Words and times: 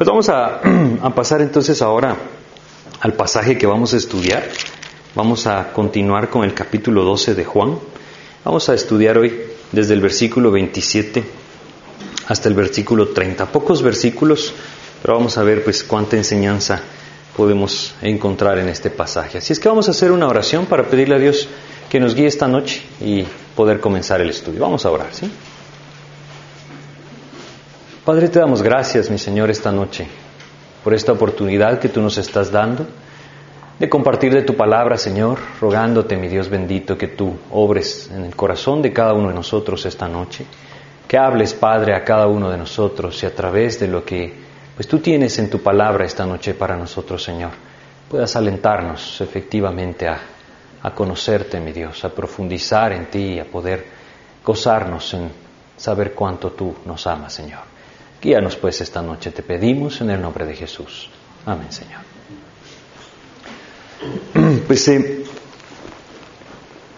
Pues 0.00 0.08
vamos 0.08 0.28
a, 1.02 1.14
pasar 1.14 1.42
entonces 1.42 1.82
ahora 1.82 2.16
al 3.02 3.12
pasaje 3.12 3.58
que 3.58 3.66
vamos 3.66 3.92
a 3.92 3.98
estudiar. 3.98 4.48
Vamos 5.14 5.46
a 5.46 5.74
continuar 5.74 6.30
con 6.30 6.42
el 6.42 6.54
capítulo 6.54 7.04
12 7.04 7.34
de 7.34 7.44
Juan. 7.44 7.78
Vamos 8.42 8.70
a 8.70 8.74
estudiar 8.74 9.18
hoy 9.18 9.38
desde 9.70 9.92
el 9.92 10.00
versículo 10.00 10.50
27 10.52 11.22
hasta 12.28 12.48
el 12.48 12.54
versículo 12.54 13.08
30. 13.08 13.44
Pocos 13.52 13.82
versículos, 13.82 14.54
pero 15.02 15.18
vamos 15.18 15.36
a 15.36 15.42
ver 15.42 15.62
pues 15.62 15.84
cuánta 15.84 16.16
enseñanza 16.16 16.80
podemos 17.36 17.94
encontrar 18.00 18.58
en 18.58 18.70
este 18.70 18.88
pasaje. 18.88 19.36
Así 19.36 19.52
es 19.52 19.60
que 19.60 19.68
vamos 19.68 19.88
a 19.88 19.90
hacer 19.90 20.12
una 20.12 20.28
oración 20.28 20.64
para 20.64 20.84
pedirle 20.84 21.16
a 21.16 21.18
Dios 21.18 21.46
que 21.90 22.00
nos 22.00 22.14
guíe 22.14 22.26
esta 22.26 22.48
noche 22.48 22.80
y 23.02 23.26
poder 23.54 23.80
comenzar 23.80 24.22
el 24.22 24.30
estudio. 24.30 24.62
Vamos 24.62 24.86
a 24.86 24.90
orar, 24.90 25.08
¿sí? 25.12 25.30
Padre, 28.10 28.28
te 28.28 28.40
damos 28.40 28.60
gracias, 28.60 29.08
mi 29.08 29.18
Señor, 29.18 29.50
esta 29.50 29.70
noche 29.70 30.08
por 30.82 30.94
esta 30.94 31.12
oportunidad 31.12 31.78
que 31.78 31.88
tú 31.88 32.02
nos 32.02 32.18
estás 32.18 32.50
dando 32.50 32.84
de 33.78 33.88
compartir 33.88 34.34
de 34.34 34.42
tu 34.42 34.56
palabra, 34.56 34.96
Señor, 34.96 35.38
rogándote, 35.60 36.16
mi 36.16 36.26
Dios 36.26 36.48
bendito, 36.48 36.98
que 36.98 37.06
tú 37.06 37.38
obres 37.52 38.10
en 38.12 38.24
el 38.24 38.34
corazón 38.34 38.82
de 38.82 38.92
cada 38.92 39.14
uno 39.14 39.28
de 39.28 39.34
nosotros 39.34 39.86
esta 39.86 40.08
noche, 40.08 40.44
que 41.06 41.18
hables, 41.18 41.54
Padre, 41.54 41.94
a 41.94 42.02
cada 42.02 42.26
uno 42.26 42.50
de 42.50 42.56
nosotros 42.58 43.22
y 43.22 43.26
a 43.26 43.32
través 43.32 43.78
de 43.78 43.86
lo 43.86 44.04
que 44.04 44.34
pues 44.74 44.88
tú 44.88 44.98
tienes 44.98 45.38
en 45.38 45.48
tu 45.48 45.62
palabra 45.62 46.04
esta 46.04 46.26
noche 46.26 46.54
para 46.54 46.76
nosotros, 46.76 47.22
Señor, 47.22 47.52
puedas 48.08 48.34
alentarnos 48.34 49.20
efectivamente 49.20 50.08
a, 50.08 50.18
a 50.82 50.90
conocerte, 50.96 51.60
mi 51.60 51.70
Dios, 51.70 52.04
a 52.04 52.08
profundizar 52.08 52.90
en 52.90 53.06
ti, 53.08 53.38
a 53.38 53.44
poder 53.44 53.86
gozarnos 54.44 55.14
en 55.14 55.30
saber 55.76 56.12
cuánto 56.12 56.50
tú 56.50 56.74
nos 56.84 57.06
amas, 57.06 57.32
Señor. 57.32 57.70
Guíanos 58.22 58.56
pues 58.56 58.82
esta 58.82 59.00
noche, 59.00 59.30
te 59.30 59.42
pedimos 59.42 60.02
en 60.02 60.10
el 60.10 60.20
nombre 60.20 60.44
de 60.44 60.54
Jesús. 60.54 61.08
Amén, 61.46 61.72
Señor. 61.72 62.00
Pues 64.66 64.86
eh, 64.88 65.24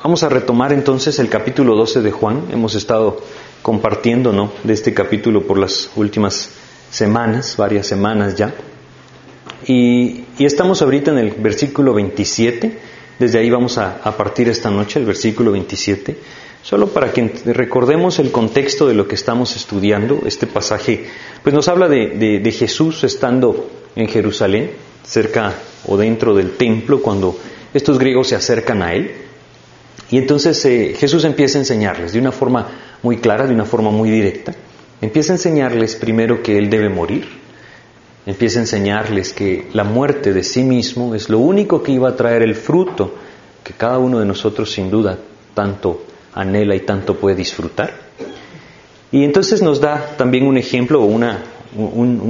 vamos 0.03 0.23
a 0.23 0.29
retomar 0.29 0.73
entonces 0.73 1.19
el 1.19 1.29
capítulo 1.29 1.75
12 1.77 2.03
de 2.03 2.11
Juan. 2.11 2.45
Hemos 2.53 2.75
estado 2.75 3.23
compartiendo 3.63 4.33
¿no? 4.33 4.53
de 4.63 4.73
este 4.73 4.93
capítulo 4.93 5.47
por 5.47 5.59
las 5.59 5.91
últimas 5.97 6.51
semanas, 6.91 7.57
varias 7.57 7.87
semanas 7.87 8.37
ya. 8.37 8.53
Y, 9.67 10.25
estamos 10.39 10.83
ahorita 10.83 11.13
en 11.13 11.19
el 11.19 11.31
versículo 11.31 11.95
27. 11.95 12.79
Desde 13.19 13.39
ahí 13.39 13.49
vamos 13.49 13.79
a, 13.79 14.01
a 14.03 14.17
partir 14.17 14.49
esta 14.49 14.71
noche, 14.71 14.99
el 14.99 15.07
versículo 15.07 15.53
27. 15.53 16.19
Solo 16.63 16.89
para 16.89 17.13
que 17.13 17.29
recordemos 17.47 18.21
el 18.21 18.31
contexto 18.31 18.87
de 18.87 18.95
lo 18.95 19.09
que 19.09 19.17
estamos 19.17 19.57
estudiando, 19.57 20.23
este 20.27 20.47
pasaje, 20.47 21.07
pues 21.43 21.53
nos 21.53 21.67
habla 21.67 21.89
de, 21.89 22.55
Jesús 22.57 23.03
estando 23.03 23.69
en 23.97 24.07
Jerusalén, 24.07 24.71
cerca 25.05 25.55
o 25.87 25.97
dentro 25.97 26.35
del 26.35 26.53
templo, 26.53 27.03
cuando 27.03 27.37
estos 27.75 27.99
griegos 27.99 28.29
se 28.29 28.37
acercan 28.37 28.81
a 28.83 28.95
él. 28.95 29.11
Y 30.11 30.19
entonces 30.19 30.65
eh, 30.65 30.95
Jesús 30.97 31.25
empieza 31.25 31.59
a 31.59 31.63
enseñarles 31.63 32.13
de 32.13 32.21
una 32.21 32.31
forma 32.31 32.69
muy 33.03 33.17
clara, 33.17 33.47
de 33.49 33.55
una 33.55 33.65
forma 33.65 33.91
muy 33.91 34.11
directa. 34.11 34.55
Empieza 35.01 35.33
a 35.33 35.37
enseñarles 35.37 35.97
primero 35.97 36.45
que 36.45 36.59
él 36.59 36.71
debe 36.71 36.89
morir. 36.89 37.27
Empieza 38.25 38.61
a 38.61 38.63
enseñarles 38.63 39.33
que 39.33 39.67
la 39.73 39.83
muerte 39.83 40.33
de 40.33 40.45
sí 40.45 40.63
mismo 40.63 41.17
es 41.17 41.29
lo 41.29 41.41
único 41.41 41.83
que 41.83 41.91
iba 41.91 42.11
a 42.11 42.17
traer 42.17 42.43
el 42.43 42.55
fruto 42.55 43.13
que 43.65 43.73
cada 43.73 43.99
uno 43.99 44.21
de 44.21 44.27
nosotros 44.27 44.71
sin 44.71 44.91
duda 44.93 45.19
tanto 45.55 46.12
anhela 46.35 46.75
y 46.75 46.81
tanto 46.81 47.17
puede 47.17 47.37
disfrutar. 47.37 47.93
Y 49.11 49.25
entonces 49.25 49.63
nos 49.63 49.81
da 49.81 50.17
también 50.17 50.47
un 50.47 50.57
ejemplo 50.57 51.03
o 51.03 51.05
una, 51.05 51.43
un, 51.77 52.21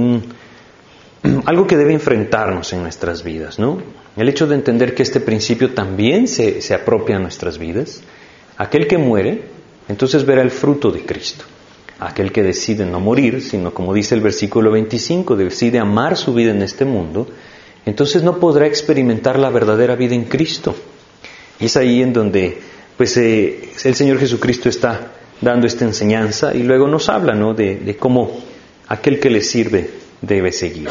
un, 1.23 1.43
algo 1.45 1.65
que 1.65 1.77
debe 1.77 1.93
enfrentarnos 1.93 2.73
en 2.73 2.81
nuestras 2.81 3.23
vidas, 3.23 3.59
¿no? 3.59 3.81
El 4.17 4.29
hecho 4.29 4.47
de 4.47 4.55
entender 4.55 4.93
que 4.93 5.03
este 5.03 5.19
principio 5.19 5.73
también 5.73 6.27
se, 6.27 6.61
se 6.61 6.73
apropia 6.73 7.15
a 7.15 7.19
nuestras 7.19 7.57
vidas. 7.57 8.01
Aquel 8.57 8.87
que 8.87 8.97
muere, 8.97 9.45
entonces 9.87 10.25
verá 10.25 10.41
el 10.41 10.51
fruto 10.51 10.91
de 10.91 11.05
Cristo. 11.05 11.45
Aquel 11.99 12.31
que 12.31 12.43
decide 12.43 12.85
no 12.85 12.99
morir, 12.99 13.41
sino 13.41 13.73
como 13.73 13.93
dice 13.93 14.13
el 14.13 14.21
versículo 14.21 14.71
25, 14.71 15.35
decide 15.35 15.79
amar 15.79 16.17
su 16.17 16.33
vida 16.33 16.51
en 16.51 16.61
este 16.61 16.85
mundo, 16.85 17.27
entonces 17.85 18.23
no 18.23 18.39
podrá 18.39 18.67
experimentar 18.67 19.39
la 19.39 19.49
verdadera 19.49 19.95
vida 19.95 20.15
en 20.15 20.25
Cristo. 20.25 20.75
Y 21.59 21.65
es 21.65 21.77
ahí 21.77 22.01
en 22.01 22.13
donde 22.13 22.59
pues 22.97 23.17
eh, 23.17 23.69
el 23.83 23.95
Señor 23.95 24.19
Jesucristo 24.19 24.69
está 24.69 25.11
dando 25.41 25.67
esta 25.67 25.85
enseñanza 25.85 26.53
y 26.53 26.63
luego 26.63 26.87
nos 26.87 27.09
habla 27.09 27.33
¿no? 27.33 27.53
de, 27.53 27.95
cómo 27.99 28.41
aquel 28.87 29.19
que 29.19 29.29
le 29.29 29.41
sirve 29.41 29.89
debe 30.21 30.51
seguir. 30.51 30.87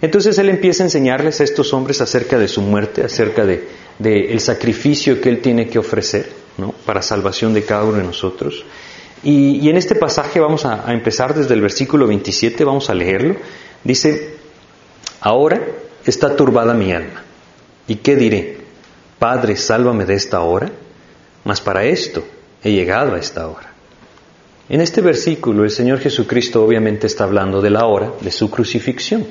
Entonces 0.00 0.36
Él 0.38 0.48
empieza 0.48 0.82
a 0.82 0.86
enseñarles 0.86 1.40
a 1.40 1.44
estos 1.44 1.72
hombres 1.72 2.00
acerca 2.00 2.38
de 2.38 2.48
su 2.48 2.60
muerte, 2.62 3.04
acerca 3.04 3.44
de, 3.44 3.68
el 4.02 4.40
sacrificio 4.40 5.20
que 5.20 5.28
Él 5.28 5.40
tiene 5.40 5.68
que 5.68 5.78
ofrecer 5.78 6.28
para 6.84 7.02
salvación 7.02 7.54
de 7.54 7.64
cada 7.64 7.84
uno 7.84 7.98
de 7.98 8.04
nosotros. 8.04 8.64
Y, 9.22 9.68
en 9.68 9.76
este 9.76 9.94
pasaje 9.94 10.40
vamos 10.40 10.64
a, 10.64 10.88
a 10.88 10.92
empezar 10.92 11.32
desde 11.34 11.54
el 11.54 11.60
versículo 11.60 12.08
27, 12.08 12.64
vamos 12.64 12.90
a 12.90 12.94
leerlo. 12.94 13.36
Dice, 13.84 14.34
ahora 15.20 15.62
está 16.04 16.34
turbada 16.34 16.74
mi 16.74 16.92
alma. 16.92 17.22
¿Y 17.86 17.96
qué 17.96 18.16
diré? 18.16 18.61
Padre, 19.22 19.54
sálvame 19.54 20.04
de 20.04 20.14
esta 20.14 20.40
hora, 20.40 20.68
mas 21.44 21.60
para 21.60 21.84
esto 21.84 22.24
he 22.60 22.72
llegado 22.72 23.14
a 23.14 23.20
esta 23.20 23.46
hora. 23.46 23.72
En 24.68 24.80
este 24.80 25.00
versículo 25.00 25.62
el 25.62 25.70
Señor 25.70 26.00
Jesucristo 26.00 26.64
obviamente 26.64 27.06
está 27.06 27.22
hablando 27.22 27.62
de 27.62 27.70
la 27.70 27.86
hora 27.86 28.10
de 28.20 28.32
su 28.32 28.50
crucifixión. 28.50 29.24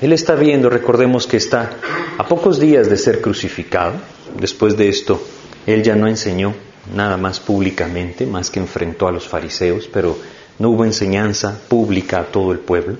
Él 0.00 0.12
está 0.12 0.36
viendo, 0.36 0.70
recordemos 0.70 1.26
que 1.26 1.36
está 1.36 1.72
a 2.16 2.28
pocos 2.28 2.60
días 2.60 2.88
de 2.88 2.96
ser 2.96 3.20
crucificado. 3.20 3.94
Después 4.38 4.76
de 4.76 4.88
esto, 4.88 5.20
Él 5.66 5.82
ya 5.82 5.96
no 5.96 6.06
enseñó 6.06 6.54
nada 6.94 7.16
más 7.16 7.40
públicamente, 7.40 8.26
más 8.26 8.52
que 8.52 8.60
enfrentó 8.60 9.08
a 9.08 9.12
los 9.12 9.26
fariseos, 9.26 9.90
pero 9.92 10.16
no 10.60 10.70
hubo 10.70 10.84
enseñanza 10.84 11.60
pública 11.66 12.20
a 12.20 12.26
todo 12.26 12.52
el 12.52 12.60
pueblo. 12.60 12.98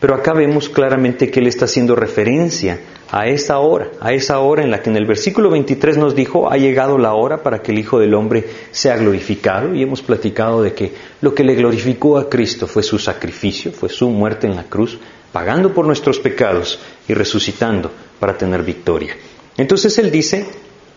Pero 0.00 0.14
acá 0.14 0.32
vemos 0.32 0.70
claramente 0.70 1.30
que 1.30 1.40
Él 1.40 1.46
está 1.46 1.66
haciendo 1.66 1.94
referencia 1.94 2.80
a 3.10 3.26
esa 3.26 3.58
hora, 3.58 3.90
a 4.00 4.12
esa 4.12 4.38
hora 4.38 4.62
en 4.62 4.70
la 4.70 4.82
que 4.82 4.88
en 4.88 4.96
el 4.96 5.04
versículo 5.04 5.50
23 5.50 5.98
nos 5.98 6.14
dijo, 6.14 6.50
ha 6.50 6.56
llegado 6.56 6.96
la 6.96 7.12
hora 7.12 7.42
para 7.42 7.60
que 7.60 7.72
el 7.72 7.78
Hijo 7.78 7.98
del 7.98 8.14
Hombre 8.14 8.48
sea 8.70 8.96
glorificado 8.96 9.74
y 9.74 9.82
hemos 9.82 10.00
platicado 10.00 10.62
de 10.62 10.72
que 10.72 10.94
lo 11.20 11.34
que 11.34 11.44
le 11.44 11.54
glorificó 11.54 12.16
a 12.16 12.30
Cristo 12.30 12.66
fue 12.66 12.82
su 12.82 12.98
sacrificio, 12.98 13.72
fue 13.72 13.90
su 13.90 14.08
muerte 14.08 14.46
en 14.46 14.56
la 14.56 14.64
cruz, 14.64 14.98
pagando 15.32 15.74
por 15.74 15.84
nuestros 15.84 16.18
pecados 16.18 16.80
y 17.06 17.12
resucitando 17.12 17.90
para 18.18 18.38
tener 18.38 18.62
victoria. 18.62 19.14
Entonces 19.58 19.98
Él 19.98 20.10
dice, 20.10 20.46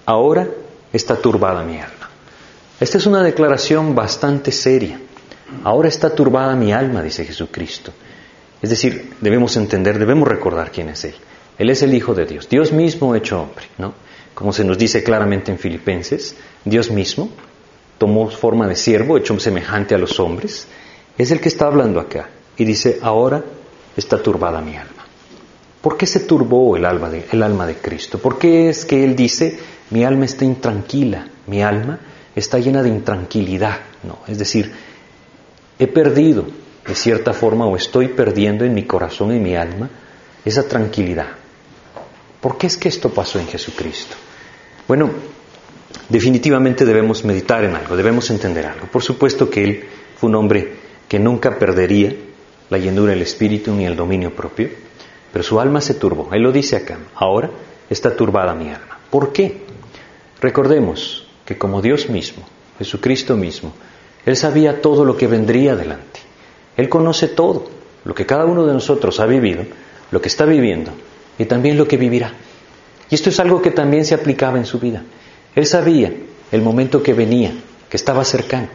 ahora 0.06 0.48
está 0.94 1.18
turbada 1.18 1.64
mi 1.64 1.78
alma. 1.78 2.10
Esta 2.80 2.98
es 2.98 3.06
una 3.06 3.22
declaración 3.22 3.96
bastante 3.96 4.52
seria. 4.52 5.00
Ahora 5.64 5.90
está 5.90 6.10
turbada 6.16 6.56
mi 6.56 6.72
alma, 6.72 7.04
dice 7.04 7.26
Jesucristo. 7.26 7.92
Es 8.64 8.70
decir, 8.70 9.12
debemos 9.20 9.58
entender, 9.58 10.00
debemos 10.00 10.26
recordar 10.26 10.72
quién 10.72 10.88
es 10.88 11.04
Él. 11.04 11.16
Él 11.58 11.70
es 11.70 11.84
el 11.84 11.94
Hijo 11.94 12.16
de 12.16 12.26
Dios, 12.26 12.48
Dios 12.48 12.72
mismo 12.72 13.14
hecho 13.14 13.42
hombre, 13.42 13.66
¿no? 13.78 13.94
Como 14.34 14.54
se 14.54 14.64
nos 14.64 14.78
dice 14.78 15.04
claramente 15.04 15.52
en 15.52 15.60
Filipenses, 15.60 16.38
Dios 16.64 16.90
mismo 16.90 17.30
tomó 17.98 18.30
forma 18.30 18.66
de 18.66 18.78
siervo, 18.78 19.18
hecho 19.18 19.38
semejante 19.38 19.96
a 19.96 19.98
los 19.98 20.18
hombres, 20.18 20.66
es 21.18 21.30
el 21.32 21.42
que 21.42 21.50
está 21.50 21.66
hablando 21.68 22.00
acá 22.00 22.30
y 22.56 22.64
dice, 22.64 23.00
ahora 23.02 23.44
está 23.98 24.24
turbada 24.24 24.62
mi 24.62 24.78
alma. 24.78 25.06
¿Por 25.82 25.98
qué 25.98 26.06
se 26.06 26.22
turbó 26.22 26.78
el 26.78 26.86
alma 26.86 27.10
de, 27.10 27.26
el 27.34 27.44
alma 27.44 27.68
de 27.68 27.76
Cristo? 27.76 28.18
¿Por 28.18 28.40
qué 28.40 28.70
es 28.70 28.86
que 28.86 29.04
Él 29.04 29.18
dice, 29.18 29.60
mi 29.90 30.06
alma 30.06 30.24
está 30.24 30.46
intranquila, 30.46 31.28
mi 31.48 31.62
alma 31.62 32.00
está 32.34 32.60
llena 32.60 32.82
de 32.82 32.90
intranquilidad? 32.90 33.80
No, 34.04 34.20
es 34.26 34.40
decir, 34.40 34.72
he 35.78 35.88
perdido 35.88 36.63
de 36.86 36.96
cierta 36.96 37.34
forma 37.34 37.66
o 37.66 37.76
estoy 37.76 38.10
perdiendo 38.10 38.66
en 38.66 38.74
mi 38.74 38.84
corazón 38.84 39.36
y 39.36 39.40
mi 39.40 39.56
alma 39.56 39.90
esa 40.44 40.68
tranquilidad. 40.68 41.28
¿Por 42.42 42.58
qué 42.58 42.68
es 42.68 42.78
que 42.78 42.90
esto 42.90 43.10
pasó 43.10 43.40
en 43.40 43.48
Jesucristo? 43.48 44.16
Bueno, 44.88 45.10
definitivamente 46.10 46.84
debemos 46.84 47.24
meditar 47.24 47.64
en 47.64 47.76
algo, 47.76 47.96
debemos 47.96 48.30
entender 48.30 48.66
algo. 48.66 48.88
Por 48.88 49.02
supuesto 49.02 49.50
que 49.50 49.64
Él 49.64 49.84
fue 50.18 50.30
un 50.30 50.36
hombre 50.36 50.74
que 51.08 51.20
nunca 51.20 51.58
perdería 51.58 52.14
la 52.70 52.78
llenura 52.78 53.12
del 53.12 53.22
espíritu 53.22 53.72
ni 53.74 53.86
el 53.86 53.96
dominio 53.96 54.36
propio, 54.36 54.70
pero 55.32 55.44
su 55.44 55.60
alma 55.60 55.80
se 55.80 55.94
turbó. 55.94 56.30
Él 56.34 56.42
lo 56.42 56.52
dice 56.52 56.76
acá, 56.76 56.98
ahora 57.16 57.50
está 57.90 58.16
turbada 58.16 58.54
mi 58.56 58.70
alma. 58.70 59.00
¿Por 59.10 59.32
qué? 59.32 59.62
Recordemos 60.42 61.28
que 61.46 61.58
como 61.58 61.82
Dios 61.82 62.10
mismo, 62.10 62.44
Jesucristo 62.78 63.38
mismo, 63.38 63.74
Él 64.26 64.36
sabía 64.36 64.82
todo 64.82 65.06
lo 65.06 65.16
que 65.16 65.28
vendría 65.28 65.74
adelante. 65.74 66.23
Él 66.78 66.90
conoce 66.90 67.28
todo, 67.28 67.66
lo 68.06 68.16
que 68.16 68.26
cada 68.26 68.46
uno 68.46 68.66
de 68.66 68.74
nosotros 68.74 69.20
ha 69.20 69.26
vivido, 69.26 69.64
lo 70.12 70.22
que 70.22 70.28
está 70.28 70.46
viviendo 70.46 70.92
y 71.38 71.46
también 71.46 71.78
lo 71.78 71.88
que 71.88 71.98
vivirá. 71.98 72.34
Y 73.10 73.16
esto 73.16 73.30
es 73.30 73.40
algo 73.40 73.62
que 73.62 73.72
también 73.72 74.06
se 74.06 74.16
aplicaba 74.16 74.58
en 74.58 74.66
su 74.66 74.80
vida. 74.80 75.04
Él 75.56 75.66
sabía 75.66 76.14
el 76.52 76.62
momento 76.62 77.04
que 77.04 77.14
venía, 77.14 77.54
que 77.90 77.98
estaba 77.98 78.24
cercano. 78.26 78.68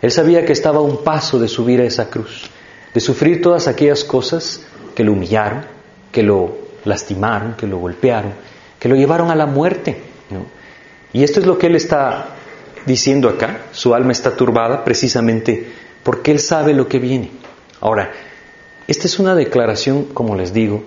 Él 0.00 0.10
sabía 0.10 0.44
que 0.44 0.52
estaba 0.52 0.78
a 0.78 0.82
un 0.82 1.04
paso 1.04 1.38
de 1.38 1.48
subir 1.48 1.80
a 1.80 1.84
esa 1.84 2.08
cruz, 2.10 2.50
de 2.92 3.00
sufrir 3.00 3.40
todas 3.42 3.68
aquellas 3.68 4.04
cosas 4.04 4.62
que 4.94 5.04
lo 5.04 5.12
humillaron, 5.12 5.64
que 6.10 6.22
lo 6.22 6.56
lastimaron, 6.84 7.54
que 7.54 7.66
lo 7.66 7.78
golpearon, 7.78 8.32
que 8.78 8.88
lo 8.88 8.96
llevaron 8.96 9.30
a 9.30 9.36
la 9.36 9.46
muerte. 9.46 9.96
Y 11.12 11.22
esto 11.22 11.40
es 11.40 11.46
lo 11.46 11.58
que 11.58 11.68
él 11.68 11.76
está 11.76 12.28
diciendo 12.86 13.28
acá. 13.28 13.66
Su 13.72 13.94
alma 13.94 14.12
está 14.12 14.34
turbada 14.34 14.84
precisamente 14.84 15.70
porque 16.02 16.32
él 16.32 16.40
sabe 16.40 16.74
lo 16.74 16.88
que 16.88 16.98
viene. 16.98 17.41
Ahora, 17.82 18.12
esta 18.86 19.08
es 19.08 19.18
una 19.18 19.34
declaración, 19.34 20.04
como 20.14 20.36
les 20.36 20.52
digo, 20.52 20.84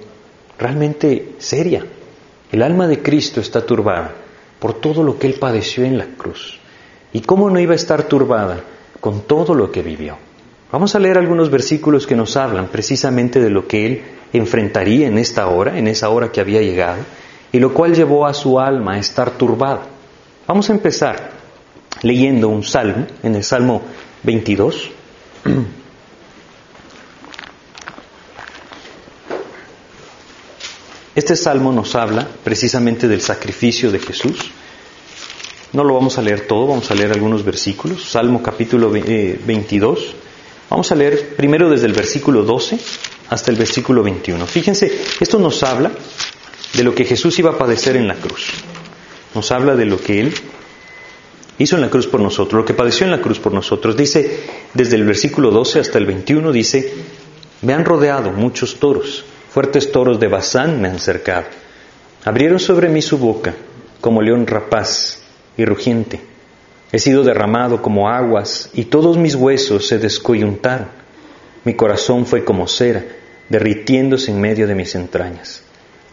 realmente 0.57 1.33
seria. 1.39 1.85
El 2.53 2.63
alma 2.63 2.87
de 2.87 3.01
Cristo 3.01 3.41
está 3.41 3.65
turbada 3.65 4.13
por 4.59 4.75
todo 4.75 5.03
lo 5.03 5.19
que 5.19 5.27
él 5.27 5.33
padeció 5.33 5.83
en 5.83 5.97
la 5.97 6.05
cruz. 6.05 6.57
¿Y 7.11 7.19
cómo 7.19 7.49
no 7.49 7.59
iba 7.59 7.73
a 7.73 7.75
estar 7.75 8.03
turbada 8.03 8.61
con 9.01 9.23
todo 9.23 9.53
lo 9.53 9.73
que 9.73 9.81
vivió? 9.81 10.17
Vamos 10.71 10.95
a 10.95 10.99
leer 10.99 11.17
algunos 11.17 11.49
versículos 11.49 12.07
que 12.07 12.15
nos 12.15 12.37
hablan 12.37 12.69
precisamente 12.69 13.41
de 13.41 13.49
lo 13.49 13.67
que 13.67 13.85
él 13.85 14.03
enfrentaría 14.31 15.07
en 15.07 15.17
esta 15.17 15.47
hora, 15.49 15.77
en 15.77 15.89
esa 15.89 16.07
hora 16.07 16.31
que 16.31 16.39
había 16.39 16.61
llegado, 16.61 17.03
y 17.51 17.59
lo 17.59 17.73
cual 17.73 17.93
llevó 17.93 18.25
a 18.25 18.33
su 18.33 18.57
alma 18.57 18.93
a 18.93 18.99
estar 18.99 19.31
turbada. 19.31 19.81
Vamos 20.47 20.69
a 20.69 20.73
empezar 20.73 21.31
leyendo 22.03 22.47
un 22.47 22.63
salmo, 22.63 23.05
en 23.21 23.35
el 23.35 23.43
Salmo 23.43 23.81
22. 24.23 24.91
Este 31.15 31.37
salmo 31.37 31.71
nos 31.71 31.95
habla 31.95 32.27
precisamente 32.43 33.07
del 33.07 33.21
sacrificio 33.21 33.89
de 33.89 33.99
Jesús. 33.99 34.37
No 35.71 35.85
lo 35.85 35.93
vamos 35.93 36.17
a 36.17 36.21
leer 36.21 36.41
todo, 36.41 36.67
vamos 36.67 36.91
a 36.91 36.93
leer 36.93 37.13
algunos 37.13 37.45
versículos. 37.45 38.03
Salmo 38.03 38.43
capítulo 38.43 38.89
22. 38.89 39.99
Eh, 39.99 40.13
vamos 40.69 40.91
a 40.91 40.95
leer 40.95 41.37
primero 41.37 41.69
desde 41.69 41.85
el 41.85 41.93
versículo 41.93 42.43
12 42.43 42.77
hasta 43.29 43.49
el 43.49 43.55
versículo 43.55 44.03
21. 44.03 44.45
Fíjense, 44.45 44.91
esto 45.21 45.39
nos 45.39 45.63
habla 45.63 45.93
de 46.73 46.83
lo 46.83 46.93
que 46.93 47.05
Jesús 47.05 47.39
iba 47.39 47.51
a 47.51 47.57
padecer 47.57 47.95
en 47.95 48.09
la 48.09 48.15
cruz. 48.15 48.49
Nos 49.33 49.53
habla 49.53 49.77
de 49.77 49.85
lo 49.85 49.97
que 49.97 50.19
Él 50.19 50.33
hizo 51.57 51.77
en 51.77 51.81
la 51.81 51.89
cruz 51.89 52.07
por 52.07 52.19
nosotros, 52.19 52.59
lo 52.59 52.65
que 52.65 52.73
padeció 52.73 53.05
en 53.05 53.11
la 53.11 53.21
cruz 53.21 53.39
por 53.39 53.53
nosotros. 53.53 53.95
Dice, 53.95 54.41
desde 54.73 54.97
el 54.97 55.05
versículo 55.05 55.51
12 55.51 55.79
hasta 55.79 55.97
el 55.97 56.07
21, 56.07 56.51
dice, 56.51 56.93
me 57.61 57.73
han 57.73 57.85
rodeado 57.85 58.31
muchos 58.33 58.75
toros 58.81 59.23
Fuertes 59.55 59.89
toros 59.89 60.19
de 60.19 60.27
Bazán 60.27 60.81
me 60.81 60.89
han 60.89 60.99
cercado. 60.99 61.45
Abrieron 62.25 62.59
sobre 62.59 62.89
mí 62.89 63.01
su 63.01 63.17
boca 63.17 63.53
como 64.01 64.21
león 64.21 64.45
rapaz 64.47 65.21
y 65.55 65.63
rugiente. 65.63 66.19
He 66.91 66.99
sido 66.99 67.23
derramado 67.23 67.81
como 67.81 68.09
aguas 68.09 68.69
y 68.73 68.83
todos 68.83 69.17
mis 69.17 69.33
huesos 69.33 69.87
se 69.87 69.97
descoyuntaron. 69.97 70.89
Mi 71.63 71.73
corazón 71.73 72.25
fue 72.25 72.43
como 72.43 72.67
cera, 72.67 73.05
derritiéndose 73.47 74.29
en 74.31 74.41
medio 74.41 74.67
de 74.67 74.75
mis 74.75 74.93
entrañas. 74.93 75.63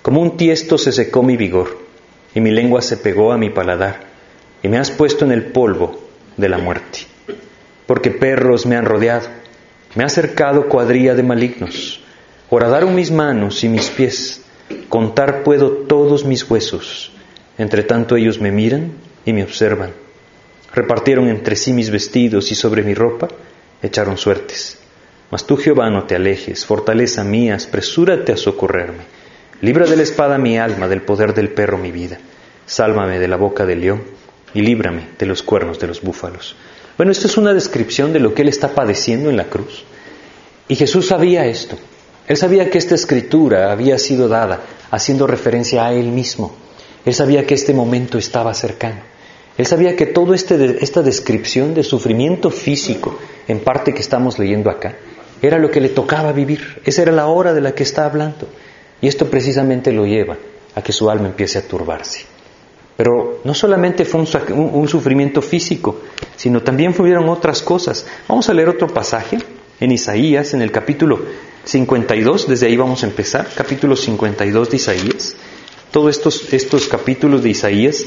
Como 0.02 0.20
un 0.20 0.36
tiesto 0.36 0.78
se 0.78 0.92
secó 0.92 1.24
mi 1.24 1.36
vigor 1.36 1.80
y 2.36 2.40
mi 2.40 2.52
lengua 2.52 2.80
se 2.80 2.96
pegó 2.96 3.32
a 3.32 3.38
mi 3.38 3.50
paladar 3.50 4.04
y 4.62 4.68
me 4.68 4.78
has 4.78 4.92
puesto 4.92 5.24
en 5.24 5.32
el 5.32 5.46
polvo 5.46 6.00
de 6.36 6.48
la 6.48 6.58
muerte. 6.58 7.00
Porque 7.88 8.12
perros 8.12 8.66
me 8.66 8.76
han 8.76 8.84
rodeado, 8.84 9.26
me 9.96 10.04
ha 10.04 10.08
cercado 10.08 10.68
cuadrilla 10.68 11.16
de 11.16 11.24
malignos 11.24 12.02
Horadaron 12.54 12.94
mis 12.94 13.10
manos 13.10 13.64
y 13.64 13.69
mis 13.70 13.88
pies, 13.88 14.43
contar 14.90 15.43
puedo 15.43 15.70
todos 15.70 16.26
mis 16.26 16.50
huesos. 16.50 17.10
Entre 17.56 17.82
tanto 17.82 18.14
ellos 18.14 18.43
me 18.43 18.52
miran 18.52 18.93
y 19.25 19.32
me 19.32 19.43
observan. 19.43 19.93
Repartieron 20.75 21.28
entre 21.28 21.56
sí 21.56 21.72
mis 21.72 21.88
vestidos 21.88 22.52
y 22.52 22.54
sobre 22.54 22.82
mi 22.82 22.93
ropa 22.93 23.28
echaron 23.81 24.19
suertes. 24.19 24.76
Mas 25.31 25.46
tú, 25.46 25.56
Jehová, 25.56 25.88
no 25.88 26.04
te 26.04 26.14
alejes, 26.14 26.66
fortaleza 26.66 27.25
mía, 27.25 27.56
apresúrate 27.56 28.32
a 28.32 28.37
socorrerme. 28.37 29.05
Libra 29.62 29.87
de 29.87 29.96
la 29.96 30.02
espada 30.02 30.37
mi 30.37 30.58
alma, 30.58 30.88
del 30.88 31.00
poder 31.00 31.32
del 31.32 31.48
perro 31.48 31.78
mi 31.78 31.90
vida. 31.90 32.19
Sálvame 32.66 33.19
de 33.19 33.28
la 33.28 33.37
boca 33.37 33.64
del 33.64 33.81
león 33.81 34.02
y 34.52 34.60
líbrame 34.60 35.08
de 35.19 35.25
los 35.25 35.43
cuernos 35.43 35.78
de 35.78 35.87
los 35.87 36.02
búfalos. 36.02 36.55
Bueno, 36.98 37.12
esto 37.12 37.28
es 37.28 37.38
una 37.38 37.55
descripción 37.55 38.12
de 38.12 38.20
lo 38.20 38.34
que 38.34 38.43
él 38.43 38.48
está 38.48 38.75
padeciendo 38.75 39.31
en 39.31 39.38
la 39.38 39.44
cruz. 39.44 39.84
Y 40.69 40.76
Jesús 40.76 41.06
sabía 41.06 41.46
esto. 41.46 41.78
Él 42.28 42.36
sabía 42.36 42.70
que 42.70 42.78
esta 42.78 42.94
escritura 42.94 43.72
había 43.72 43.98
sido 43.98 44.28
dada 44.28 44.60
haciendo 44.90 45.26
referencia 45.26 45.86
a 45.86 45.92
Él 45.92 46.06
mismo. 46.06 46.54
Él 47.04 47.14
sabía 47.14 47.46
que 47.46 47.54
este 47.54 47.74
momento 47.74 48.19
estaba 48.19 48.54
cercano. 48.54 49.00
Él 49.58 49.66
sabía 49.66 49.96
que 49.96 50.06
toda 50.06 50.34
este, 50.34 50.82
esta 50.82 51.02
descripción 51.02 51.74
de 51.74 51.82
sufrimiento 51.82 52.50
físico, 52.50 53.19
en 53.48 53.60
parte 53.60 53.92
que 53.92 54.00
estamos 54.00 54.38
leyendo 54.38 54.70
acá, 54.70 54.96
era 55.42 55.58
lo 55.58 55.70
que 55.70 55.80
le 55.80 55.88
tocaba 55.88 56.32
vivir. 56.32 56.80
Esa 56.84 57.02
era 57.02 57.12
la 57.12 57.26
hora 57.26 57.52
de 57.52 57.60
la 57.60 57.74
que 57.74 57.82
está 57.82 58.06
hablando. 58.06 58.48
Y 59.00 59.08
esto 59.08 59.28
precisamente 59.28 59.92
lo 59.92 60.06
lleva 60.06 60.38
a 60.74 60.82
que 60.82 60.92
su 60.92 61.10
alma 61.10 61.26
empiece 61.26 61.58
a 61.58 61.66
turbarse. 61.66 62.24
Pero 62.96 63.40
no 63.42 63.52
solamente 63.52 64.04
fue 64.04 64.20
un, 64.20 64.70
un 64.72 64.88
sufrimiento 64.88 65.42
físico, 65.42 66.02
sino 66.36 66.62
también 66.62 66.94
fueron 66.94 67.28
otras 67.28 67.60
cosas. 67.62 68.06
Vamos 68.28 68.48
a 68.48 68.54
leer 68.54 68.69
otro 68.69 68.86
pasaje 68.86 69.38
en 69.82 69.90
Isaías, 69.90 70.55
en 70.55 70.62
el 70.62 70.70
capítulo 70.70 71.20
52, 71.64 72.46
desde 72.46 72.67
ahí 72.67 72.76
vamos 72.76 73.02
a 73.02 73.06
empezar, 73.06 73.49
capítulo 73.52 73.96
52 73.96 74.70
de 74.70 74.76
Isaías. 74.76 75.34
Todos 75.90 76.17
estos, 76.17 76.52
estos 76.52 76.87
capítulos 76.87 77.43
de 77.43 77.50
Isaías, 77.50 78.05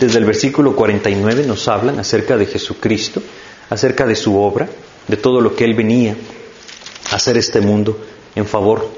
desde 0.00 0.18
el 0.18 0.24
versículo 0.24 0.74
49, 0.74 1.46
nos 1.46 1.68
hablan 1.68 2.00
acerca 2.00 2.36
de 2.36 2.46
Jesucristo, 2.46 3.22
acerca 3.70 4.06
de 4.06 4.16
su 4.16 4.36
obra, 4.36 4.68
de 5.06 5.16
todo 5.16 5.40
lo 5.40 5.54
que 5.54 5.64
Él 5.64 5.74
venía 5.74 6.16
a 7.12 7.14
hacer 7.14 7.36
este 7.36 7.60
mundo 7.60 8.04
en 8.34 8.44
favor 8.44 8.90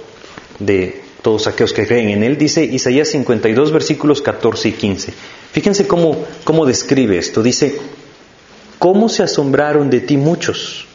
de 0.59 1.03
todos 1.21 1.47
aquellos 1.47 1.75
que 1.75 1.87
creen 1.87 2.09
en 2.09 2.23
Él. 2.23 2.39
Dice 2.39 2.65
Isaías 2.65 3.09
52, 3.09 3.73
versículos 3.73 4.23
14 4.23 4.71
y 4.71 4.73
15. 4.73 5.13
Fíjense 5.53 5.87
cómo, 5.87 6.25
cómo 6.45 6.65
describe 6.65 7.19
esto. 7.19 7.43
Dice, 7.43 7.77
¿cómo 8.79 9.11
se 9.11 9.23
asombraron 9.23 9.91
de 9.91 10.01
ti 10.01 10.17
muchos? 10.17 10.87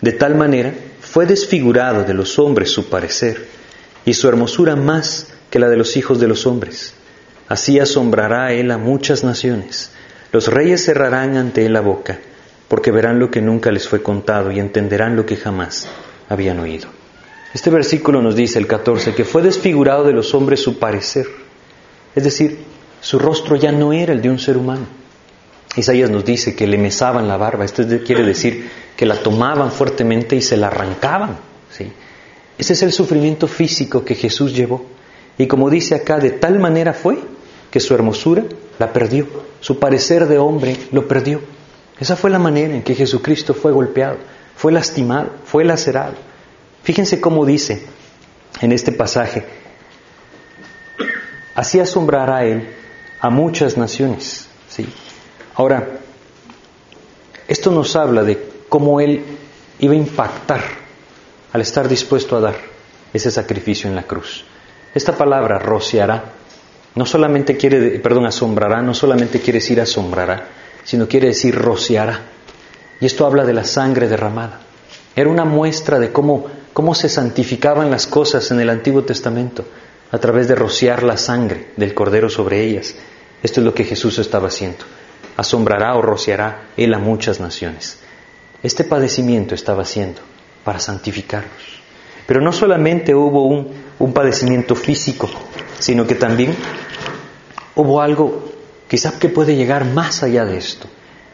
De 0.00 0.12
tal 0.12 0.34
manera 0.34 0.74
fue 1.00 1.26
desfigurado 1.26 2.04
de 2.04 2.14
los 2.14 2.38
hombres 2.38 2.70
su 2.70 2.88
parecer, 2.88 3.46
y 4.04 4.14
su 4.14 4.28
hermosura 4.28 4.76
más 4.76 5.28
que 5.50 5.58
la 5.58 5.68
de 5.68 5.76
los 5.76 5.96
hijos 5.96 6.20
de 6.20 6.28
los 6.28 6.46
hombres. 6.46 6.94
Así 7.48 7.78
asombrará 7.78 8.52
él 8.52 8.70
a 8.70 8.78
muchas 8.78 9.24
naciones. 9.24 9.90
Los 10.32 10.48
reyes 10.48 10.84
cerrarán 10.84 11.36
ante 11.36 11.66
él 11.66 11.72
la 11.72 11.80
boca, 11.80 12.18
porque 12.68 12.90
verán 12.90 13.18
lo 13.18 13.30
que 13.30 13.40
nunca 13.40 13.70
les 13.70 13.88
fue 13.88 14.02
contado 14.02 14.50
y 14.50 14.60
entenderán 14.60 15.16
lo 15.16 15.26
que 15.26 15.36
jamás 15.36 15.88
habían 16.28 16.60
oído. 16.60 16.88
Este 17.54 17.70
versículo 17.70 18.22
nos 18.22 18.36
dice, 18.36 18.58
el 18.58 18.66
14, 18.66 19.14
que 19.14 19.24
fue 19.24 19.42
desfigurado 19.42 20.04
de 20.04 20.12
los 20.12 20.34
hombres 20.34 20.60
su 20.60 20.78
parecer. 20.78 21.26
Es 22.14 22.24
decir, 22.24 22.58
su 23.00 23.18
rostro 23.18 23.56
ya 23.56 23.72
no 23.72 23.92
era 23.92 24.12
el 24.12 24.22
de 24.22 24.30
un 24.30 24.38
ser 24.38 24.56
humano. 24.56 24.86
Isaías 25.76 26.10
nos 26.10 26.24
dice 26.24 26.54
que 26.54 26.66
le 26.66 26.78
mesaban 26.78 27.28
la 27.28 27.36
barba. 27.36 27.64
Esto 27.64 27.84
quiere 28.04 28.24
decir 28.24 28.68
que 28.96 29.06
la 29.06 29.16
tomaban 29.16 29.70
fuertemente 29.70 30.36
y 30.36 30.42
se 30.42 30.56
la 30.56 30.68
arrancaban. 30.68 31.36
¿sí? 31.70 31.92
Ese 32.58 32.72
es 32.72 32.82
el 32.82 32.92
sufrimiento 32.92 33.46
físico 33.46 34.04
que 34.04 34.14
Jesús 34.14 34.54
llevó. 34.54 34.84
Y 35.38 35.46
como 35.46 35.68
dice 35.68 35.94
acá, 35.94 36.18
de 36.18 36.30
tal 36.30 36.58
manera 36.58 36.94
fue 36.94 37.18
que 37.70 37.80
su 37.80 37.94
hermosura 37.94 38.44
la 38.78 38.92
perdió, 38.92 39.26
su 39.60 39.78
parecer 39.78 40.26
de 40.26 40.38
hombre 40.38 40.76
lo 40.92 41.06
perdió. 41.06 41.40
Esa 42.00 42.16
fue 42.16 42.30
la 42.30 42.38
manera 42.38 42.74
en 42.74 42.82
que 42.82 42.94
Jesucristo 42.94 43.52
fue 43.52 43.72
golpeado, 43.72 44.16
fue 44.56 44.72
lastimado, 44.72 45.30
fue 45.44 45.64
lacerado. 45.64 46.14
Fíjense 46.82 47.20
cómo 47.20 47.44
dice 47.44 47.84
en 48.62 48.72
este 48.72 48.92
pasaje, 48.92 49.44
así 51.54 51.80
asombrará 51.80 52.44
él 52.44 52.68
a 53.20 53.28
muchas 53.28 53.76
naciones. 53.76 54.48
¿sí? 54.68 54.86
Ahora, 55.54 56.00
esto 57.48 57.70
nos 57.70 57.94
habla 57.96 58.22
de 58.22 58.55
cómo 58.68 59.00
Él 59.00 59.22
iba 59.78 59.92
a 59.92 59.96
impactar 59.96 60.62
al 61.52 61.60
estar 61.60 61.88
dispuesto 61.88 62.36
a 62.36 62.40
dar 62.40 62.56
ese 63.12 63.30
sacrificio 63.30 63.88
en 63.88 63.96
la 63.96 64.02
cruz. 64.02 64.44
Esta 64.94 65.16
palabra 65.16 65.58
rociará 65.58 66.32
no 66.96 67.04
solamente 67.04 67.58
quiere, 67.58 67.98
perdón, 67.98 68.24
asombrará, 68.24 68.80
no 68.80 68.94
solamente 68.94 69.40
quiere 69.40 69.58
decir 69.58 69.80
asombrará, 69.80 70.48
sino 70.82 71.06
quiere 71.06 71.28
decir 71.28 71.54
rociará. 71.54 72.20
Y 73.00 73.04
esto 73.04 73.26
habla 73.26 73.44
de 73.44 73.52
la 73.52 73.64
sangre 73.64 74.08
derramada. 74.08 74.60
Era 75.14 75.28
una 75.28 75.44
muestra 75.44 75.98
de 75.98 76.10
cómo, 76.10 76.46
cómo 76.72 76.94
se 76.94 77.10
santificaban 77.10 77.90
las 77.90 78.06
cosas 78.06 78.50
en 78.50 78.60
el 78.60 78.70
Antiguo 78.70 79.04
Testamento 79.04 79.66
a 80.10 80.18
través 80.18 80.48
de 80.48 80.54
rociar 80.54 81.02
la 81.02 81.18
sangre 81.18 81.68
del 81.76 81.92
Cordero 81.92 82.30
sobre 82.30 82.62
ellas. 82.62 82.94
Esto 83.42 83.60
es 83.60 83.66
lo 83.66 83.74
que 83.74 83.84
Jesús 83.84 84.18
estaba 84.18 84.48
haciendo. 84.48 84.84
Asombrará 85.36 85.94
o 85.96 86.02
rociará 86.02 86.68
Él 86.78 86.94
a 86.94 86.98
muchas 86.98 87.40
naciones. 87.40 87.98
Este 88.62 88.84
padecimiento 88.84 89.54
estaba 89.54 89.82
haciendo 89.82 90.20
para 90.64 90.80
santificarlos. 90.80 91.76
Pero 92.26 92.40
no 92.40 92.52
solamente 92.52 93.14
hubo 93.14 93.46
un, 93.46 94.12
padecimiento 94.12 94.74
físico, 94.74 95.30
sino 95.78 96.06
que 96.06 96.16
también 96.16 96.54
hubo 97.76 98.00
algo 98.00 98.52
quizá 98.88 99.18
que 99.18 99.28
puede 99.28 99.54
llegar 99.54 99.84
más 99.84 100.22
allá 100.22 100.44
de 100.44 100.58
esto. 100.58 100.88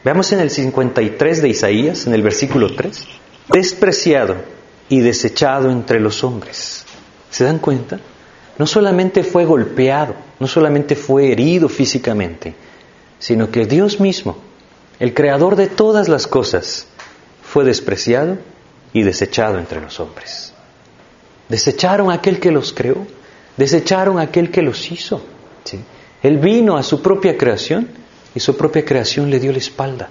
Veamos 0.04 0.32
en 0.32 0.40
el 0.40 0.50
53 0.50 1.42
de 1.42 1.48
Isaías, 1.48 2.06
en 2.06 2.14
el 2.14 2.22
versículo 2.22 2.74
3, 2.74 3.06
despreciado 3.48 4.36
y 4.88 5.00
desechado 5.00 5.70
entre 5.70 6.00
los 6.00 6.24
hombres. 6.24 6.84
¿Se 7.30 7.44
dan 7.44 7.58
cuenta? 7.58 7.98
No 8.58 8.66
solamente 8.66 9.24
fue 9.24 9.44
golpeado, 9.44 10.14
no 10.38 10.46
solamente 10.46 10.96
fue 10.96 11.32
herido 11.32 11.68
físicamente, 11.68 12.54
sino 13.18 13.50
que 13.50 13.64
Dios 13.64 14.00
mismo, 14.00 14.36
el 14.98 15.14
creador 15.14 15.56
de 15.56 15.68
todas 15.68 16.08
las 16.08 16.26
cosas, 16.26 16.86
fue 17.52 17.64
despreciado 17.64 18.38
y 18.94 19.02
desechado 19.02 19.58
entre 19.58 19.78
los 19.78 20.00
hombres. 20.00 20.54
Desecharon 21.50 22.10
a 22.10 22.14
aquel 22.14 22.40
que 22.40 22.50
los 22.50 22.72
creó, 22.72 23.06
desecharon 23.58 24.18
a 24.18 24.22
aquel 24.22 24.50
que 24.50 24.62
los 24.62 24.90
hizo. 24.90 25.20
Él 26.22 26.38
vino 26.38 26.78
a 26.78 26.82
su 26.82 27.02
propia 27.02 27.36
creación 27.36 27.90
y 28.34 28.40
su 28.40 28.56
propia 28.56 28.86
creación 28.86 29.28
le 29.28 29.38
dio 29.38 29.52
la 29.52 29.58
espalda. 29.58 30.08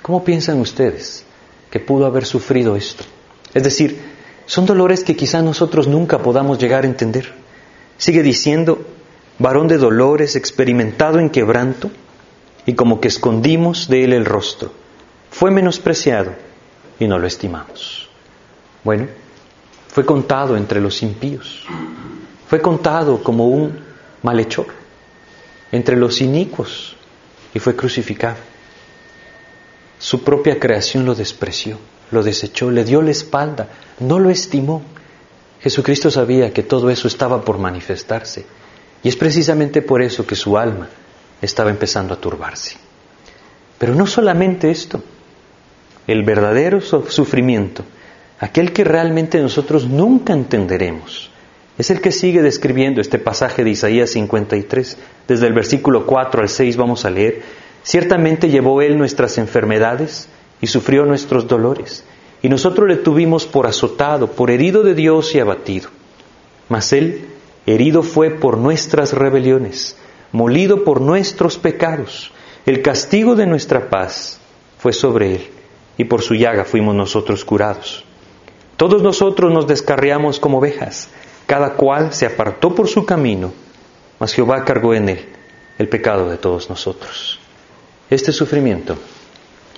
¿Cómo 0.00 0.24
piensan 0.24 0.58
ustedes 0.58 1.26
que 1.70 1.80
pudo 1.80 2.06
haber 2.06 2.24
sufrido 2.24 2.76
esto? 2.76 3.04
Es 3.52 3.62
decir, 3.62 4.00
son 4.46 4.64
dolores 4.64 5.04
que 5.04 5.16
quizá 5.16 5.42
nosotros 5.42 5.86
nunca 5.86 6.20
podamos 6.20 6.58
llegar 6.58 6.84
a 6.84 6.88
entender. 6.88 7.30
Sigue 7.98 8.22
diciendo, 8.22 8.86
varón 9.38 9.68
de 9.68 9.76
dolores, 9.76 10.34
experimentado 10.34 11.18
en 11.18 11.28
quebranto, 11.28 11.90
y 12.64 12.72
como 12.72 13.02
que 13.02 13.08
escondimos 13.08 13.86
de 13.88 14.04
él 14.04 14.14
el 14.14 14.24
rostro. 14.24 14.72
Fue 15.30 15.50
menospreciado 15.50 16.32
y 16.98 17.06
no 17.06 17.18
lo 17.18 17.26
estimamos. 17.26 18.08
Bueno, 18.82 19.08
fue 19.88 20.04
contado 20.04 20.56
entre 20.56 20.80
los 20.80 21.02
impíos, 21.02 21.64
fue 22.48 22.60
contado 22.60 23.22
como 23.22 23.48
un 23.48 23.78
malhechor 24.22 24.66
entre 25.72 25.96
los 25.96 26.20
inicuos 26.20 26.96
y 27.52 27.58
fue 27.58 27.74
crucificado. 27.76 28.36
Su 29.98 30.22
propia 30.22 30.58
creación 30.58 31.04
lo 31.04 31.14
despreció, 31.14 31.78
lo 32.10 32.22
desechó, 32.22 32.70
le 32.70 32.84
dio 32.84 33.02
la 33.02 33.10
espalda, 33.10 33.68
no 34.00 34.18
lo 34.18 34.30
estimó. 34.30 34.82
Jesucristo 35.60 36.10
sabía 36.10 36.52
que 36.52 36.62
todo 36.62 36.90
eso 36.90 37.08
estaba 37.08 37.44
por 37.44 37.58
manifestarse 37.58 38.44
y 39.02 39.08
es 39.08 39.16
precisamente 39.16 39.80
por 39.82 40.02
eso 40.02 40.26
que 40.26 40.34
su 40.34 40.58
alma 40.58 40.88
estaba 41.40 41.70
empezando 41.70 42.14
a 42.14 42.20
turbarse. 42.20 42.76
Pero 43.78 43.94
no 43.94 44.06
solamente 44.06 44.70
esto, 44.70 45.02
el 46.06 46.22
verdadero 46.22 46.80
sufrimiento, 46.80 47.84
aquel 48.40 48.72
que 48.72 48.84
realmente 48.84 49.40
nosotros 49.40 49.88
nunca 49.88 50.32
entenderemos, 50.32 51.30
es 51.76 51.90
el 51.90 52.00
que 52.00 52.12
sigue 52.12 52.40
describiendo 52.40 53.00
este 53.00 53.18
pasaje 53.18 53.64
de 53.64 53.70
Isaías 53.70 54.10
53. 54.10 54.96
Desde 55.26 55.46
el 55.46 55.54
versículo 55.54 56.06
4 56.06 56.42
al 56.42 56.48
6 56.48 56.76
vamos 56.76 57.04
a 57.04 57.10
leer, 57.10 57.42
ciertamente 57.82 58.48
llevó 58.48 58.80
Él 58.80 58.96
nuestras 58.96 59.38
enfermedades 59.38 60.28
y 60.60 60.68
sufrió 60.68 61.04
nuestros 61.04 61.48
dolores, 61.48 62.04
y 62.42 62.48
nosotros 62.48 62.88
le 62.88 62.96
tuvimos 62.96 63.46
por 63.46 63.66
azotado, 63.66 64.30
por 64.32 64.50
herido 64.50 64.82
de 64.82 64.94
Dios 64.94 65.34
y 65.34 65.40
abatido. 65.40 65.88
Mas 66.68 66.92
Él 66.92 67.26
herido 67.66 68.02
fue 68.02 68.30
por 68.30 68.58
nuestras 68.58 69.12
rebeliones, 69.12 69.96
molido 70.30 70.84
por 70.84 71.00
nuestros 71.00 71.58
pecados. 71.58 72.32
El 72.66 72.82
castigo 72.82 73.34
de 73.34 73.46
nuestra 73.46 73.90
paz 73.90 74.38
fue 74.78 74.92
sobre 74.92 75.34
Él, 75.34 75.48
y 75.96 76.04
por 76.04 76.22
su 76.22 76.34
llaga 76.34 76.64
fuimos 76.64 76.94
nosotros 76.94 77.44
curados. 77.44 78.04
Todos 78.76 79.02
nosotros 79.02 79.52
nos 79.52 79.66
descarriamos 79.66 80.40
como 80.40 80.58
ovejas 80.58 81.08
cada 81.46 81.74
cual 81.74 82.12
se 82.12 82.26
apartó 82.26 82.74
por 82.74 82.88
su 82.88 83.04
camino, 83.04 83.52
mas 84.18 84.32
Jehová 84.32 84.64
cargó 84.64 84.94
en 84.94 85.08
él 85.10 85.28
el 85.78 85.88
pecado 85.88 86.28
de 86.30 86.38
todos 86.38 86.70
nosotros. 86.70 87.38
Este 88.08 88.32
sufrimiento 88.32 88.96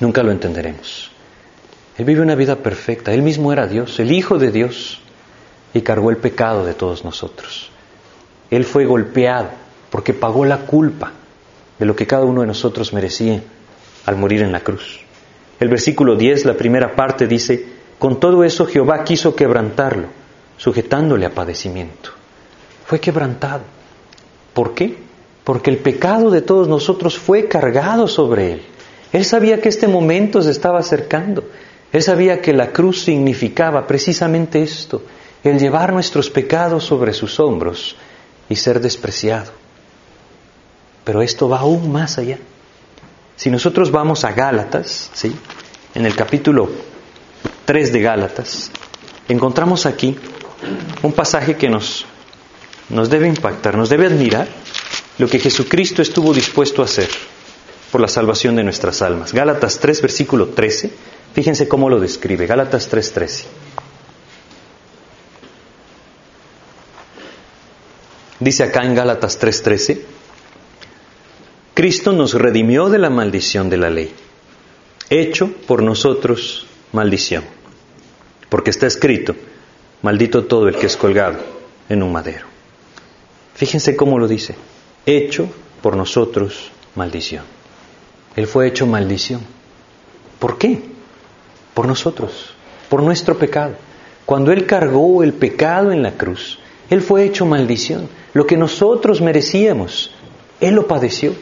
nunca 0.00 0.22
lo 0.22 0.30
entenderemos. 0.30 1.10
Él 1.98 2.04
vive 2.04 2.20
una 2.20 2.34
vida 2.34 2.56
perfecta, 2.56 3.12
él 3.12 3.22
mismo 3.22 3.52
era 3.52 3.66
Dios, 3.66 3.98
el 3.98 4.12
Hijo 4.12 4.38
de 4.38 4.52
Dios, 4.52 5.00
y 5.72 5.80
cargó 5.80 6.10
el 6.10 6.18
pecado 6.18 6.64
de 6.64 6.74
todos 6.74 7.04
nosotros. 7.04 7.70
Él 8.50 8.64
fue 8.64 8.84
golpeado 8.84 9.48
porque 9.90 10.14
pagó 10.14 10.44
la 10.44 10.58
culpa 10.58 11.12
de 11.78 11.86
lo 11.86 11.96
que 11.96 12.06
cada 12.06 12.24
uno 12.24 12.42
de 12.42 12.46
nosotros 12.46 12.92
merecía 12.92 13.42
al 14.04 14.16
morir 14.16 14.42
en 14.42 14.52
la 14.52 14.60
cruz. 14.60 15.00
El 15.58 15.68
versículo 15.68 16.16
10, 16.16 16.44
la 16.44 16.56
primera 16.56 16.94
parte 16.94 17.26
dice, 17.26 17.64
con 17.98 18.20
todo 18.20 18.44
eso 18.44 18.66
Jehová 18.66 19.04
quiso 19.04 19.34
quebrantarlo 19.34 20.08
sujetándole 20.56 21.26
a 21.26 21.34
padecimiento. 21.34 22.10
Fue 22.84 23.00
quebrantado. 23.00 23.62
¿Por 24.54 24.74
qué? 24.74 24.96
Porque 25.44 25.70
el 25.70 25.78
pecado 25.78 26.30
de 26.30 26.42
todos 26.42 26.68
nosotros 26.68 27.18
fue 27.18 27.46
cargado 27.46 28.08
sobre 28.08 28.52
él. 28.52 28.62
Él 29.12 29.24
sabía 29.24 29.60
que 29.60 29.68
este 29.68 29.88
momento 29.88 30.42
se 30.42 30.50
estaba 30.50 30.78
acercando. 30.78 31.44
Él 31.92 32.02
sabía 32.02 32.40
que 32.40 32.52
la 32.52 32.72
cruz 32.72 33.02
significaba 33.02 33.86
precisamente 33.86 34.62
esto, 34.62 35.02
el 35.44 35.58
llevar 35.58 35.92
nuestros 35.92 36.30
pecados 36.30 36.84
sobre 36.84 37.12
sus 37.12 37.38
hombros 37.38 37.96
y 38.48 38.56
ser 38.56 38.80
despreciado. 38.80 39.52
Pero 41.04 41.22
esto 41.22 41.48
va 41.48 41.60
aún 41.60 41.92
más 41.92 42.18
allá. 42.18 42.38
Si 43.36 43.50
nosotros 43.50 43.90
vamos 43.90 44.24
a 44.24 44.32
Gálatas, 44.32 45.10
¿sí? 45.12 45.34
en 45.94 46.06
el 46.06 46.16
capítulo 46.16 46.70
3 47.64 47.92
de 47.92 48.00
Gálatas, 48.00 48.70
encontramos 49.28 49.86
aquí 49.86 50.16
un 51.02 51.12
pasaje 51.12 51.56
que 51.56 51.68
nos, 51.68 52.06
nos 52.88 53.10
debe 53.10 53.28
impactar, 53.28 53.76
nos 53.76 53.88
debe 53.88 54.06
admirar 54.06 54.48
lo 55.18 55.28
que 55.28 55.38
Jesucristo 55.38 56.02
estuvo 56.02 56.32
dispuesto 56.32 56.82
a 56.82 56.86
hacer 56.86 57.08
por 57.92 58.00
la 58.00 58.08
salvación 58.08 58.56
de 58.56 58.64
nuestras 58.64 59.02
almas. 59.02 59.32
Gálatas 59.32 59.78
3, 59.78 60.02
versículo 60.02 60.48
13, 60.48 60.90
fíjense 61.34 61.68
cómo 61.68 61.88
lo 61.88 62.00
describe, 62.00 62.46
Gálatas 62.46 62.88
3, 62.88 63.12
13. 63.12 63.44
Dice 68.38 68.64
acá 68.64 68.84
en 68.84 68.94
Gálatas 68.94 69.38
3:13, 69.40 70.00
Cristo 71.76 72.12
nos 72.12 72.32
redimió 72.32 72.88
de 72.88 72.96
la 72.96 73.10
maldición 73.10 73.68
de 73.68 73.76
la 73.76 73.90
ley, 73.90 74.10
hecho 75.10 75.50
por 75.66 75.82
nosotros 75.82 76.66
maldición, 76.92 77.44
porque 78.48 78.70
está 78.70 78.86
escrito, 78.86 79.36
maldito 80.00 80.46
todo 80.46 80.68
el 80.68 80.76
que 80.76 80.86
es 80.86 80.96
colgado 80.96 81.36
en 81.90 82.02
un 82.02 82.12
madero. 82.12 82.46
Fíjense 83.56 83.94
cómo 83.94 84.18
lo 84.18 84.26
dice, 84.26 84.54
hecho 85.04 85.50
por 85.82 85.98
nosotros 85.98 86.70
maldición. 86.94 87.44
Él 88.36 88.46
fue 88.46 88.68
hecho 88.68 88.86
maldición. 88.86 89.42
¿Por 90.38 90.56
qué? 90.56 90.80
Por 91.74 91.86
nosotros, 91.86 92.54
por 92.88 93.02
nuestro 93.02 93.36
pecado. 93.36 93.74
Cuando 94.24 94.50
Él 94.50 94.64
cargó 94.64 95.22
el 95.22 95.34
pecado 95.34 95.92
en 95.92 96.02
la 96.02 96.12
cruz, 96.12 96.58
Él 96.88 97.02
fue 97.02 97.24
hecho 97.24 97.44
maldición. 97.44 98.08
Lo 98.32 98.46
que 98.46 98.56
nosotros 98.56 99.20
merecíamos, 99.20 100.12
Él 100.58 100.74
lo 100.74 100.86
padeció. 100.86 101.34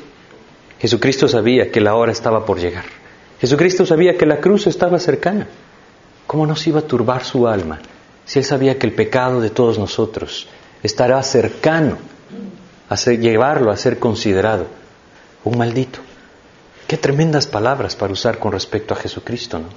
Jesucristo 0.85 1.29
sabía 1.29 1.73
que 1.73 1.81
la 1.81 1.95
hora 1.95 2.13
estaba 2.13 2.45
por 2.45 2.61
llegar. 2.61 2.85
Jesucristo 3.41 3.87
sabía 3.87 4.19
que 4.19 4.27
la 4.27 4.37
cruz 4.37 4.67
estaba 4.67 4.99
cercana. 4.99 5.49
¿Cómo 6.27 6.47
nos 6.47 6.67
iba 6.67 6.81
a 6.81 6.87
turbar 6.87 7.25
su 7.25 7.49
alma 7.49 7.79
si 8.27 8.41
Él 8.41 8.45
sabía 8.45 8.79
que 8.79 8.87
el 8.87 8.93
pecado 8.93 9.41
de 9.41 9.49
todos 9.49 9.79
nosotros 9.79 10.47
estará 10.83 11.23
cercano 11.23 11.97
a 12.91 12.97
llevarlo 12.97 13.71
a 13.71 13.79
ser 13.79 13.99
considerado 13.99 14.67
un 15.45 15.57
maldito. 15.57 16.01
Qué 16.87 16.99
tremendas 16.99 17.47
palabras 17.47 17.97
para 17.97 18.13
usar 18.13 18.39
con 18.39 18.53
respecto 18.53 18.93
a 18.93 18.99
Jesucristo, 18.99 19.59
¿no? 19.61 19.69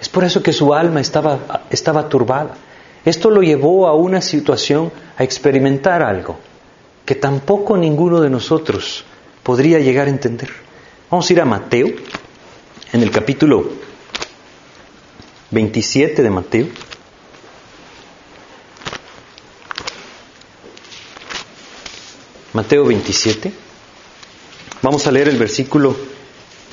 Es 0.00 0.08
por 0.08 0.24
eso 0.24 0.42
que 0.42 0.54
su 0.54 0.72
alma 0.72 1.02
estaba, 1.02 1.66
estaba 1.68 2.08
turbada. 2.08 2.54
Esto 3.04 3.28
lo 3.28 3.42
llevó 3.42 3.86
a 3.86 3.94
una 3.94 4.22
situación, 4.22 4.90
a 5.14 5.24
experimentar 5.24 6.02
algo 6.02 6.38
que 7.04 7.16
tampoco 7.16 7.76
ninguno 7.76 8.22
de 8.22 8.30
nosotros 8.30 9.04
podría 9.42 9.78
llegar 9.78 10.06
a 10.06 10.10
entender. 10.10 10.50
Vamos 11.10 11.28
a 11.28 11.32
ir 11.32 11.40
a 11.40 11.44
Mateo, 11.44 11.88
en 12.92 13.02
el 13.02 13.10
capítulo 13.10 13.70
27 15.50 16.22
de 16.22 16.30
Mateo. 16.30 16.66
Mateo 22.52 22.84
27. 22.84 23.52
Vamos 24.82 25.06
a 25.06 25.10
leer 25.12 25.28
el 25.28 25.38
versículo 25.38 25.96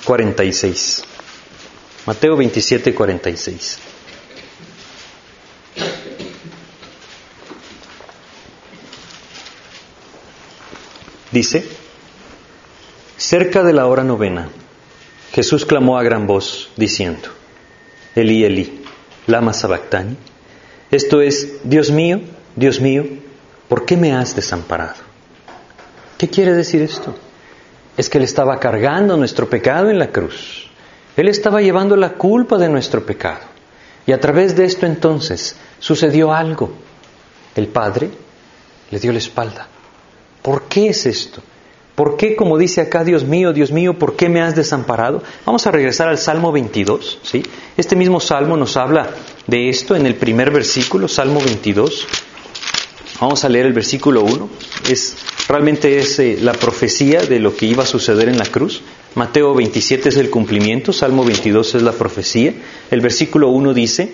46. 0.03 1.03
Mateo 2.05 2.35
27, 2.35 2.93
46. 2.93 3.79
Dice, 11.31 11.78
cerca 13.19 13.63
de 13.63 13.73
la 13.73 13.85
hora 13.85 14.03
novena, 14.03 14.47
Jesús 15.33 15.65
clamó 15.65 15.99
a 15.99 16.03
gran 16.03 16.25
voz, 16.25 16.71
diciendo, 16.77 17.27
Elí, 18.15 18.45
Elí, 18.45 18.81
lama 19.27 19.53
sabactani. 19.53 20.15
Esto 20.89 21.21
es, 21.21 21.57
Dios 21.63 21.91
mío, 21.91 22.21
Dios 22.55 22.79
mío, 22.79 23.05
¿por 23.67 23.85
qué 23.85 23.97
me 23.97 24.13
has 24.13 24.35
desamparado? 24.35 24.95
¿Qué 26.17 26.29
quiere 26.29 26.53
decir 26.53 26.81
esto? 26.81 27.13
Es 27.97 28.09
que 28.09 28.17
Él 28.17 28.23
estaba 28.23 28.57
cargando 28.57 29.17
nuestro 29.17 29.49
pecado 29.49 29.89
en 29.89 29.99
la 29.99 30.11
cruz. 30.11 30.67
Él 31.17 31.27
estaba 31.27 31.61
llevando 31.61 31.97
la 31.97 32.13
culpa 32.13 32.57
de 32.57 32.69
nuestro 32.69 33.05
pecado. 33.05 33.41
Y 34.07 34.13
a 34.13 34.19
través 34.19 34.55
de 34.55 34.63
esto 34.63 34.85
entonces 34.85 35.57
sucedió 35.77 36.33
algo. 36.33 36.71
El 37.53 37.67
Padre 37.67 38.09
le 38.89 38.99
dio 38.99 39.11
la 39.11 39.19
espalda. 39.19 39.67
¿Por 40.41 40.63
qué 40.63 40.89
es 40.89 41.05
esto? 41.05 41.43
¿Por 41.99 42.15
qué, 42.15 42.37
como 42.37 42.57
dice 42.57 42.79
acá, 42.79 43.03
Dios 43.03 43.25
mío, 43.25 43.51
Dios 43.51 43.73
mío, 43.73 43.99
por 43.99 44.15
qué 44.15 44.29
me 44.29 44.39
has 44.39 44.55
desamparado? 44.55 45.21
Vamos 45.45 45.67
a 45.67 45.71
regresar 45.71 46.07
al 46.07 46.17
Salmo 46.17 46.49
22, 46.53 47.19
¿sí? 47.23 47.43
Este 47.75 47.97
mismo 47.97 48.21
Salmo 48.21 48.55
nos 48.55 48.77
habla 48.77 49.09
de 49.47 49.67
esto 49.67 49.97
en 49.97 50.05
el 50.05 50.15
primer 50.15 50.49
versículo, 50.49 51.09
Salmo 51.09 51.41
22. 51.41 52.07
Vamos 53.19 53.43
a 53.43 53.49
leer 53.49 53.65
el 53.65 53.73
versículo 53.73 54.23
1. 54.23 54.49
Es, 54.89 55.17
realmente 55.49 55.99
es 55.99 56.17
eh, 56.19 56.37
la 56.39 56.53
profecía 56.53 57.19
de 57.19 57.41
lo 57.41 57.53
que 57.53 57.65
iba 57.65 57.83
a 57.83 57.85
suceder 57.85 58.29
en 58.29 58.37
la 58.37 58.45
cruz. 58.45 58.81
Mateo 59.15 59.53
27 59.53 60.07
es 60.07 60.15
el 60.15 60.29
cumplimiento, 60.29 60.93
Salmo 60.93 61.25
22 61.25 61.75
es 61.75 61.81
la 61.81 61.91
profecía. 61.91 62.53
El 62.89 63.01
versículo 63.01 63.49
1 63.49 63.73
dice, 63.73 64.13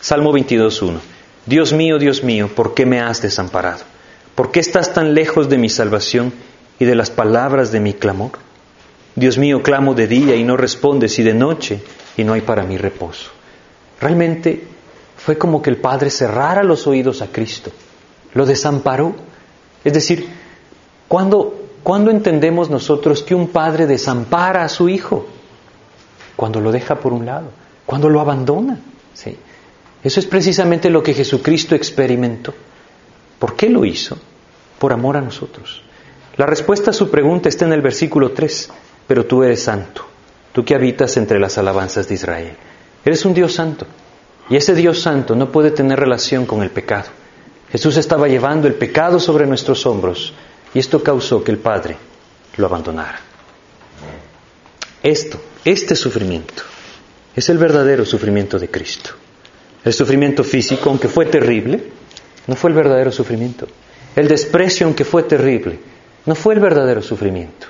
Salmo 0.00 0.32
22, 0.32 0.82
1, 0.82 1.00
Dios 1.46 1.72
mío, 1.74 2.00
Dios 2.00 2.24
mío, 2.24 2.50
¿por 2.52 2.74
qué 2.74 2.86
me 2.86 2.98
has 2.98 3.22
desamparado? 3.22 3.84
¿Por 4.34 4.50
qué 4.50 4.58
estás 4.58 4.92
tan 4.92 5.14
lejos 5.14 5.48
de 5.48 5.58
mi 5.58 5.68
salvación? 5.68 6.32
Y 6.80 6.86
de 6.86 6.96
las 6.96 7.10
palabras 7.10 7.70
de 7.70 7.78
mi 7.78 7.92
clamor. 7.92 8.32
Dios 9.14 9.38
mío, 9.38 9.62
clamo 9.62 9.94
de 9.94 10.08
día 10.08 10.34
y 10.34 10.42
no 10.42 10.56
respondes, 10.56 11.18
y 11.18 11.22
de 11.22 11.34
noche 11.34 11.82
y 12.16 12.24
no 12.24 12.32
hay 12.32 12.40
para 12.40 12.64
mí 12.64 12.78
reposo. 12.78 13.30
Realmente 14.00 14.64
fue 15.16 15.36
como 15.36 15.60
que 15.60 15.68
el 15.68 15.76
Padre 15.76 16.08
cerrara 16.08 16.64
los 16.64 16.86
oídos 16.86 17.20
a 17.20 17.28
Cristo, 17.28 17.70
lo 18.32 18.46
desamparó. 18.46 19.14
Es 19.84 19.92
decir, 19.92 20.26
¿cuándo, 21.06 21.68
entendemos 22.10 22.70
nosotros 22.70 23.22
que 23.22 23.34
un 23.34 23.48
Padre 23.48 23.86
desampara 23.86 24.64
a 24.64 24.68
su 24.70 24.88
Hijo? 24.88 25.26
Cuando 26.34 26.60
lo 26.60 26.72
deja 26.72 26.98
por 26.98 27.12
un 27.12 27.26
lado, 27.26 27.50
cuando 27.84 28.08
lo 28.08 28.20
abandona. 28.20 28.80
¿sí? 29.12 29.36
Eso 30.02 30.18
es 30.18 30.24
precisamente 30.24 30.88
lo 30.88 31.02
que 31.02 31.12
Jesucristo 31.12 31.74
experimentó. 31.74 32.54
¿Por 33.38 33.54
qué 33.54 33.68
lo 33.68 33.84
hizo? 33.84 34.16
Por 34.78 34.94
amor 34.94 35.18
a 35.18 35.20
nosotros. 35.20 35.82
La 36.40 36.46
respuesta 36.46 36.88
a 36.88 36.94
su 36.94 37.10
pregunta 37.10 37.50
está 37.50 37.66
en 37.66 37.74
el 37.74 37.82
versículo 37.82 38.32
3, 38.32 38.70
pero 39.06 39.26
tú 39.26 39.42
eres 39.42 39.62
santo, 39.62 40.06
tú 40.54 40.64
que 40.64 40.74
habitas 40.74 41.18
entre 41.18 41.38
las 41.38 41.58
alabanzas 41.58 42.08
de 42.08 42.14
Israel. 42.14 42.56
Eres 43.04 43.26
un 43.26 43.34
Dios 43.34 43.52
santo, 43.52 43.84
y 44.48 44.56
ese 44.56 44.74
Dios 44.74 45.02
santo 45.02 45.36
no 45.36 45.52
puede 45.52 45.70
tener 45.70 46.00
relación 46.00 46.46
con 46.46 46.62
el 46.62 46.70
pecado. 46.70 47.10
Jesús 47.70 47.98
estaba 47.98 48.26
llevando 48.26 48.66
el 48.66 48.72
pecado 48.72 49.20
sobre 49.20 49.46
nuestros 49.46 49.84
hombros, 49.84 50.32
y 50.72 50.78
esto 50.78 51.02
causó 51.02 51.44
que 51.44 51.50
el 51.50 51.58
Padre 51.58 51.98
lo 52.56 52.64
abandonara. 52.64 53.20
Esto, 55.02 55.38
este 55.62 55.94
sufrimiento, 55.94 56.62
es 57.36 57.50
el 57.50 57.58
verdadero 57.58 58.06
sufrimiento 58.06 58.58
de 58.58 58.70
Cristo. 58.70 59.10
El 59.84 59.92
sufrimiento 59.92 60.42
físico, 60.42 60.88
aunque 60.88 61.08
fue 61.08 61.26
terrible, 61.26 61.84
no 62.46 62.56
fue 62.56 62.70
el 62.70 62.76
verdadero 62.76 63.12
sufrimiento. 63.12 63.66
El 64.16 64.26
desprecio, 64.26 64.86
aunque 64.86 65.04
fue 65.04 65.24
terrible, 65.24 65.89
no 66.26 66.34
fue 66.34 66.54
el 66.54 66.60
verdadero 66.60 67.02
sufrimiento. 67.02 67.66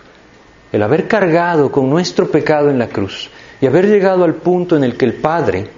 El 0.73 0.83
haber 0.83 1.09
cargado 1.09 1.71
con 1.73 1.91
nuestro 1.91 2.31
pecado 2.31 2.71
en 2.71 2.79
la 2.79 2.89
cruz 2.89 3.29
y 3.61 3.67
haber 3.67 3.87
llegado 3.87 4.25
al 4.25 4.35
punto 4.35 4.77
en 4.77 4.85
el 4.85 4.97
que 4.97 5.05
el 5.05 5.15
Padre 5.15 5.69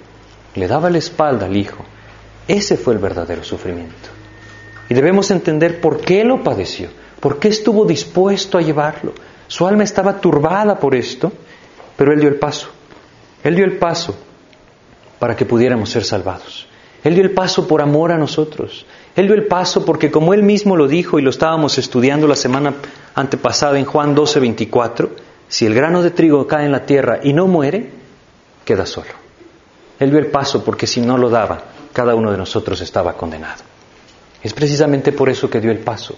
le 0.55 0.67
daba 0.67 0.89
la 0.89 0.99
espalda 0.99 1.47
al 1.47 1.57
Hijo, 1.57 1.83
ese 2.47 2.77
fue 2.77 2.93
el 2.93 2.99
verdadero 2.99 3.43
sufrimiento. 3.43 4.09
Y 4.89 4.93
debemos 4.93 5.31
entender 5.31 5.81
por 5.81 6.01
qué 6.01 6.23
lo 6.23 6.43
padeció, 6.43 6.89
por 7.19 7.39
qué 7.39 7.47
estuvo 7.47 7.85
dispuesto 7.85 8.57
a 8.57 8.61
llevarlo. 8.61 9.13
Su 9.47 9.65
alma 9.65 9.83
estaba 9.83 10.19
turbada 10.19 10.77
por 10.79 10.93
esto, 10.93 11.31
pero 11.95 12.11
Él 12.11 12.19
dio 12.19 12.29
el 12.29 12.35
paso. 12.35 12.69
Él 13.43 13.55
dio 13.55 13.65
el 13.65 13.77
paso 13.77 14.15
para 15.19 15.35
que 15.35 15.45
pudiéramos 15.45 15.89
ser 15.89 16.03
salvados. 16.03 16.67
Él 17.03 17.15
dio 17.15 17.23
el 17.23 17.31
paso 17.31 17.67
por 17.67 17.81
amor 17.81 18.11
a 18.11 18.17
nosotros. 18.17 18.85
Él 19.15 19.27
dio 19.27 19.35
el 19.35 19.45
paso 19.45 19.85
porque 19.85 20.09
como 20.09 20.33
él 20.33 20.41
mismo 20.41 20.75
lo 20.75 20.87
dijo 20.87 21.19
y 21.19 21.21
lo 21.21 21.29
estábamos 21.29 21.77
estudiando 21.77 22.27
la 22.27 22.35
semana 22.35 22.73
antepasada 23.13 23.77
en 23.77 23.85
Juan 23.85 24.15
12, 24.15 24.39
24, 24.39 25.11
si 25.47 25.67
el 25.67 25.75
grano 25.75 26.01
de 26.01 26.11
trigo 26.11 26.47
cae 26.47 26.65
en 26.65 26.71
la 26.71 26.85
tierra 26.85 27.19
y 27.23 27.31
no 27.31 27.45
muere, 27.47 27.91
queda 28.65 28.87
solo. 28.87 29.11
Él 29.99 30.09
dio 30.09 30.19
el 30.19 30.27
paso 30.27 30.63
porque 30.63 30.87
si 30.87 30.99
no 30.99 31.17
lo 31.17 31.29
daba, 31.29 31.61
cada 31.93 32.15
uno 32.15 32.31
de 32.31 32.37
nosotros 32.37 32.81
estaba 32.81 33.13
condenado. 33.13 33.61
Es 34.41 34.53
precisamente 34.53 35.11
por 35.11 35.29
eso 35.29 35.49
que 35.49 35.61
dio 35.61 35.71
el 35.71 35.79
paso 35.79 36.17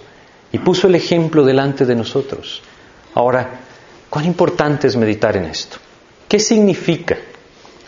y 0.50 0.58
puso 0.58 0.86
el 0.86 0.94
ejemplo 0.94 1.44
delante 1.44 1.84
de 1.84 1.94
nosotros. 1.94 2.62
Ahora, 3.14 3.60
cuán 4.08 4.24
importante 4.24 4.86
es 4.86 4.96
meditar 4.96 5.36
en 5.36 5.44
esto. 5.44 5.76
¿Qué 6.26 6.40
significa 6.40 7.18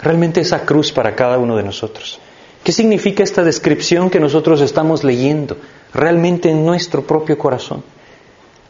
realmente 0.02 0.40
esa 0.40 0.66
cruz 0.66 0.92
para 0.92 1.16
cada 1.16 1.38
uno 1.38 1.56
de 1.56 1.62
nosotros? 1.62 2.20
¿Qué 2.64 2.72
significa 2.72 3.22
esta 3.22 3.42
descripción 3.42 4.10
que 4.10 4.20
nosotros 4.20 4.60
estamos 4.60 5.04
leyendo 5.04 5.56
realmente 5.94 6.50
en 6.50 6.64
nuestro 6.66 7.02
propio 7.06 7.38
corazón? 7.38 7.82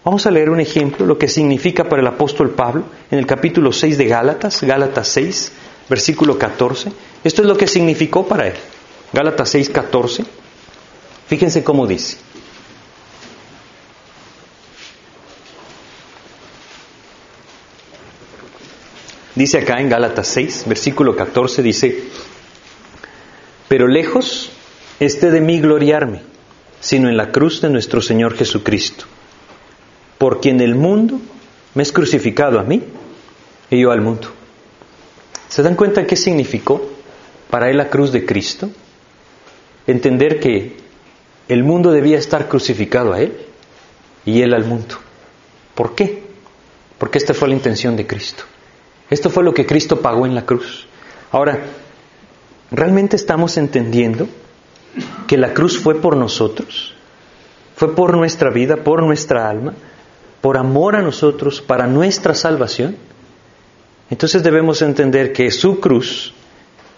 Vamos 0.05 0.27
a 0.27 0.31
leer 0.31 0.51
un 0.51 0.61
ejemplo, 0.61 1.05
lo 1.05 1.18
que 1.18 1.29
significa 1.29 1.85
para 1.85 2.01
el 2.01 2.09
apóstol 2.09 2.51
Pablo 2.51 2.85
en 3.11 3.18
el 3.18 3.27
capítulo 3.27 3.72
6 3.72 3.98
de 3.98 4.07
Gálatas, 4.07 4.62
Gálatas 4.62 5.09
6, 5.09 5.53
versículo 5.88 6.38
14. 6.38 6.92
Esto 7.24 7.42
es 7.42 7.48
lo 7.48 7.57
que 7.57 7.66
significó 7.66 8.27
para 8.27 8.46
él. 8.46 8.55
Gálatas 9.12 9.51
6, 9.51 9.70
14. 9.70 10.24
Fíjense 11.27 11.64
cómo 11.64 11.87
dice. 11.87 12.18
Dice 19.35 19.59
acá 19.59 19.81
en 19.81 19.88
Gálatas 19.88 20.27
6, 20.29 20.64
versículo 20.66 21.14
14, 21.14 21.62
dice, 21.62 22.05
pero 23.69 23.87
lejos 23.87 24.51
esté 24.99 25.31
de 25.31 25.41
mí 25.41 25.61
gloriarme, 25.61 26.23
sino 26.81 27.09
en 27.09 27.17
la 27.17 27.31
cruz 27.31 27.61
de 27.61 27.69
nuestro 27.69 28.01
Señor 28.01 28.35
Jesucristo, 28.35 29.05
por 30.17 30.41
quien 30.41 30.61
el 30.61 30.75
mundo 30.75 31.21
me 31.75 31.83
es 31.83 31.93
crucificado 31.93 32.59
a 32.59 32.65
mí 32.65 32.83
y 33.71 33.83
yo 33.83 33.91
al 33.91 34.01
mundo. 34.01 34.29
¿Se 35.49 35.63
dan 35.63 35.77
cuenta 35.77 36.07
qué 36.07 36.17
significó 36.17 36.91
para 37.51 37.71
él 37.71 37.77
la 37.77 37.89
cruz 37.89 38.13
de 38.13 38.25
Cristo? 38.25 38.71
Entender 39.87 40.41
que 40.41 40.77
el 41.49 41.65
mundo 41.65 41.91
debía 41.93 42.19
estar 42.19 42.49
crucificado 42.49 43.13
a 43.13 43.21
él 43.21 43.33
y 44.25 44.43
él 44.43 44.53
al 44.55 44.65
mundo. 44.65 44.97
¿Por 45.75 45.95
qué? 45.95 46.23
Porque 46.99 47.19
esta 47.19 47.33
fue 47.33 47.49
la 47.49 47.55
intención 47.55 47.97
de 47.97 48.07
Cristo. 48.07 48.45
Esto 49.09 49.31
fue 49.31 49.45
lo 49.45 49.55
que 49.55 49.65
Cristo 49.65 50.01
pagó 50.01 50.27
en 50.27 50.35
la 50.35 50.45
cruz. 50.45 50.87
Ahora, 51.31 51.63
¿Realmente 52.71 53.17
estamos 53.17 53.57
entendiendo 53.57 54.29
que 55.27 55.39
la 55.39 55.55
cruz 55.55 55.79
fue 55.79 56.01
por 56.01 56.17
nosotros? 56.17 56.95
¿Fue 57.77 57.95
por 57.95 58.17
nuestra 58.17 58.51
vida, 58.51 58.77
por 58.77 59.03
nuestra 59.03 59.49
alma, 59.49 59.73
por 60.41 60.57
amor 60.57 60.97
a 60.97 61.03
nosotros, 61.03 61.63
para 61.63 61.87
nuestra 61.87 62.35
salvación? 62.35 62.97
Entonces 64.11 64.43
debemos 64.43 64.83
entender 64.83 65.33
que 65.33 65.51
su 65.51 65.81
cruz 65.81 66.35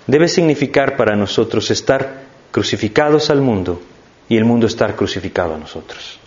debe 0.06 0.26
significar 0.26 0.96
para 0.96 1.14
nosotros 1.14 1.70
estar 1.70 2.22
crucificados 2.50 3.30
al 3.30 3.40
mundo 3.40 3.80
y 4.28 4.36
el 4.36 4.44
mundo 4.44 4.66
estar 4.66 4.96
crucificado 4.96 5.54
a 5.54 5.58
nosotros. 5.58 6.18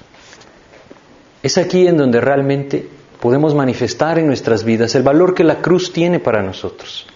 Es 1.41 1.57
aquí 1.57 1.87
en 1.87 1.97
donde 1.97 2.21
realmente 2.21 2.87
podemos 3.19 3.53
manifestar 3.53 4.19
en 4.19 4.27
nuestras 4.27 4.63
vidas 4.63 4.95
el 4.95 5.03
valor 5.03 5.33
que 5.33 5.43
la 5.43 5.61
cruz 5.61 5.91
tiene 5.91 6.19
para 6.19 6.41
nosotros 6.41 7.07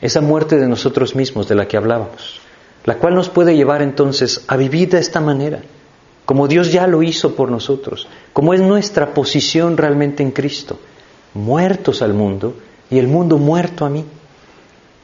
esa 0.00 0.20
muerte 0.20 0.58
de 0.58 0.68
nosotros 0.68 1.14
mismos 1.14 1.48
de 1.48 1.54
la 1.54 1.68
que 1.68 1.76
hablábamos, 1.76 2.40
la 2.84 2.96
cual 2.96 3.14
nos 3.14 3.28
puede 3.28 3.56
llevar 3.56 3.82
entonces 3.82 4.44
a 4.48 4.56
vivir 4.56 4.88
de 4.90 4.98
esta 4.98 5.20
manera, 5.20 5.60
como 6.24 6.48
Dios 6.48 6.72
ya 6.72 6.86
lo 6.86 7.02
hizo 7.02 7.34
por 7.34 7.50
nosotros, 7.50 8.06
como 8.32 8.54
es 8.54 8.60
nuestra 8.60 9.12
posición 9.12 9.76
realmente 9.76 10.22
en 10.22 10.30
Cristo, 10.30 10.78
muertos 11.34 12.02
al 12.02 12.14
mundo 12.14 12.54
y 12.90 12.98
el 12.98 13.08
mundo 13.08 13.38
muerto 13.38 13.84
a 13.84 13.90
mí. 13.90 14.04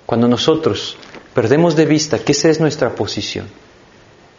Cuando 0.07 0.29
nosotros 0.29 0.97
perdemos 1.35 1.77
de 1.77 1.85
vista 1.85 2.19
que 2.19 2.33
esa 2.33 2.49
es 2.49 2.61
nuestra 2.61 2.95
posición 2.95 3.47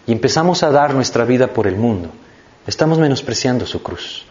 y 0.06 0.12
empezamos 0.14 0.64
a 0.64 0.72
dar 0.72 0.94
nuestra 0.94 1.26
vida 1.26 1.48
por 1.48 1.68
el 1.68 1.76
mundo, 1.76 2.10
estamos 2.66 3.00
menospreciando 3.00 3.66
su 3.66 3.84
cruz. 3.84 4.24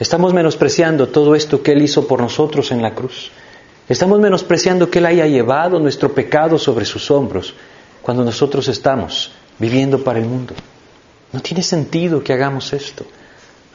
Estamos 0.00 0.34
menospreciando 0.34 1.08
todo 1.08 1.36
esto 1.36 1.62
que 1.62 1.72
Él 1.72 1.82
hizo 1.82 2.08
por 2.08 2.20
nosotros 2.20 2.72
en 2.72 2.82
la 2.82 2.94
cruz. 2.94 3.30
Estamos 3.88 4.18
menospreciando 4.18 4.90
que 4.90 4.98
Él 4.98 5.06
haya 5.06 5.26
llevado 5.26 5.78
nuestro 5.78 6.14
pecado 6.14 6.58
sobre 6.58 6.86
sus 6.86 7.10
hombros 7.10 7.54
cuando 8.00 8.24
nosotros 8.24 8.68
estamos 8.68 9.32
viviendo 9.58 10.02
para 10.02 10.18
el 10.18 10.24
mundo. 10.24 10.54
No 11.32 11.40
tiene 11.40 11.62
sentido 11.62 12.22
que 12.22 12.32
hagamos 12.32 12.72
esto. 12.72 13.04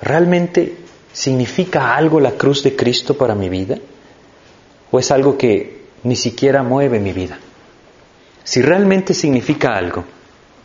¿Realmente 0.01 0.77
significa 1.13 1.95
algo 1.95 2.19
la 2.19 2.31
cruz 2.31 2.63
de 2.63 2.75
Cristo 2.75 3.15
para 3.15 3.35
mi 3.35 3.49
vida? 3.49 3.77
¿O 4.91 4.97
es 4.97 5.11
algo 5.11 5.37
que 5.37 5.85
ni 6.03 6.15
siquiera 6.15 6.63
mueve 6.63 6.99
mi 6.99 7.13
vida? 7.13 7.37
Si 8.43 8.63
realmente 8.63 9.13
significa 9.13 9.75
algo, 9.75 10.05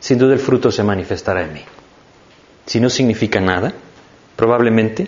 sin 0.01 0.17
duda 0.17 0.33
el 0.33 0.41
fruto 0.41 0.71
se 0.71 0.83
manifestará 0.83 1.43
en 1.43 1.53
mí. 1.53 1.63
Si 2.65 2.81
no 2.81 2.89
significa 2.89 3.41
nada, 3.41 3.75
probablemente 4.37 5.07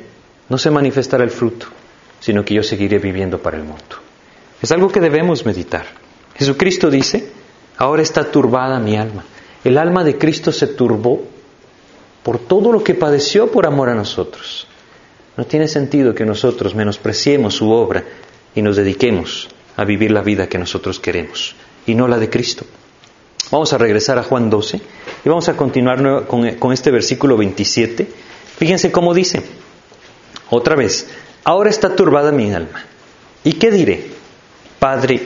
no 0.51 0.59
se 0.59 0.70
manifestará 0.70 1.25
el 1.25 1.31
fruto, 1.31 1.66
sino 2.20 2.44
que 2.44 2.55
yo 2.55 2.62
seguiré 2.62 2.99
viviendo 2.99 3.40
para 3.40 3.57
el 3.57 3.64
mundo. 3.64 4.06
Es 4.62 4.73
algo 4.73 4.88
que 4.88 5.01
debemos 5.01 5.45
meditar. 5.45 5.87
Jesucristo 6.37 6.90
dice, 6.90 7.31
ahora 7.77 8.03
está 8.03 8.31
turbada 8.31 8.79
mi 8.79 8.97
alma. 8.97 9.25
El 9.64 9.79
alma 9.79 10.05
de 10.05 10.16
Cristo 10.16 10.53
se 10.53 10.66
turbó 10.69 11.23
por 12.23 12.38
todo 12.38 12.73
lo 12.73 12.83
que 12.83 12.95
padeció 12.95 13.51
por 13.51 13.66
amor 13.66 13.88
a 13.88 13.95
nosotros. 13.95 14.66
No 15.37 15.45
tiene 15.45 15.69
sentido 15.69 16.14
que 16.14 16.25
nosotros 16.25 16.75
menospreciemos 16.75 17.55
su 17.55 17.71
obra 17.71 18.05
y 18.55 18.62
nos 18.62 18.77
dediquemos 18.77 19.49
a 19.77 19.85
vivir 19.85 20.11
la 20.11 20.23
vida 20.23 20.49
que 20.49 20.59
nosotros 20.59 20.99
queremos 20.99 21.55
y 21.87 21.95
no 21.95 22.09
la 22.09 22.19
de 22.19 22.31
Cristo. 22.31 22.64
Vamos 23.51 23.73
a 23.73 23.79
regresar 23.79 24.19
a 24.19 24.23
Juan 24.23 24.51
12 24.51 24.81
y 25.25 25.29
vamos 25.29 25.49
a 25.49 25.57
continuar 25.57 26.27
con, 26.27 26.73
este 26.73 26.90
versículo 26.90 27.37
27. 27.37 28.09
Fíjense 28.59 28.90
cómo 28.90 29.14
dice, 29.14 29.42
otra 30.51 30.75
vez, 30.75 31.09
ahora 31.45 31.71
está 31.71 31.95
turbada 31.95 32.33
mi 32.33 32.53
alma. 32.53 32.85
¿Y 33.45 33.53
qué 33.53 33.71
diré? 33.71 34.11
Padre, 34.79 35.21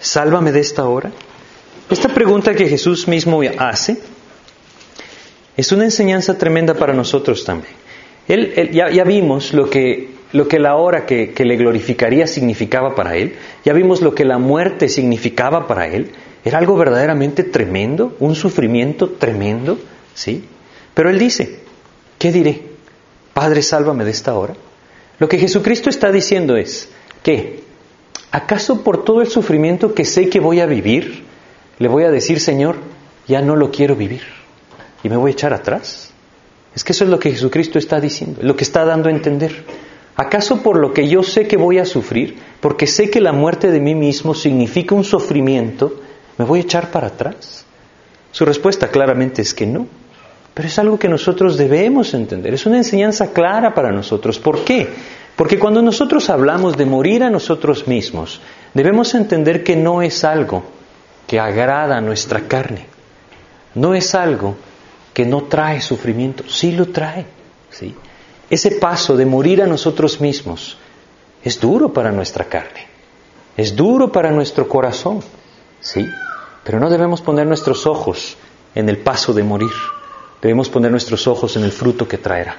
sálvame 0.00 0.52
de 0.52 0.60
esta 0.60 0.84
hora. 0.84 1.10
Esta 1.90 2.08
pregunta 2.08 2.54
que 2.54 2.68
Jesús 2.68 3.08
mismo 3.08 3.40
hace 3.58 3.98
es 5.56 5.72
una 5.72 5.84
enseñanza 5.84 6.38
tremenda 6.38 6.74
para 6.74 6.94
nosotros 6.94 7.44
también. 7.44 7.74
Él, 8.28 8.70
ya, 8.70 9.04
vimos 9.04 9.52
lo 9.52 9.68
que, 9.68 10.10
lo 10.32 10.48
que 10.48 10.58
la 10.58 10.76
hora 10.76 11.04
que, 11.04 11.32
que, 11.32 11.44
le 11.44 11.56
glorificaría 11.56 12.26
significaba 12.26 12.94
para 12.94 13.16
él, 13.16 13.34
ya 13.64 13.72
vimos 13.72 14.00
lo 14.00 14.14
que 14.14 14.24
la 14.24 14.38
muerte 14.38 14.88
significaba 14.88 15.66
para 15.66 15.88
él, 15.88 16.12
era 16.44 16.58
algo 16.58 16.76
verdaderamente 16.76 17.44
tremendo, 17.44 18.16
un 18.20 18.34
sufrimiento 18.34 19.10
tremendo, 19.10 19.78
¿sí? 20.14 20.44
Pero 20.94 21.10
él 21.10 21.18
dice, 21.18 21.60
¿qué 22.18 22.32
diré? 22.32 22.62
Padre, 23.34 23.62
sálvame 23.62 24.04
de 24.04 24.10
esta 24.10 24.34
hora. 24.34 24.54
Lo 25.18 25.28
que 25.28 25.38
Jesucristo 25.38 25.90
está 25.90 26.10
diciendo 26.10 26.56
es 26.56 26.88
que, 27.22 27.62
¿acaso 28.32 28.82
por 28.82 29.04
todo 29.04 29.20
el 29.20 29.28
sufrimiento 29.28 29.94
que 29.94 30.04
sé 30.04 30.28
que 30.28 30.40
voy 30.40 30.60
a 30.60 30.66
vivir, 30.66 31.24
le 31.78 31.88
voy 31.88 32.04
a 32.04 32.10
decir, 32.10 32.40
Señor, 32.40 32.76
ya 33.28 33.40
no 33.40 33.54
lo 33.54 33.70
quiero 33.70 33.94
vivir 33.94 34.22
y 35.04 35.08
me 35.08 35.16
voy 35.16 35.30
a 35.30 35.34
echar 35.34 35.54
atrás? 35.54 36.10
Es 36.74 36.82
que 36.82 36.92
eso 36.92 37.04
es 37.04 37.10
lo 37.10 37.18
que 37.18 37.30
Jesucristo 37.30 37.78
está 37.78 38.00
diciendo, 38.00 38.40
lo 38.42 38.56
que 38.56 38.64
está 38.64 38.84
dando 38.84 39.08
a 39.08 39.12
entender. 39.12 39.64
¿Acaso 40.16 40.62
por 40.62 40.78
lo 40.78 40.92
que 40.92 41.08
yo 41.08 41.22
sé 41.22 41.46
que 41.46 41.56
voy 41.56 41.78
a 41.78 41.86
sufrir, 41.86 42.36
porque 42.60 42.86
sé 42.86 43.10
que 43.10 43.20
la 43.20 43.32
muerte 43.32 43.70
de 43.70 43.80
mí 43.80 43.94
mismo 43.94 44.34
significa 44.34 44.94
un 44.94 45.04
sufrimiento, 45.04 46.00
me 46.38 46.44
voy 46.44 46.60
a 46.60 46.62
echar 46.62 46.90
para 46.90 47.08
atrás? 47.08 47.64
Su 48.30 48.44
respuesta 48.44 48.88
claramente 48.88 49.42
es 49.42 49.54
que 49.54 49.66
no. 49.66 49.86
Pero 50.54 50.68
es 50.68 50.78
algo 50.78 50.98
que 50.98 51.08
nosotros 51.08 51.56
debemos 51.56 52.12
entender. 52.12 52.52
Es 52.52 52.66
una 52.66 52.76
enseñanza 52.76 53.32
clara 53.32 53.74
para 53.74 53.90
nosotros. 53.90 54.38
¿Por 54.38 54.64
qué? 54.64 54.88
Porque 55.36 55.58
cuando 55.58 55.82
nosotros 55.82 56.28
hablamos 56.30 56.76
de 56.76 56.84
morir 56.84 57.22
a 57.22 57.30
nosotros 57.30 57.88
mismos, 57.88 58.40
debemos 58.74 59.14
entender 59.14 59.64
que 59.64 59.76
no 59.76 60.02
es 60.02 60.24
algo 60.24 60.62
que 61.26 61.40
agrada 61.40 61.96
a 61.96 62.00
nuestra 62.00 62.46
carne. 62.46 62.86
No 63.74 63.94
es 63.94 64.14
algo 64.14 64.56
que 65.14 65.24
no 65.24 65.44
trae 65.44 65.80
sufrimiento, 65.80 66.44
sí 66.48 66.72
lo 66.72 66.88
trae. 66.88 67.26
¿sí? 67.70 67.94
Ese 68.50 68.72
paso 68.72 69.16
de 69.16 69.24
morir 69.24 69.62
a 69.62 69.66
nosotros 69.66 70.20
mismos 70.20 70.76
es 71.42 71.58
duro 71.58 71.92
para 71.92 72.12
nuestra 72.12 72.44
carne, 72.44 72.86
es 73.56 73.74
duro 73.74 74.12
para 74.12 74.30
nuestro 74.30 74.68
corazón, 74.68 75.20
¿sí? 75.80 76.06
Pero 76.62 76.78
no 76.78 76.90
debemos 76.90 77.20
poner 77.20 77.46
nuestros 77.46 77.86
ojos 77.86 78.36
en 78.74 78.88
el 78.88 78.98
paso 78.98 79.32
de 79.32 79.42
morir, 79.42 79.72
debemos 80.40 80.68
poner 80.68 80.90
nuestros 80.90 81.26
ojos 81.26 81.56
en 81.56 81.64
el 81.64 81.72
fruto 81.72 82.06
que 82.06 82.18
traerá, 82.18 82.56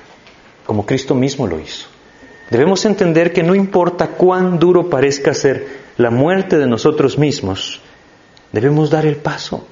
como 0.65 0.86
Cristo 0.86 1.15
mismo 1.15 1.47
lo 1.47 1.59
hizo. 1.59 1.88
Debemos 2.49 2.86
entender 2.86 3.34
que 3.34 3.43
no 3.43 3.56
importa 3.56 4.10
cuán 4.10 4.60
duro 4.60 4.89
parezca 4.89 5.34
ser 5.34 5.84
la 5.97 6.10
muerte 6.10 6.58
de 6.58 6.67
nosotros 6.67 7.17
mismos, 7.17 7.82
debemos 8.51 8.89
dar 8.89 9.06
el 9.06 9.17
paso, 9.17 9.65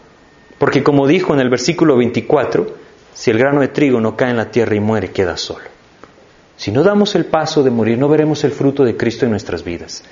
porque 0.58 0.84
como 0.84 1.08
dijo 1.08 1.34
en 1.34 1.40
el 1.40 1.50
versículo 1.50 1.98
24, 1.98 2.76
si 3.14 3.32
el 3.32 3.38
grano 3.38 3.62
de 3.62 3.68
trigo 3.68 4.00
no 4.00 4.16
cae 4.16 4.32
en 4.32 4.38
la 4.38 4.52
tierra 4.52 4.76
y 4.76 4.80
muere, 4.80 5.12
queda 5.12 5.38
solo. 5.38 5.66
Si 6.56 6.72
no 6.72 6.84
damos 6.84 7.16
el 7.16 7.26
paso 7.26 7.64
de 7.64 7.72
morir, 7.72 7.98
no 7.98 8.08
veremos 8.08 8.44
el 8.44 8.52
fruto 8.52 8.84
de 8.84 8.96
Cristo 8.96 9.26
en 9.26 9.32
nuestras 9.32 9.64
vidas. 9.64 10.04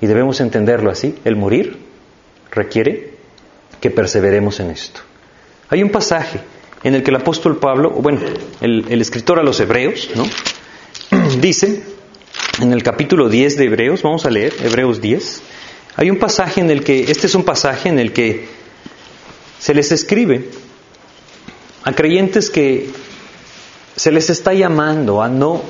Y 0.00 0.06
debemos 0.06 0.40
entenderlo 0.40 0.90
así. 0.90 1.16
El 1.24 1.36
morir 1.36 1.78
requiere 2.50 3.12
que 3.80 3.90
perseveremos 3.90 4.58
en 4.60 4.70
esto. 4.70 5.00
Hay 5.68 5.82
un 5.82 5.90
pasaje 5.90 6.40
en 6.82 6.94
el 6.94 7.02
que 7.02 7.10
el 7.10 7.16
apóstol 7.16 7.58
Pablo, 7.58 7.90
bueno, 7.90 8.20
el 8.62 9.00
escritor 9.02 9.38
a 9.38 9.42
los 9.42 9.60
hebreos, 9.60 10.08
¿no? 10.16 10.24
Dice, 11.36 11.82
en 12.60 12.72
el 12.72 12.82
capítulo 12.82 13.28
10 13.28 13.56
de 13.56 13.64
Hebreos, 13.64 14.02
vamos 14.02 14.24
a 14.24 14.30
leer 14.30 14.54
Hebreos 14.62 15.00
10, 15.00 15.42
hay 15.96 16.10
un 16.10 16.18
pasaje 16.18 16.60
en 16.60 16.70
el 16.70 16.82
que, 16.82 17.10
este 17.10 17.26
es 17.26 17.34
un 17.34 17.44
pasaje 17.44 17.88
en 17.88 17.98
el 17.98 18.12
que 18.12 18.46
se 19.58 19.74
les 19.74 19.92
escribe 19.92 20.48
a 21.84 21.92
creyentes 21.92 22.50
que 22.50 22.90
se 23.96 24.12
les 24.12 24.30
está 24.30 24.54
llamando 24.54 25.22
a 25.22 25.28
no 25.28 25.62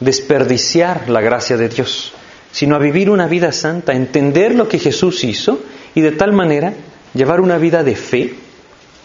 desperdiciar 0.00 1.08
la 1.08 1.20
gracia 1.20 1.56
de 1.56 1.68
Dios, 1.68 2.12
sino 2.50 2.76
a 2.76 2.78
vivir 2.78 3.10
una 3.10 3.26
vida 3.26 3.52
santa, 3.52 3.92
entender 3.92 4.54
lo 4.54 4.68
que 4.68 4.78
Jesús 4.78 5.24
hizo 5.24 5.60
y 5.94 6.00
de 6.00 6.12
tal 6.12 6.32
manera 6.32 6.74
llevar 7.14 7.40
una 7.40 7.58
vida 7.58 7.84
de 7.84 7.96
fe 7.96 8.34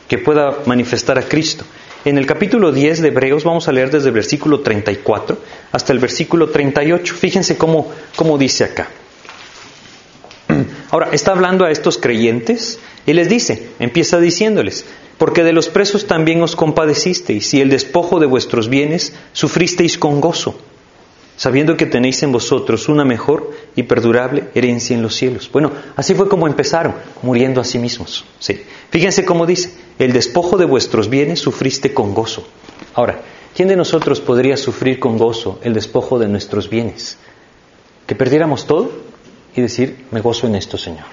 que 0.10 0.18
pueda 0.18 0.58
manifestar 0.66 1.18
a 1.18 1.22
Cristo. 1.22 1.64
En 2.04 2.18
el 2.18 2.26
capítulo 2.26 2.72
10 2.72 3.02
de 3.02 3.08
Hebreos 3.10 3.44
vamos 3.44 3.68
a 3.68 3.72
leer 3.72 3.92
desde 3.92 4.08
el 4.08 4.14
versículo 4.14 4.62
34 4.62 5.38
hasta 5.72 5.94
el 5.94 6.00
versículo 6.00 6.50
38. 6.50 7.14
Fíjense 7.14 7.58
cómo, 7.58 7.92
cómo 8.16 8.38
dice 8.38 8.66
acá. 8.66 8.90
Ahora, 10.90 11.10
está 11.12 11.32
hablando 11.32 11.66
a 11.66 11.72
estos 11.72 12.00
creyentes 12.00 12.80
y 13.06 13.14
les 13.14 13.30
dice, 13.30 13.70
empieza 13.78 14.20
diciéndoles, 14.20 14.86
porque 15.20 15.44
de 15.44 15.54
los 15.54 15.70
presos 15.70 16.08
también 16.08 16.42
os 16.42 16.56
compadecisteis 16.56 17.54
y 17.54 17.62
el 17.62 17.70
despojo 17.70 18.20
de 18.20 18.26
vuestros 18.26 18.70
bienes 18.70 19.14
sufristeis 19.34 20.00
con 20.00 20.20
gozo, 20.20 20.60
sabiendo 21.40 21.78
que 21.78 21.86
tenéis 21.86 22.22
en 22.24 22.34
vosotros 22.34 22.90
una 22.90 23.06
mejor 23.06 23.52
y 23.74 23.84
perdurable 23.84 24.50
herencia 24.56 24.94
en 24.94 25.02
los 25.02 25.16
cielos. 25.16 25.50
Bueno, 25.50 25.72
así 25.96 26.14
fue 26.14 26.28
como 26.28 26.48
empezaron, 26.48 26.96
muriendo 27.22 27.62
a 27.62 27.64
sí 27.64 27.80
mismos. 27.80 28.26
Sí. 28.40 28.62
Fíjense 28.90 29.24
cómo 29.24 29.46
dice, 29.46 29.72
el 30.00 30.12
despojo 30.12 30.58
de 30.58 30.66
vuestros 30.66 31.10
bienes 31.10 31.40
sufriste 31.40 31.94
con 31.94 32.14
gozo. 32.14 32.46
Ahora, 32.94 33.22
¿quién 33.56 33.70
de 33.70 33.78
nosotros 33.78 34.20
podría 34.20 34.58
sufrir 34.58 35.00
con 35.00 35.18
gozo 35.18 35.62
el 35.64 35.74
despojo 35.74 36.20
de 36.20 36.28
nuestros 36.28 36.70
bienes? 36.70 37.18
¿Que 38.06 38.16
perdiéramos 38.16 38.68
todo 38.68 38.92
y 39.56 39.62
decir, 39.62 40.08
me 40.12 40.20
gozo 40.20 40.46
en 40.46 40.56
esto, 40.56 40.78
Señor? 40.78 41.06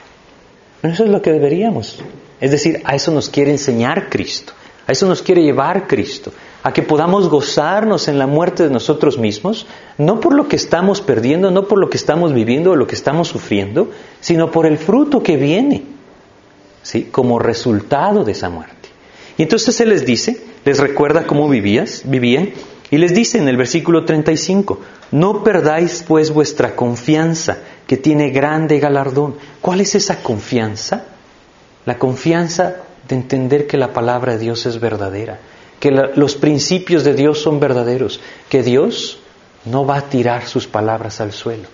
eso 0.83 1.05
es 1.05 1.09
lo 1.11 1.23
que 1.23 1.31
deberíamos. 1.31 2.01
Es 2.41 2.51
decir, 2.51 2.83
a 2.85 2.97
eso 2.97 3.13
nos 3.13 3.29
quiere 3.29 3.53
enseñar 3.53 4.09
Cristo. 4.09 4.55
A 4.89 4.91
eso 4.93 5.07
nos 5.07 5.23
quiere 5.23 5.43
llevar 5.43 5.87
Cristo. 5.87 6.33
A 6.67 6.73
que 6.73 6.83
podamos 6.83 7.29
gozarnos 7.29 8.09
en 8.09 8.19
la 8.19 8.27
muerte 8.27 8.65
de 8.65 8.71
nosotros 8.71 9.19
mismos, 9.19 9.69
no 9.99 10.19
por 10.19 10.35
lo 10.35 10.49
que 10.49 10.57
estamos 10.57 11.01
perdiendo, 11.01 11.53
no 11.53 11.69
por 11.69 11.79
lo 11.79 11.89
que 11.89 11.97
estamos 11.97 12.35
viviendo 12.35 12.73
o 12.73 12.75
lo 12.75 12.89
que 12.89 12.97
estamos 12.97 13.29
sufriendo, 13.29 13.93
sino 14.21 14.51
por 14.51 14.67
el 14.67 14.77
fruto 14.77 15.23
que 15.23 15.37
viene, 15.37 15.85
¿sí? 16.83 17.05
como 17.05 17.39
resultado 17.39 18.25
de 18.25 18.33
esa 18.33 18.51
muerte. 18.51 18.89
Y 19.39 19.45
entonces 19.45 19.81
Él 19.81 19.91
les 19.91 20.05
dice, 20.05 20.43
les 20.65 20.81
recuerda 20.81 21.29
cómo 21.29 21.49
vivías, 21.49 22.03
vivían, 22.05 22.51
y 22.91 22.99
les 22.99 23.15
dice 23.15 23.39
en 23.39 23.47
el 23.47 23.57
versículo 23.57 24.05
35, 24.05 24.81
no 25.13 25.45
perdáis 25.45 26.03
pues 26.03 26.33
vuestra 26.33 26.75
confianza, 26.75 27.59
que 27.87 27.97
tiene 27.97 28.31
grande 28.31 28.81
galardón. 28.81 29.37
¿Cuál 29.61 29.83
es 29.83 29.95
esa 29.95 30.21
confianza? 30.21 31.05
La 31.85 31.97
confianza 31.97 32.79
de 33.07 33.15
entender 33.15 33.69
que 33.69 33.77
la 33.77 33.93
palabra 33.93 34.33
de 34.33 34.41
Dios 34.41 34.67
es 34.67 34.81
verdadera, 34.81 35.39
que 35.81 35.91
los 35.91 36.37
principios 36.37 37.05
de 37.05 37.15
Dios 37.15 37.41
son 37.41 37.61
verdaderos, 37.61 38.21
que 38.49 38.63
Dios 38.63 39.19
no 39.65 39.85
va 39.85 39.97
a 39.97 40.09
tirar 40.09 40.47
sus 40.47 40.67
palabras 40.67 41.21
al 41.21 41.33
suelo, 41.33 41.69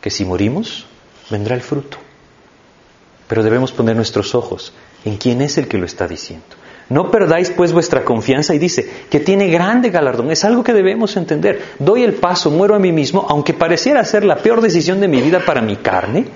que 0.00 0.10
si 0.10 0.24
morimos, 0.24 0.86
vendrá 1.30 1.54
el 1.54 1.62
fruto. 1.62 1.98
Pero 3.26 3.42
debemos 3.42 3.72
poner 3.72 3.96
nuestros 3.96 4.34
ojos 4.34 4.72
en 5.04 5.16
quién 5.16 5.42
es 5.42 5.58
el 5.58 5.68
que 5.68 5.78
lo 5.78 5.86
está 5.86 6.06
diciendo. 6.06 6.46
No 6.88 7.10
perdáis 7.10 7.50
pues 7.50 7.72
vuestra 7.72 8.02
confianza 8.02 8.54
y 8.54 8.58
dice 8.58 8.88
que 9.10 9.20
tiene 9.20 9.48
grande 9.48 9.90
galardón. 9.90 10.30
Es 10.30 10.44
algo 10.44 10.64
que 10.64 10.72
debemos 10.72 11.16
entender. 11.16 11.62
Doy 11.78 12.02
el 12.02 12.14
paso, 12.14 12.50
muero 12.50 12.74
a 12.74 12.78
mí 12.78 12.92
mismo, 12.92 13.26
aunque 13.28 13.52
pareciera 13.52 14.04
ser 14.04 14.24
la 14.24 14.36
peor 14.36 14.62
decisión 14.62 15.00
de 15.00 15.08
mi 15.08 15.20
vida 15.20 15.40
para 15.44 15.60
mi 15.60 15.76
carne, 15.76 16.26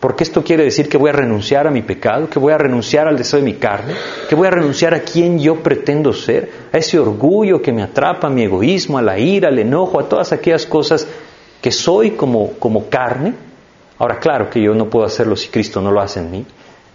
porque 0.00 0.24
esto 0.24 0.44
quiere 0.44 0.64
decir 0.64 0.88
que 0.88 0.98
voy 0.98 1.10
a 1.10 1.14
renunciar 1.14 1.66
a 1.66 1.70
mi 1.70 1.82
pecado, 1.82 2.28
que 2.28 2.38
voy 2.38 2.52
a 2.52 2.58
renunciar 2.58 3.08
al 3.08 3.16
deseo 3.16 3.38
de 3.38 3.44
mi 3.44 3.54
carne, 3.54 3.94
que 4.28 4.34
voy 4.34 4.46
a 4.46 4.50
renunciar 4.50 4.94
a 4.94 5.00
quien 5.00 5.38
yo 5.38 5.62
pretendo 5.62 6.12
ser, 6.12 6.50
a 6.72 6.76
ese 6.76 6.98
orgullo 6.98 7.62
que 7.62 7.72
me 7.72 7.82
atrapa, 7.82 8.26
a 8.26 8.30
mi 8.30 8.42
egoísmo, 8.42 8.98
a 8.98 9.02
la 9.02 9.18
ira, 9.18 9.48
al 9.48 9.58
enojo, 9.58 9.98
a 9.98 10.08
todas 10.08 10.32
aquellas 10.32 10.66
cosas 10.66 11.06
que 11.62 11.70
soy 11.70 12.10
como, 12.12 12.52
como 12.58 12.88
carne. 12.90 13.34
Ahora, 13.98 14.18
claro 14.18 14.50
que 14.50 14.62
yo 14.62 14.74
no 14.74 14.90
puedo 14.90 15.06
hacerlo 15.06 15.34
si 15.34 15.48
Cristo 15.48 15.80
no 15.80 15.90
lo 15.90 16.02
hace 16.02 16.20
en 16.20 16.30
mí, 16.30 16.44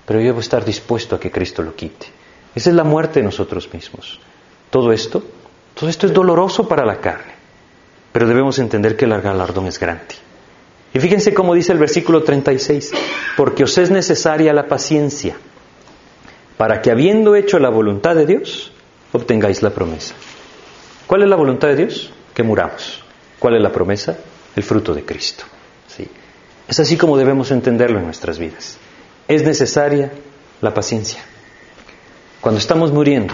pero 0.06 0.20
yo 0.20 0.28
debo 0.28 0.40
estar 0.40 0.64
dispuesto 0.64 1.16
a 1.16 1.20
que 1.20 1.32
Cristo 1.32 1.64
lo 1.64 1.76
quite. 1.76 2.06
Esa 2.54 2.70
es 2.70 2.76
la 2.76 2.84
muerte 2.84 3.20
de 3.20 3.26
nosotros 3.26 3.68
mismos. 3.74 4.20
Todo 4.70 4.92
esto, 4.92 5.24
todo 5.74 5.90
esto 5.90 6.06
es 6.06 6.14
doloroso 6.14 6.68
para 6.68 6.86
la 6.86 6.98
carne, 6.98 7.34
pero 8.12 8.28
debemos 8.28 8.60
entender 8.60 8.96
que 8.96 9.06
el 9.06 9.20
galardón 9.20 9.66
es 9.66 9.80
grande. 9.80 10.16
Y 10.94 11.00
fíjense 11.00 11.34
cómo 11.34 11.54
dice 11.54 11.72
el 11.72 11.80
versículo 11.80 12.24
36, 12.24 12.92
porque 13.38 13.64
os 13.64 13.78
es 13.78 13.90
necesaria 13.92 14.54
la 14.54 14.68
paciencia 14.68 15.38
para 16.58 16.80
que 16.82 16.92
habiendo 16.92 17.36
hecho 17.36 17.58
la 17.58 17.70
voluntad 17.70 18.16
de 18.16 18.26
Dios, 18.28 18.72
obtengáis 19.14 19.64
la 19.64 19.72
promesa. 19.72 20.14
¿Cuál 21.08 21.24
es 21.24 21.30
la 21.30 21.36
voluntad 21.36 21.70
de 21.70 21.76
Dios? 21.76 22.12
Que 22.36 22.44
muramos. 22.44 23.04
¿Cuál 23.40 23.56
es 23.56 23.64
la 23.64 23.72
promesa? 23.72 24.18
El 24.56 24.62
fruto 24.62 24.94
de 24.94 25.04
Cristo. 25.04 25.44
¿Sí? 25.88 26.08
Es 26.68 26.80
así 26.80 26.98
como 26.98 27.18
debemos 27.18 27.50
entenderlo 27.50 27.98
en 27.98 28.06
nuestras 28.06 28.38
vidas. 28.38 28.78
Es 29.28 29.44
necesaria 29.44 30.12
la 30.62 30.72
paciencia. 30.72 31.24
Cuando 32.42 32.60
estamos 32.60 32.92
muriendo, 32.92 33.34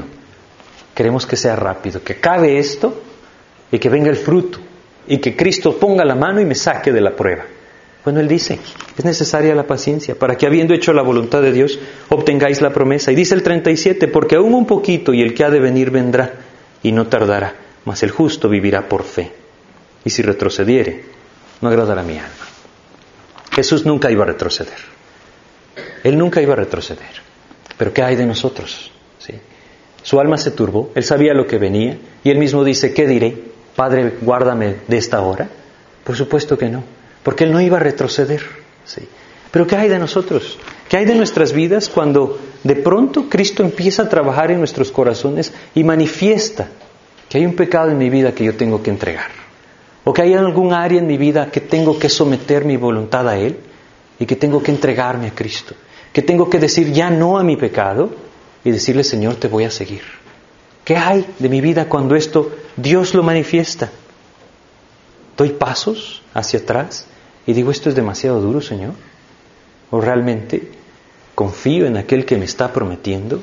queremos 0.96 1.26
que 1.26 1.36
sea 1.36 1.58
rápido, 1.58 2.02
que 2.04 2.14
acabe 2.14 2.60
esto 2.60 3.02
y 3.72 3.78
que 3.78 3.90
venga 3.90 4.10
el 4.10 4.16
fruto 4.16 4.60
y 5.08 5.20
que 5.20 5.36
Cristo 5.36 5.78
ponga 5.78 6.04
la 6.06 6.16
mano 6.16 6.42
y 6.42 6.46
me 6.46 6.56
saque 6.56 6.92
de 6.92 7.02
la 7.02 7.16
prueba. 7.16 7.46
Bueno, 8.04 8.22
Él 8.22 8.28
dice, 8.28 8.60
es 8.98 9.04
necesaria 9.04 9.54
la 9.54 9.68
paciencia 9.68 10.16
para 10.16 10.38
que 10.38 10.46
habiendo 10.46 10.74
hecho 10.74 10.94
la 10.94 11.02
voluntad 11.02 11.42
de 11.42 11.52
Dios, 11.52 11.78
obtengáis 12.10 12.62
la 12.62 12.72
promesa. 12.72 13.12
Y 13.12 13.16
dice 13.16 13.36
el 13.36 13.44
37, 13.44 14.08
porque 14.08 14.38
aún 14.38 14.54
un 14.54 14.66
poquito 14.66 15.14
y 15.14 15.22
el 15.22 15.34
que 15.34 15.44
ha 15.44 15.50
de 15.50 15.60
venir 15.60 15.92
vendrá 15.92 16.34
y 16.84 16.92
no 16.92 17.08
tardará, 17.08 17.56
mas 17.84 18.04
el 18.04 18.12
justo 18.12 18.48
vivirá 18.48 18.88
por 18.88 19.04
fe. 19.04 19.34
Y 20.06 20.10
si 20.10 20.22
retrocediere, 20.22 21.04
no 21.60 21.68
agradará 21.68 22.02
mi 22.04 22.14
alma. 22.14 22.48
Jesús 23.52 23.86
nunca 23.86 24.10
iba 24.10 24.24
a 24.24 24.28
retroceder. 24.28 24.80
Él 26.04 26.18
nunca 26.18 26.42
iba 26.42 26.54
a 26.54 26.58
retroceder. 26.58 27.22
Pero 27.78 27.92
¿qué 27.92 28.04
hay 28.04 28.16
de 28.16 28.26
nosotros? 28.26 28.92
¿Sí? 29.20 29.34
Su 30.02 30.20
alma 30.20 30.38
se 30.38 30.52
turbó, 30.52 30.92
él 30.96 31.04
sabía 31.04 31.34
lo 31.34 31.46
que 31.46 31.58
venía 31.58 31.98
y 32.24 32.30
él 32.30 32.38
mismo 32.38 32.64
dice, 32.64 32.94
¿qué 32.94 33.06
diré? 33.06 33.36
Padre, 33.78 34.18
guárdame 34.22 34.78
de 34.88 34.98
esta 34.98 35.22
hora. 35.22 35.48
Por 36.04 36.16
supuesto 36.16 36.58
que 36.58 36.68
no, 36.68 36.84
porque 37.22 37.44
él 37.44 37.52
no 37.52 37.62
iba 37.62 37.78
a 37.78 37.80
retroceder. 37.80 38.42
¿sí? 38.84 39.08
Pero 39.52 39.68
¿qué 39.68 39.76
hay 39.76 39.88
de 39.88 40.00
nosotros? 40.00 40.58
¿Qué 40.90 40.98
hay 40.98 41.06
de 41.06 41.14
nuestras 41.14 41.54
vidas 41.54 41.88
cuando 41.88 42.40
de 42.64 42.76
pronto 42.78 43.30
Cristo 43.30 43.62
empieza 43.62 44.02
a 44.02 44.10
trabajar 44.10 44.50
en 44.50 44.58
nuestros 44.58 44.92
corazones 44.92 45.54
y 45.76 45.84
manifiesta 45.84 46.70
que 47.30 47.38
hay 47.38 47.46
un 47.46 47.54
pecado 47.54 47.92
en 47.92 48.00
mi 48.00 48.10
vida 48.10 48.32
que 48.34 48.46
yo 48.46 48.56
tengo 48.56 48.82
que 48.82 48.90
entregar? 48.90 49.30
¿O 50.06 50.12
que 50.12 50.24
hay 50.24 50.34
algún 50.34 50.74
área 50.74 51.00
en 51.00 51.06
mi 51.06 51.18
vida 51.18 51.52
que 51.52 51.62
tengo 51.62 52.00
que 52.00 52.10
someter 52.10 52.66
mi 52.66 52.78
voluntad 52.78 53.30
a 53.30 53.38
Él 53.38 53.58
y 54.18 54.26
que 54.26 54.36
tengo 54.36 54.64
que 54.64 54.72
entregarme 54.72 55.28
a 55.28 55.36
Cristo? 55.36 55.76
Que 56.12 56.24
tengo 56.24 56.50
que 56.50 56.58
decir 56.58 56.92
ya 56.92 57.12
no 57.12 57.38
a 57.38 57.44
mi 57.44 57.58
pecado 57.58 58.10
y 58.64 58.72
decirle, 58.72 59.04
Señor, 59.04 59.36
te 59.36 59.48
voy 59.48 59.66
a 59.66 59.70
seguir. 59.70 60.02
¿Qué 60.84 60.98
hay 60.98 61.28
de 61.38 61.48
mi 61.48 61.62
vida 61.62 61.88
cuando 61.88 62.16
esto 62.16 62.50
Dios 62.78 63.14
lo 63.14 63.24
manifiesta? 63.24 63.90
¿Doy 65.36 65.50
pasos 65.50 66.22
hacia 66.34 66.60
atrás 66.60 67.08
y 67.46 67.54
digo, 67.54 67.72
esto 67.72 67.90
es 67.90 67.96
demasiado 67.96 68.40
duro, 68.40 68.62
Señor? 68.62 68.94
¿O 69.92 70.00
realmente 70.00 70.72
confío 71.36 71.86
en 71.86 71.98
aquel 71.98 72.26
que 72.26 72.38
me 72.38 72.46
está 72.46 72.72
prometiendo 72.72 73.42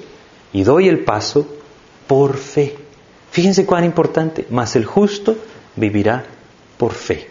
y 0.52 0.62
doy 0.62 0.88
el 0.88 1.04
paso 1.04 1.46
por 2.06 2.36
fe? 2.36 2.76
Fíjense 3.30 3.66
cuán 3.66 3.84
importante, 3.84 4.46
mas 4.50 4.76
el 4.76 4.84
justo 4.84 5.36
vivirá 5.76 6.24
por 6.78 6.92
fe. 6.92 7.28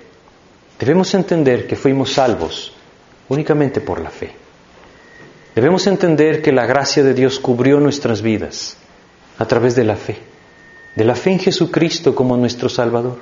Debemos 0.80 1.14
entender 1.14 1.68
que 1.68 1.76
fuimos 1.76 2.14
salvos 2.14 2.74
únicamente 3.30 3.80
por 3.80 4.02
la 4.02 4.10
fe. 4.10 4.32
Debemos 5.56 5.88
entender 5.88 6.42
que 6.42 6.52
la 6.52 6.66
gracia 6.66 7.04
de 7.04 7.14
Dios 7.14 7.40
cubrió 7.40 7.80
nuestras 7.80 8.22
vidas 8.22 8.76
a 9.38 9.46
través 9.46 9.76
de 9.76 9.84
la 9.84 9.96
fe, 9.96 10.18
de 10.96 11.04
la 11.04 11.16
fe 11.16 11.32
en 11.32 11.40
Jesucristo 11.40 12.14
como 12.14 12.38
nuestro 12.38 12.70
Salvador. 12.70 13.18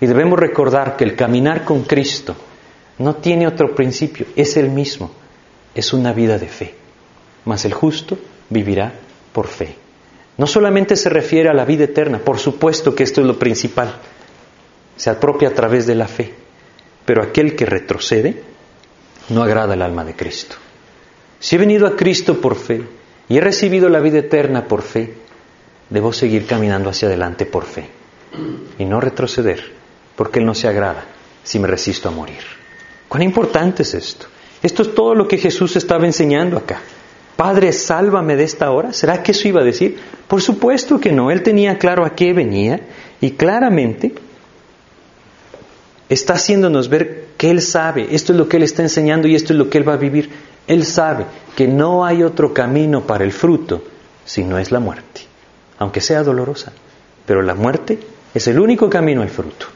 Y 0.00 0.06
debemos 0.06 0.38
recordar 0.38 0.96
que 0.96 1.04
el 1.04 1.16
caminar 1.16 1.64
con 1.64 1.82
Cristo 1.82 2.34
no 2.98 3.16
tiene 3.16 3.46
otro 3.46 3.74
principio, 3.74 4.26
es 4.36 4.56
el 4.56 4.70
mismo, 4.70 5.10
es 5.74 5.92
una 5.92 6.12
vida 6.12 6.38
de 6.38 6.48
fe. 6.48 6.74
Mas 7.44 7.64
el 7.64 7.72
justo 7.72 8.18
vivirá 8.48 8.92
por 9.32 9.46
fe. 9.46 9.76
No 10.36 10.46
solamente 10.46 10.96
se 10.96 11.10
refiere 11.10 11.48
a 11.48 11.54
la 11.54 11.64
vida 11.64 11.84
eterna, 11.84 12.18
por 12.18 12.38
supuesto 12.38 12.94
que 12.94 13.02
esto 13.02 13.20
es 13.20 13.26
lo 13.26 13.38
principal, 13.38 13.94
se 14.96 15.10
apropia 15.10 15.48
a 15.48 15.54
través 15.54 15.86
de 15.86 15.94
la 15.94 16.08
fe, 16.08 16.34
pero 17.04 17.22
aquel 17.22 17.56
que 17.56 17.66
retrocede 17.66 18.42
no 19.30 19.42
agrada 19.42 19.74
el 19.74 19.82
alma 19.82 20.04
de 20.04 20.14
Cristo. 20.14 20.56
Si 21.38 21.56
he 21.56 21.58
venido 21.58 21.86
a 21.86 21.96
Cristo 21.96 22.40
por 22.40 22.56
fe 22.56 22.82
y 23.28 23.38
he 23.38 23.40
recibido 23.40 23.88
la 23.88 24.00
vida 24.00 24.18
eterna 24.18 24.66
por 24.66 24.82
fe, 24.82 25.14
debo 25.90 26.12
seguir 26.12 26.46
caminando 26.46 26.88
hacia 26.88 27.08
adelante 27.08 27.44
por 27.46 27.64
fe 27.64 27.88
y 28.78 28.84
no 28.84 29.00
retroceder, 29.00 29.72
porque 30.16 30.38
Él 30.38 30.46
no 30.46 30.54
se 30.54 30.68
agrada 30.68 31.04
si 31.42 31.58
me 31.58 31.68
resisto 31.68 32.08
a 32.08 32.12
morir. 32.12 32.38
¿Cuán 33.08 33.22
importante 33.22 33.82
es 33.82 33.94
esto? 33.94 34.26
Esto 34.62 34.82
es 34.82 34.94
todo 34.94 35.14
lo 35.14 35.26
que 35.26 35.38
Jesús 35.38 35.76
estaba 35.76 36.06
enseñando 36.06 36.56
acá. 36.56 36.80
Padre, 37.36 37.72
sálvame 37.72 38.36
de 38.36 38.44
esta 38.44 38.70
hora. 38.70 38.92
¿Será 38.92 39.22
que 39.22 39.32
eso 39.32 39.48
iba 39.48 39.62
a 39.62 39.64
decir? 39.64 39.98
Por 40.28 40.42
supuesto 40.42 41.00
que 41.00 41.10
no. 41.10 41.30
Él 41.30 41.42
tenía 41.42 41.78
claro 41.78 42.04
a 42.04 42.14
qué 42.14 42.32
venía 42.34 42.80
y 43.20 43.32
claramente 43.32 44.12
está 46.10 46.34
haciéndonos 46.34 46.88
ver 46.88 47.28
que 47.38 47.50
Él 47.50 47.62
sabe, 47.62 48.08
esto 48.10 48.32
es 48.32 48.38
lo 48.38 48.48
que 48.48 48.58
Él 48.58 48.64
está 48.64 48.82
enseñando 48.82 49.26
y 49.26 49.34
esto 49.34 49.54
es 49.54 49.58
lo 49.58 49.70
que 49.70 49.78
Él 49.78 49.88
va 49.88 49.94
a 49.94 49.96
vivir. 49.96 50.28
Él 50.66 50.84
sabe 50.84 51.24
que 51.56 51.66
no 51.66 52.04
hay 52.04 52.22
otro 52.22 52.52
camino 52.52 53.06
para 53.06 53.24
el 53.24 53.32
fruto 53.32 53.82
si 54.26 54.44
no 54.44 54.58
es 54.58 54.70
la 54.70 54.80
muerte, 54.80 55.22
aunque 55.80 56.00
sea 56.00 56.22
dolorosa, 56.22 56.72
pero 57.26 57.42
la 57.42 57.54
muerte 57.54 57.98
es 58.32 58.46
el 58.46 58.60
único 58.60 58.88
camino 58.88 59.22
al 59.22 59.30
fruto. 59.30 59.66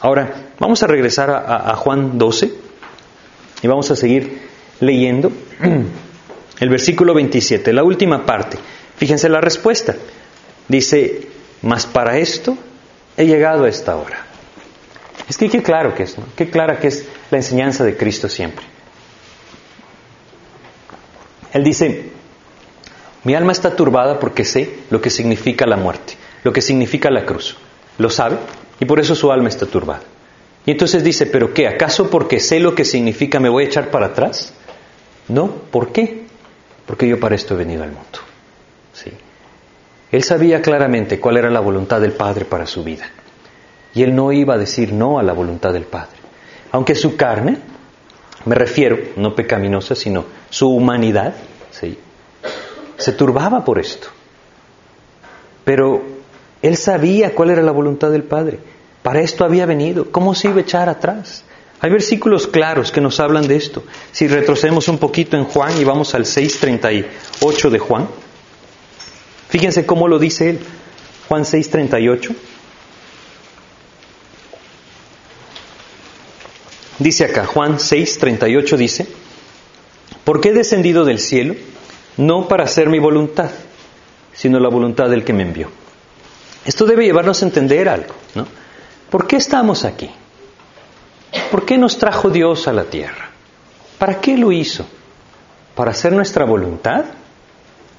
Ahora, 0.00 0.52
vamos 0.58 0.82
a 0.82 0.86
regresar 0.86 1.30
a, 1.30 1.74
Juan 1.76 2.18
12 2.18 2.52
y 3.62 3.66
vamos 3.66 3.90
a 3.90 3.96
seguir 3.96 4.42
leyendo 4.80 5.32
el 6.60 6.68
versículo 6.68 7.14
27, 7.14 7.72
la 7.72 7.82
última 7.82 8.26
parte. 8.26 8.58
Fíjense 8.96 9.28
la 9.28 9.40
respuesta. 9.40 9.96
Dice, 10.68 11.28
mas 11.62 11.86
para 11.86 12.18
esto 12.18 12.56
he 13.16 13.26
llegado 13.26 13.64
a 13.64 13.68
esta 13.68 13.96
hora. 13.96 14.26
Es 15.28 15.38
que 15.38 15.48
qué 15.48 15.62
claro 15.62 15.94
que 15.94 16.02
es, 16.02 16.18
¿no? 16.18 16.26
Qué 16.36 16.50
clara 16.50 16.78
que 16.78 16.88
es 16.88 17.06
la 17.30 17.38
enseñanza 17.38 17.84
de 17.84 17.96
Cristo 17.96 18.28
siempre. 18.28 18.66
Él 21.52 21.64
dice, 21.64 22.10
mi 23.24 23.34
alma 23.34 23.52
está 23.52 23.76
turbada 23.76 24.18
porque 24.18 24.44
sé 24.44 24.80
lo 24.90 25.00
que 25.00 25.10
significa 25.10 25.66
la 25.66 25.76
muerte, 25.76 26.14
lo 26.42 26.52
que 26.52 26.60
significa 26.60 27.10
la 27.10 27.24
cruz. 27.24 27.56
Lo 27.98 28.10
sabe 28.10 28.36
y 28.80 28.84
por 28.84 28.98
eso 28.98 29.14
su 29.14 29.30
alma 29.30 29.48
está 29.48 29.66
turbada. 29.66 30.02
Y 30.66 30.72
entonces 30.72 31.04
dice, 31.04 31.26
pero 31.26 31.52
¿qué? 31.52 31.68
¿Acaso 31.68 32.10
porque 32.10 32.40
sé 32.40 32.60
lo 32.60 32.74
que 32.74 32.84
significa 32.84 33.40
me 33.40 33.48
voy 33.48 33.64
a 33.64 33.66
echar 33.66 33.90
para 33.90 34.06
atrás? 34.06 34.52
No, 35.28 35.48
¿por 35.48 35.92
qué? 35.92 36.26
Porque 36.86 37.08
yo 37.08 37.18
para 37.18 37.34
esto 37.34 37.54
he 37.54 37.58
venido 37.58 37.82
al 37.82 37.90
mundo. 37.90 38.18
¿Sí? 38.92 39.10
Él 40.10 40.22
sabía 40.22 40.60
claramente 40.60 41.18
cuál 41.18 41.36
era 41.36 41.50
la 41.50 41.60
voluntad 41.60 42.00
del 42.00 42.12
Padre 42.12 42.44
para 42.44 42.66
su 42.66 42.84
vida. 42.84 43.08
Y 43.94 44.02
él 44.02 44.14
no 44.14 44.32
iba 44.32 44.54
a 44.54 44.58
decir 44.58 44.92
no 44.92 45.18
a 45.18 45.22
la 45.22 45.32
voluntad 45.32 45.72
del 45.72 45.84
Padre. 45.84 46.16
Aunque 46.70 46.94
su 46.94 47.16
carne, 47.16 47.58
me 48.44 48.54
refiero, 48.54 48.98
no 49.16 49.34
pecaminosa, 49.34 49.94
sino 49.94 50.24
su 50.50 50.68
humanidad, 50.68 51.34
¿sí? 51.70 51.98
Se 52.96 53.12
turbaba 53.12 53.64
por 53.64 53.78
esto. 53.78 54.08
Pero 55.64 56.02
él 56.60 56.76
sabía 56.76 57.34
cuál 57.34 57.50
era 57.50 57.62
la 57.62 57.72
voluntad 57.72 58.10
del 58.10 58.24
Padre. 58.24 58.58
Para 59.02 59.20
esto 59.20 59.44
había 59.44 59.66
venido. 59.66 60.10
¿Cómo 60.10 60.34
se 60.34 60.48
iba 60.48 60.58
a 60.58 60.62
echar 60.62 60.88
atrás? 60.88 61.44
Hay 61.80 61.90
versículos 61.90 62.46
claros 62.46 62.92
que 62.92 63.00
nos 63.00 63.18
hablan 63.18 63.48
de 63.48 63.56
esto. 63.56 63.82
Si 64.12 64.28
retrocedemos 64.28 64.86
un 64.86 64.98
poquito 64.98 65.36
en 65.36 65.44
Juan 65.44 65.76
y 65.80 65.84
vamos 65.84 66.14
al 66.14 66.24
6.38 66.24 67.70
de 67.70 67.78
Juan, 67.80 68.08
fíjense 69.48 69.84
cómo 69.84 70.06
lo 70.06 70.20
dice 70.20 70.50
él. 70.50 70.60
Juan 71.28 71.42
6.38. 71.42 72.34
Dice 77.00 77.24
acá, 77.24 77.46
Juan 77.46 77.78
6.38 77.78 78.76
dice, 78.76 79.08
porque 80.22 80.50
he 80.50 80.52
descendido 80.52 81.04
del 81.04 81.18
cielo 81.18 81.56
no 82.16 82.48
para 82.48 82.64
hacer 82.64 82.88
mi 82.88 82.98
voluntad, 82.98 83.50
sino 84.32 84.58
la 84.58 84.68
voluntad 84.68 85.08
del 85.08 85.24
que 85.24 85.32
me 85.32 85.42
envió. 85.42 85.68
Esto 86.64 86.84
debe 86.84 87.04
llevarnos 87.04 87.42
a 87.42 87.46
entender 87.46 87.88
algo, 87.88 88.14
¿no? 88.34 88.46
¿Por 89.10 89.26
qué 89.26 89.36
estamos 89.36 89.84
aquí? 89.84 90.10
¿Por 91.50 91.64
qué 91.64 91.76
nos 91.76 91.98
trajo 91.98 92.30
Dios 92.30 92.68
a 92.68 92.72
la 92.72 92.84
tierra? 92.84 93.30
¿Para 93.98 94.20
qué 94.20 94.36
lo 94.36 94.52
hizo? 94.52 94.86
¿Para 95.74 95.90
hacer 95.90 96.12
nuestra 96.12 96.44
voluntad 96.44 97.04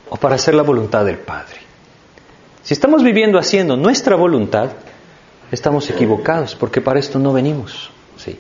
o 0.09 0.15
para 0.17 0.35
hacer 0.35 0.53
la 0.53 0.63
voluntad 0.63 1.05
del 1.05 1.17
Padre? 1.17 1.57
Si 2.63 2.73
estamos 2.73 3.03
viviendo 3.03 3.37
haciendo 3.37 3.75
nuestra 3.75 4.15
voluntad, 4.15 4.71
estamos 5.51 5.89
equivocados 5.89 6.55
porque 6.55 6.81
para 6.81 6.99
esto 6.99 7.19
no 7.19 7.33
venimos. 7.33 7.91
¿sí? 8.17 8.39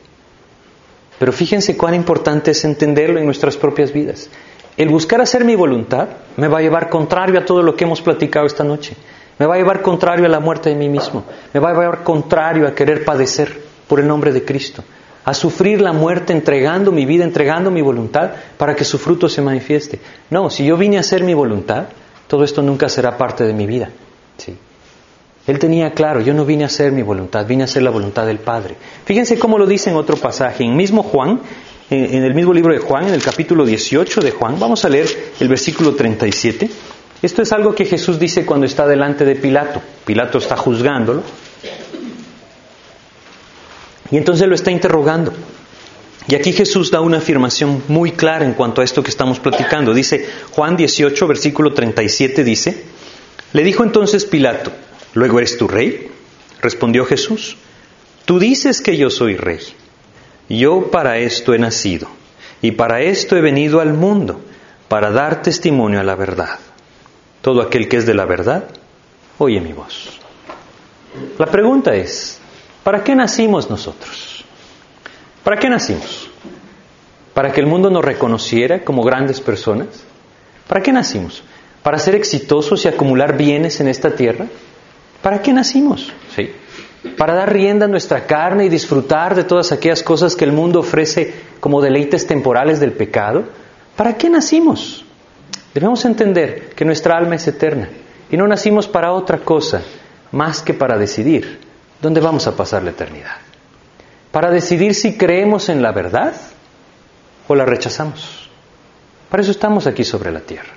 Pero 1.19 1.31
fíjense 1.31 1.75
cuán 1.77 1.93
importante 1.93 2.51
es 2.51 2.63
entenderlo 2.63 3.19
en 3.19 3.25
nuestras 3.25 3.57
propias 3.57 3.91
vidas. 3.91 4.29
El 4.77 4.89
buscar 4.89 5.21
hacer 5.21 5.45
mi 5.45 5.55
voluntad 5.55 6.07
me 6.37 6.47
va 6.47 6.57
a 6.59 6.61
llevar 6.61 6.89
contrario 6.89 7.39
a 7.39 7.45
todo 7.45 7.61
lo 7.61 7.75
que 7.75 7.83
hemos 7.83 8.01
platicado 8.01 8.45
esta 8.45 8.63
noche. 8.63 8.95
Me 9.37 9.45
va 9.45 9.55
a 9.55 9.57
llevar 9.57 9.81
contrario 9.81 10.25
a 10.25 10.29
la 10.29 10.39
muerte 10.39 10.69
de 10.69 10.75
mí 10.75 10.89
mismo. 10.89 11.23
Me 11.53 11.59
va 11.59 11.69
a 11.69 11.73
llevar 11.73 12.03
contrario 12.03 12.67
a 12.67 12.73
querer 12.73 13.05
padecer 13.05 13.61
por 13.87 13.99
el 13.99 14.07
nombre 14.07 14.31
de 14.31 14.43
Cristo. 14.43 14.83
a 15.25 15.33
sufrir 15.33 15.79
la 15.79 15.93
muerte 15.93 16.33
entregando 16.33 16.91
mi 16.91 17.05
vida, 17.05 17.23
entregando 17.23 17.71
mi 17.71 17.81
voluntad 17.81 18.31
para 18.57 18.75
que 18.75 18.83
su 18.83 18.97
fruto 18.97 19.29
se 19.29 19.41
manifieste. 19.41 19.99
No, 20.29 20.49
si 20.49 20.65
yo 20.65 20.75
vine 20.75 20.97
a 20.97 20.99
hacer 20.99 21.23
mi 21.23 21.33
voluntad, 21.33 21.85
todo 22.27 22.43
esto 22.43 22.61
nunca 22.61 22.89
será 22.89 23.17
parte 23.17 23.45
de 23.45 23.53
mi 23.53 23.65
vida. 23.65 23.89
¿sí? 24.37 24.57
Él 25.45 25.59
tenía 25.59 25.91
claro, 25.91 26.21
yo 26.21 26.33
no 26.33 26.45
vine 26.45 26.63
a 26.63 26.67
hacer 26.67 26.91
mi 26.91 27.01
voluntad, 27.01 27.45
vine 27.45 27.63
a 27.63 27.65
hacer 27.65 27.83
la 27.83 27.89
voluntad 27.89 28.25
del 28.25 28.39
Padre. 28.39 28.75
Fíjense 29.05 29.37
cómo 29.37 29.57
lo 29.57 29.65
dice 29.65 29.89
en 29.89 29.97
otro 29.97 30.15
pasaje, 30.15 30.63
en 30.63 30.75
mismo 30.75 31.03
Juan, 31.03 31.41
en 31.89 32.23
el 32.23 32.33
mismo 32.33 32.53
libro 32.53 32.73
de 32.73 32.79
Juan, 32.79 33.07
en 33.07 33.13
el 33.13 33.21
capítulo 33.21 33.65
18 33.65 34.21
de 34.21 34.31
Juan, 34.31 34.59
vamos 34.59 34.83
a 34.85 34.89
leer 34.89 35.07
el 35.39 35.47
versículo 35.47 35.93
37. 35.95 36.69
Esto 37.21 37.41
es 37.41 37.51
algo 37.51 37.73
que 37.73 37.85
Jesús 37.85 38.19
dice 38.19 38.45
cuando 38.45 38.65
está 38.65 38.87
delante 38.87 39.25
de 39.25 39.35
Pilato. 39.35 39.81
Pilato 40.05 40.39
está 40.39 40.57
juzgándolo. 40.57 41.23
Y 44.11 44.17
entonces 44.17 44.47
lo 44.47 44.55
está 44.55 44.71
interrogando. 44.71 45.33
Y 46.27 46.35
aquí 46.35 46.53
Jesús 46.53 46.91
da 46.91 47.01
una 47.01 47.17
afirmación 47.17 47.83
muy 47.87 48.11
clara 48.11 48.45
en 48.45 48.53
cuanto 48.53 48.81
a 48.81 48.83
esto 48.83 49.03
que 49.03 49.09
estamos 49.09 49.39
platicando. 49.39 49.93
Dice 49.93 50.27
Juan 50.51 50.77
18, 50.77 51.27
versículo 51.27 51.73
37, 51.73 52.43
dice, 52.43 52.83
le 53.51 53.63
dijo 53.63 53.83
entonces 53.83 54.25
Pilato, 54.25 54.71
¿luego 55.13 55.39
eres 55.39 55.57
tu 55.57 55.67
rey? 55.67 56.09
Respondió 56.61 57.05
Jesús, 57.05 57.57
tú 58.25 58.39
dices 58.39 58.81
que 58.81 58.97
yo 58.97 59.09
soy 59.09 59.35
rey. 59.35 59.59
Yo 60.57 60.91
para 60.91 61.17
esto 61.17 61.53
he 61.53 61.59
nacido 61.59 62.07
y 62.61 62.71
para 62.71 63.01
esto 63.01 63.35
he 63.35 63.41
venido 63.41 63.79
al 63.79 63.93
mundo, 63.93 64.39
para 64.87 65.09
dar 65.09 65.41
testimonio 65.41 65.99
a 65.99 66.03
la 66.03 66.15
verdad. 66.15 66.59
Todo 67.41 67.61
aquel 67.61 67.89
que 67.89 67.97
es 67.97 68.05
de 68.05 68.13
la 68.13 68.25
verdad, 68.25 68.65
oye 69.39 69.59
mi 69.59 69.73
voz. 69.73 70.19
La 71.39 71.47
pregunta 71.47 71.93
es, 71.95 72.39
¿para 72.83 73.03
qué 73.03 73.15
nacimos 73.15 73.69
nosotros? 73.69 74.45
¿Para 75.43 75.57
qué 75.57 75.69
nacimos? 75.69 76.29
¿Para 77.33 77.51
que 77.51 77.59
el 77.59 77.67
mundo 77.67 77.89
nos 77.89 78.05
reconociera 78.05 78.83
como 78.83 79.03
grandes 79.03 79.41
personas? 79.41 80.03
¿Para 80.67 80.81
qué 80.81 80.91
nacimos? 80.91 81.43
¿Para 81.81 81.97
ser 81.97 82.15
exitosos 82.15 82.85
y 82.85 82.87
acumular 82.87 83.35
bienes 83.35 83.79
en 83.81 83.87
esta 83.87 84.15
tierra? 84.15 84.45
¿Para 85.21 85.41
qué 85.41 85.51
nacimos? 85.51 86.13
¿Sí? 86.35 86.51
¿Para 87.17 87.33
dar 87.33 87.51
rienda 87.51 87.85
a 87.85 87.89
nuestra 87.89 88.25
carne 88.25 88.65
y 88.65 88.69
disfrutar 88.69 89.35
de 89.35 89.43
todas 89.43 89.71
aquellas 89.71 90.03
cosas 90.03 90.35
que 90.35 90.45
el 90.45 90.53
mundo 90.53 90.79
ofrece 90.79 91.33
como 91.59 91.81
deleites 91.81 92.25
temporales 92.25 92.79
del 92.79 92.93
pecado? 92.93 93.43
¿Para 93.97 94.17
qué 94.17 94.29
nacimos? 94.29 95.05
Debemos 95.73 96.05
entender 96.05 96.69
que 96.75 96.85
nuestra 96.85 97.17
alma 97.17 97.35
es 97.35 97.47
eterna 97.47 97.89
y 98.31 98.37
no 98.37 98.47
nacimos 98.47 98.87
para 98.87 99.11
otra 99.11 99.39
cosa 99.39 99.81
más 100.31 100.61
que 100.61 100.73
para 100.73 100.97
decidir 100.97 101.59
dónde 102.01 102.21
vamos 102.21 102.47
a 102.47 102.55
pasar 102.55 102.83
la 102.83 102.91
eternidad. 102.91 103.37
Para 104.31 104.49
decidir 104.49 104.95
si 104.95 105.17
creemos 105.17 105.69
en 105.69 105.81
la 105.81 105.91
verdad 105.91 106.33
o 107.47 107.55
la 107.55 107.65
rechazamos. 107.65 108.49
Para 109.29 109.41
eso 109.41 109.51
estamos 109.51 109.87
aquí 109.87 110.03
sobre 110.03 110.31
la 110.31 110.39
tierra. 110.39 110.71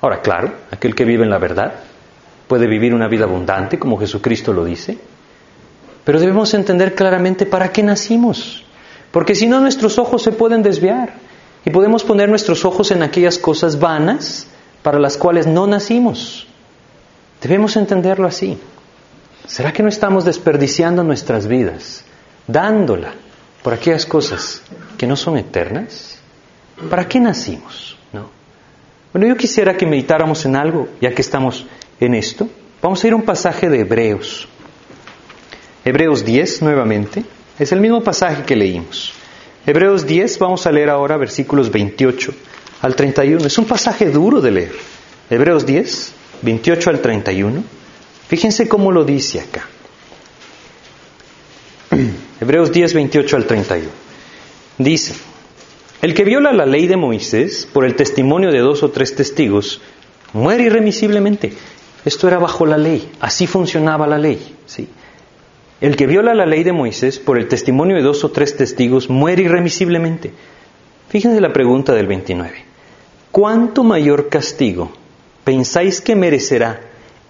Ahora, 0.00 0.20
claro, 0.20 0.52
aquel 0.70 0.94
que 0.94 1.04
vive 1.04 1.24
en 1.24 1.30
la 1.30 1.38
verdad 1.38 1.74
puede 2.46 2.66
vivir 2.66 2.94
una 2.94 3.08
vida 3.08 3.24
abundante, 3.24 3.78
como 3.78 3.98
Jesucristo 3.98 4.52
lo 4.52 4.64
dice, 4.64 4.98
pero 6.04 6.20
debemos 6.20 6.54
entender 6.54 6.94
claramente 6.94 7.46
para 7.46 7.72
qué 7.72 7.82
nacimos, 7.82 8.64
porque 9.10 9.34
si 9.34 9.46
no 9.46 9.60
nuestros 9.60 9.98
ojos 9.98 10.22
se 10.22 10.32
pueden 10.32 10.62
desviar 10.62 11.14
y 11.64 11.70
podemos 11.70 12.04
poner 12.04 12.28
nuestros 12.28 12.64
ojos 12.64 12.90
en 12.90 13.02
aquellas 13.02 13.38
cosas 13.38 13.78
vanas 13.78 14.46
para 14.82 14.98
las 14.98 15.16
cuales 15.16 15.46
no 15.46 15.66
nacimos. 15.66 16.46
Debemos 17.40 17.76
entenderlo 17.76 18.26
así. 18.26 18.58
¿Será 19.46 19.72
que 19.72 19.82
no 19.82 19.88
estamos 19.88 20.24
desperdiciando 20.24 21.02
nuestras 21.02 21.46
vidas, 21.46 22.04
dándola 22.46 23.14
por 23.62 23.72
aquellas 23.74 24.06
cosas 24.06 24.62
que 24.96 25.06
no 25.06 25.16
son 25.16 25.38
eternas? 25.38 26.18
¿Para 26.90 27.06
qué 27.06 27.20
nacimos? 27.20 27.96
¿No? 28.12 28.30
Bueno, 29.12 29.28
yo 29.28 29.36
quisiera 29.36 29.76
que 29.76 29.86
meditáramos 29.86 30.44
en 30.44 30.56
algo, 30.56 30.88
ya 31.00 31.14
que 31.14 31.22
estamos 31.22 31.66
en 32.00 32.14
esto. 32.14 32.48
Vamos 32.82 33.02
a 33.02 33.06
ir 33.06 33.12
a 33.12 33.16
un 33.16 33.22
pasaje 33.22 33.68
de 33.68 33.80
Hebreos. 33.80 34.48
Hebreos 35.84 36.24
10 36.24 36.62
nuevamente. 36.62 37.24
Es 37.58 37.72
el 37.72 37.80
mismo 37.80 38.02
pasaje 38.02 38.42
que 38.44 38.56
leímos. 38.56 39.12
Hebreos 39.66 40.06
10, 40.06 40.38
vamos 40.38 40.66
a 40.66 40.72
leer 40.72 40.90
ahora 40.90 41.16
versículos 41.16 41.70
28 41.70 42.34
al 42.82 42.96
31. 42.96 43.46
Es 43.46 43.58
un 43.58 43.66
pasaje 43.66 44.10
duro 44.10 44.40
de 44.40 44.50
leer. 44.50 44.72
Hebreos 45.30 45.66
10, 45.66 46.12
28 46.42 46.90
al 46.90 47.00
31. 47.00 47.64
Fíjense 48.28 48.68
cómo 48.68 48.92
lo 48.92 49.04
dice 49.04 49.40
acá. 49.40 49.68
Hebreos 52.40 52.72
10, 52.72 52.94
28 52.94 53.36
al 53.36 53.46
31. 53.46 53.90
Dice, 54.78 55.14
el 56.02 56.14
que 56.14 56.24
viola 56.24 56.52
la 56.52 56.66
ley 56.66 56.86
de 56.86 56.96
Moisés 56.96 57.68
por 57.72 57.84
el 57.84 57.94
testimonio 57.94 58.50
de 58.50 58.58
dos 58.58 58.82
o 58.82 58.90
tres 58.90 59.14
testigos, 59.14 59.80
muere 60.32 60.64
irremisiblemente. 60.64 61.52
Esto 62.04 62.28
era 62.28 62.38
bajo 62.38 62.66
la 62.66 62.76
ley, 62.76 63.10
así 63.20 63.46
funcionaba 63.46 64.06
la 64.06 64.18
ley. 64.18 64.54
¿sí? 64.66 64.88
El 65.80 65.96
que 65.96 66.06
viola 66.06 66.34
la 66.34 66.46
ley 66.46 66.62
de 66.62 66.72
Moisés 66.72 67.18
por 67.18 67.38
el 67.38 67.48
testimonio 67.48 67.96
de 67.96 68.02
dos 68.02 68.24
o 68.24 68.30
tres 68.30 68.56
testigos 68.56 69.10
muere 69.10 69.42
irremisiblemente. 69.42 70.32
Fíjense 71.08 71.40
la 71.40 71.52
pregunta 71.52 71.94
del 71.94 72.06
29. 72.06 72.64
¿Cuánto 73.30 73.82
mayor 73.82 74.28
castigo 74.28 74.92
pensáis 75.42 76.00
que 76.00 76.16
merecerá 76.16 76.80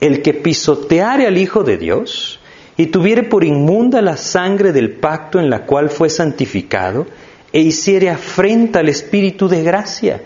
el 0.00 0.22
que 0.22 0.34
pisoteare 0.34 1.26
al 1.26 1.38
Hijo 1.38 1.64
de 1.64 1.78
Dios 1.78 2.38
y 2.76 2.86
tuviere 2.86 3.22
por 3.22 3.44
inmunda 3.44 4.02
la 4.02 4.16
sangre 4.16 4.72
del 4.72 4.92
pacto 4.92 5.40
en 5.40 5.48
la 5.48 5.64
cual 5.64 5.90
fue 5.90 6.10
santificado 6.10 7.06
e 7.52 7.60
hiciere 7.60 8.10
afrenta 8.10 8.80
al 8.80 8.88
Espíritu 8.88 9.48
de 9.48 9.62
gracia? 9.62 10.22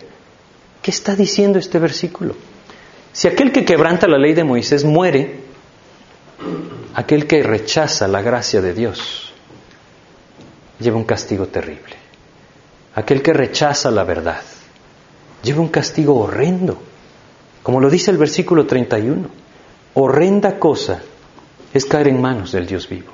¿Qué 0.82 0.90
está 0.90 1.14
diciendo 1.14 1.58
este 1.58 1.78
versículo? 1.78 2.34
Si 3.12 3.28
aquel 3.28 3.52
que 3.52 3.64
quebranta 3.64 4.06
la 4.06 4.18
ley 4.18 4.34
de 4.34 4.44
Moisés 4.44 4.84
muere, 4.84 5.47
aquel 6.94 7.26
que 7.26 7.42
rechaza 7.42 8.08
la 8.08 8.22
gracia 8.22 8.60
de 8.60 8.74
Dios 8.74 9.32
lleva 10.80 10.96
un 10.96 11.04
castigo 11.04 11.46
terrible. 11.46 11.96
Aquel 12.94 13.22
que 13.22 13.32
rechaza 13.32 13.90
la 13.90 14.04
verdad 14.04 14.40
lleva 15.42 15.60
un 15.60 15.68
castigo 15.68 16.18
horrendo. 16.18 16.78
Como 17.62 17.80
lo 17.80 17.90
dice 17.90 18.10
el 18.10 18.18
versículo 18.18 18.66
31, 18.66 19.28
horrenda 19.94 20.58
cosa 20.58 21.00
es 21.72 21.84
caer 21.84 22.08
en 22.08 22.20
manos 22.20 22.52
del 22.52 22.66
Dios 22.66 22.88
vivo. 22.88 23.12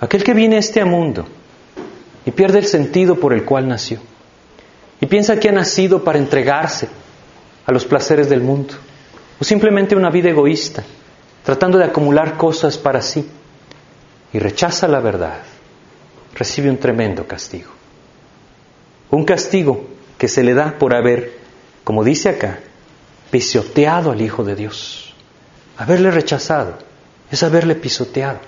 Aquel 0.00 0.24
que 0.24 0.34
viene 0.34 0.56
a 0.56 0.60
este 0.60 0.84
mundo 0.84 1.26
y 2.24 2.30
pierde 2.30 2.58
el 2.58 2.66
sentido 2.66 3.16
por 3.16 3.32
el 3.32 3.44
cual 3.44 3.68
nació 3.68 3.98
y 5.00 5.06
piensa 5.06 5.38
que 5.38 5.48
ha 5.48 5.52
nacido 5.52 6.04
para 6.04 6.18
entregarse 6.18 6.88
a 7.66 7.72
los 7.72 7.84
placeres 7.84 8.28
del 8.28 8.40
mundo 8.40 8.74
o 9.38 9.44
simplemente 9.44 9.96
una 9.96 10.10
vida 10.10 10.30
egoísta 10.30 10.84
tratando 11.44 11.78
de 11.78 11.84
acumular 11.84 12.36
cosas 12.36 12.78
para 12.78 13.02
sí 13.02 13.28
y 14.32 14.38
rechaza 14.38 14.86
la 14.86 15.00
verdad, 15.00 15.38
recibe 16.34 16.70
un 16.70 16.78
tremendo 16.78 17.26
castigo. 17.26 17.70
Un 19.10 19.24
castigo 19.24 19.88
que 20.18 20.28
se 20.28 20.42
le 20.42 20.54
da 20.54 20.78
por 20.78 20.94
haber, 20.94 21.38
como 21.82 22.04
dice 22.04 22.28
acá, 22.28 22.60
pisoteado 23.30 24.12
al 24.12 24.20
Hijo 24.20 24.44
de 24.44 24.54
Dios. 24.54 25.14
Haberle 25.76 26.10
rechazado 26.10 26.78
es 27.30 27.42
haberle 27.42 27.74
pisoteado. 27.74 28.38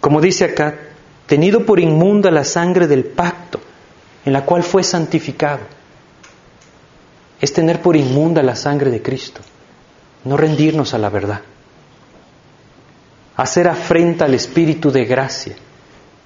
Como 0.00 0.20
dice 0.20 0.44
acá, 0.44 0.78
tenido 1.26 1.66
por 1.66 1.80
inmunda 1.80 2.30
la 2.30 2.44
sangre 2.44 2.86
del 2.86 3.04
pacto 3.04 3.60
en 4.24 4.32
la 4.32 4.44
cual 4.44 4.62
fue 4.62 4.84
santificado. 4.84 5.60
Es 7.40 7.52
tener 7.52 7.82
por 7.82 7.96
inmunda 7.96 8.42
la 8.42 8.54
sangre 8.54 8.90
de 8.90 9.02
Cristo, 9.02 9.40
no 10.24 10.36
rendirnos 10.36 10.94
a 10.94 10.98
la 10.98 11.10
verdad 11.10 11.42
hacer 13.36 13.68
afrenta 13.68 14.24
al 14.26 14.34
Espíritu 14.34 14.90
de 14.90 15.04
gracia, 15.04 15.54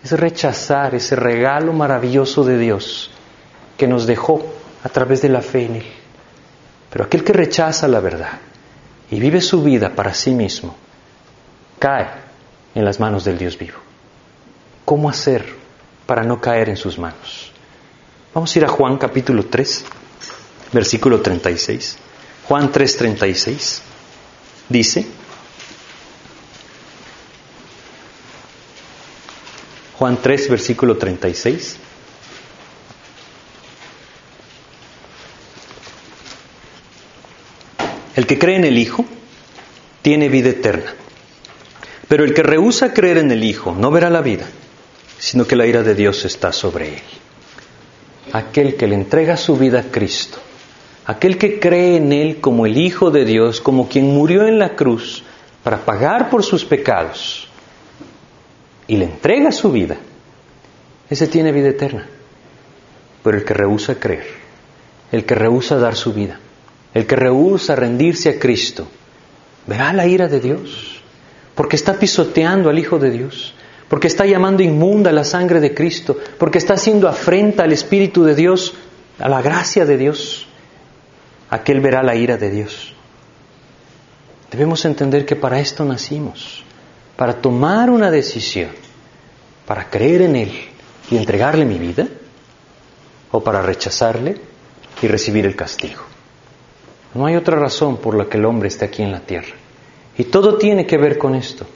es 0.03 0.13
rechazar 0.13 0.95
ese 0.95 1.17
regalo 1.17 1.73
maravilloso 1.73 2.45
de 2.45 2.59
Dios 2.59 3.11
que 3.77 3.87
nos 3.87 4.07
dejó 4.07 4.45
a 4.83 4.89
través 4.89 5.23
de 5.23 5.29
la 5.29 5.43
fe 5.43 5.65
en 5.65 5.77
Él. 5.77 5.87
Pero 6.91 7.05
aquel 7.05 7.25
que 7.25 7.33
rechaza 7.33 7.89
la 7.89 8.01
verdad 8.01 8.39
y 9.11 9.21
vive 9.21 9.41
su 9.41 9.63
vida 9.63 9.95
para 9.95 10.15
sí 10.15 10.33
mismo, 10.33 10.77
cae 11.79 12.09
en 12.75 12.85
las 12.85 13.01
manos 13.01 13.25
del 13.25 13.39
Dios 13.39 13.59
vivo. 13.59 13.79
¿Cómo 14.85 15.09
hacer 15.09 15.45
para 16.07 16.23
no 16.23 16.41
caer 16.41 16.69
en 16.69 16.77
sus 16.77 16.99
manos? 16.99 17.53
Vamos 18.33 18.55
a 18.55 18.59
ir 18.59 18.65
a 18.65 18.69
Juan 18.69 18.99
capítulo 18.99 19.47
3, 19.47 19.85
versículo 20.73 21.21
36. 21.21 21.99
Juan 22.47 22.71
3, 22.71 22.97
36. 22.97 23.83
Dice, 24.69 25.07
Juan 29.99 30.19
3, 30.21 30.51
versículo 30.51 30.99
36. 30.99 31.79
El 38.15 38.27
que 38.27 38.39
cree 38.39 38.57
en 38.57 38.65
el 38.65 38.77
Hijo 38.77 39.07
tiene 40.03 40.29
vida 40.29 40.51
eterna, 40.51 40.95
pero 42.09 42.25
el 42.25 42.35
que 42.35 42.43
rehúsa 42.43 42.93
creer 42.93 43.19
en 43.19 43.31
el 43.31 43.43
Hijo 43.43 43.75
no 43.75 43.91
verá 43.91 44.11
la 44.11 44.21
vida, 44.21 44.47
sino 45.19 45.47
que 45.47 45.57
la 45.57 45.67
ira 45.67 45.83
de 45.83 45.95
Dios 45.95 46.25
está 46.27 46.53
sobre 46.53 46.89
él. 46.95 47.03
Aquel 48.33 48.77
que 48.77 48.87
le 48.87 48.95
entrega 48.97 49.37
su 49.37 49.57
vida 49.57 49.81
a 49.81 49.91
Cristo, 49.91 50.39
aquel 51.07 51.39
que 51.39 51.59
cree 51.59 51.97
en 51.97 52.13
Él 52.13 52.41
como 52.41 52.67
el 52.67 52.77
Hijo 52.77 53.11
de 53.11 53.25
Dios, 53.25 53.61
como 53.63 53.89
quien 53.89 54.07
murió 54.07 54.47
en 54.47 54.59
la 54.59 54.77
cruz 54.77 55.23
para 55.63 55.85
pagar 55.85 56.29
por 56.29 56.43
sus 56.43 56.65
pecados, 56.65 57.49
y 58.89 58.97
le 58.97 59.05
entrega 59.05 59.53
su 59.53 59.71
vida, 59.71 59.97
ese 61.09 61.27
tiene 61.27 61.53
vida 61.53 61.69
eterna. 61.69 62.07
Pero 63.23 63.39
el 63.39 63.45
que 63.45 63.55
rehúsa 63.55 63.97
creer, 63.97 64.27
el 65.13 65.25
que 65.25 65.35
rehúsa 65.35 65.77
dar 65.77 65.97
su 65.97 66.13
vida, 66.13 66.39
el 66.95 67.07
que 67.07 67.17
rehúsa 67.17 67.75
rendirse 67.77 68.31
a 68.31 68.39
Cristo, 68.39 68.87
verá 69.67 69.93
la 69.93 70.07
ira 70.07 70.29
de 70.29 70.41
Dios, 70.41 71.01
porque 71.55 71.77
está 71.77 71.99
pisoteando 71.99 72.71
al 72.71 72.79
Hijo 72.79 72.99
de 72.99 73.11
Dios, 73.11 73.55
porque 73.89 74.09
está 74.09 74.27
llamando 74.27 74.63
inmunda 74.63 75.13
la 75.13 75.25
sangre 75.25 75.61
de 75.61 75.75
Cristo, 75.75 76.17
porque 76.39 76.59
está 76.59 76.75
haciendo 76.75 77.09
afrenta 77.09 77.65
al 77.65 77.73
Espíritu 77.73 78.25
de 78.25 78.35
Dios, 78.35 78.75
a 79.19 79.29
la 79.29 79.43
gracia 79.43 79.85
de 79.85 79.97
Dios. 79.97 80.47
Aquel 81.51 81.81
verá 81.81 82.03
la 82.03 82.17
ira 82.17 82.37
de 82.37 82.51
Dios. 82.51 82.93
Debemos 84.51 84.85
entender 84.85 85.25
que 85.25 85.37
para 85.37 85.61
esto 85.61 85.85
nacimos, 85.85 86.65
para 87.17 87.35
tomar 87.41 87.91
una 87.91 88.11
decisión, 88.11 88.71
para 89.67 89.89
creer 89.89 90.23
en 90.23 90.37
Él 90.37 90.53
y 91.11 91.17
entregarle 91.17 91.65
mi 91.65 91.79
vida, 91.79 92.07
o 93.31 93.43
para 93.43 93.63
rechazarle 93.63 94.37
y 95.03 95.09
recibir 95.09 95.47
el 95.47 95.57
castigo. 95.57 96.03
No 97.15 97.27
hay 97.27 97.37
otra 97.37 97.59
razón 97.59 97.99
por 97.99 98.17
la 98.17 98.27
que 98.27 98.39
el 98.39 98.45
hombre 98.45 98.69
esté 98.69 98.85
aquí 98.85 99.03
en 99.03 99.13
la 99.13 99.21
tierra. 99.21 99.55
Y 100.19 100.25
todo 100.25 100.57
tiene 100.57 100.87
que 100.87 100.97
ver 100.97 101.19
con 101.19 101.35
esto. 101.35 101.67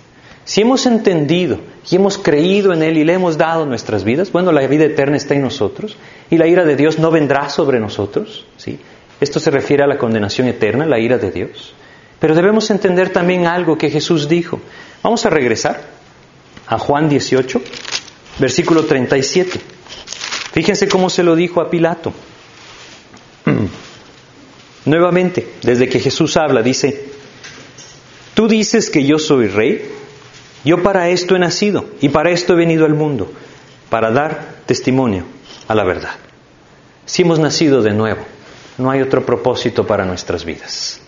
Si 0.45 0.63
hemos 0.63 0.87
entendido 0.87 1.59
y 1.91 1.97
hemos 1.97 2.19
creído 2.19 2.73
en 2.73 2.83
Él 2.83 2.97
y 2.97 3.05
le 3.05 3.13
hemos 3.13 3.37
dado 3.37 3.67
nuestras 3.67 4.05
vidas, 4.05 4.33
bueno, 4.33 4.53
la 4.53 4.67
vida 4.67 4.85
eterna 4.85 5.17
está 5.17 5.35
en 5.35 5.43
nosotros 5.43 5.97
y 6.31 6.39
la 6.39 6.47
ira 6.47 6.65
de 6.65 6.77
Dios 6.77 6.99
no 6.99 7.11
vendrá 7.11 7.49
sobre 7.51 7.79
nosotros. 7.79 8.47
¿sí? 8.57 8.79
Esto 9.21 9.39
se 9.39 9.51
refiere 9.51 9.85
a 9.85 9.87
la 9.87 9.99
condenación 9.99 10.49
eterna, 10.49 10.87
la 10.87 10.99
ira 10.99 11.19
de 11.19 11.31
Dios. 11.31 11.75
Pero 12.19 12.35
debemos 12.35 12.71
entender 12.71 13.11
también 13.11 13.47
algo 13.47 13.79
que 13.79 13.91
Jesús 13.91 14.29
dijo. 14.29 14.61
Vamos 15.03 15.25
a 15.25 15.31
regresar 15.31 15.83
a 16.67 16.79
Juan 16.79 17.09
18, 17.09 17.61
versículo 18.39 18.85
37. 18.85 19.61
Fíjense 20.53 20.89
cómo 20.89 21.09
se 21.11 21.23
lo 21.23 21.37
dijo 21.37 21.61
a 21.61 21.71
Pilato. 21.71 22.13
Nuevamente, 24.85 25.55
desde 25.63 25.89
que 25.89 26.01
Jesús 26.01 26.37
habla, 26.37 26.63
dice, 26.63 27.05
tú 28.35 28.49
dices 28.49 28.91
que 28.91 29.05
yo 29.05 29.19
soy 29.19 29.49
rey, 29.49 29.91
yo 30.65 30.83
para 30.83 31.09
esto 31.09 31.37
he 31.37 31.39
nacido 31.39 31.87
y 32.01 32.09
para 32.09 32.31
esto 32.31 32.53
he 32.53 32.57
venido 32.57 32.85
al 32.85 32.95
mundo, 32.95 33.31
para 33.89 34.11
dar 34.11 34.57
testimonio 34.67 35.25
a 35.69 35.75
la 35.75 35.85
verdad. 35.85 36.15
Si 37.07 37.23
hemos 37.23 37.39
nacido 37.39 37.83
de 37.83 37.93
nuevo, 37.93 38.25
no 38.79 38.91
hay 38.91 39.03
otro 39.03 39.25
propósito 39.25 39.87
para 39.87 40.05
nuestras 40.05 40.45
vidas. 40.45 41.01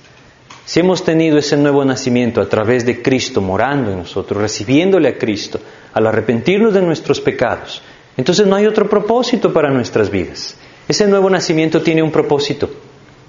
Si 0.64 0.80
hemos 0.80 1.04
tenido 1.04 1.38
ese 1.38 1.56
nuevo 1.56 1.84
nacimiento 1.84 2.40
a 2.40 2.48
través 2.48 2.86
de 2.86 3.02
Cristo 3.02 3.40
morando 3.40 3.90
en 3.90 3.98
nosotros, 3.98 4.40
recibiéndole 4.40 5.08
a 5.08 5.18
Cristo, 5.18 5.60
al 5.92 6.06
arrepentirnos 6.06 6.72
de 6.72 6.82
nuestros 6.82 7.20
pecados, 7.20 7.82
entonces 8.16 8.46
no 8.46 8.56
hay 8.56 8.66
otro 8.66 8.88
propósito 8.88 9.52
para 9.52 9.70
nuestras 9.70 10.10
vidas. 10.10 10.56
Ese 10.86 11.06
nuevo 11.08 11.28
nacimiento 11.30 11.82
tiene 11.82 12.02
un 12.02 12.12
propósito, 12.12 12.70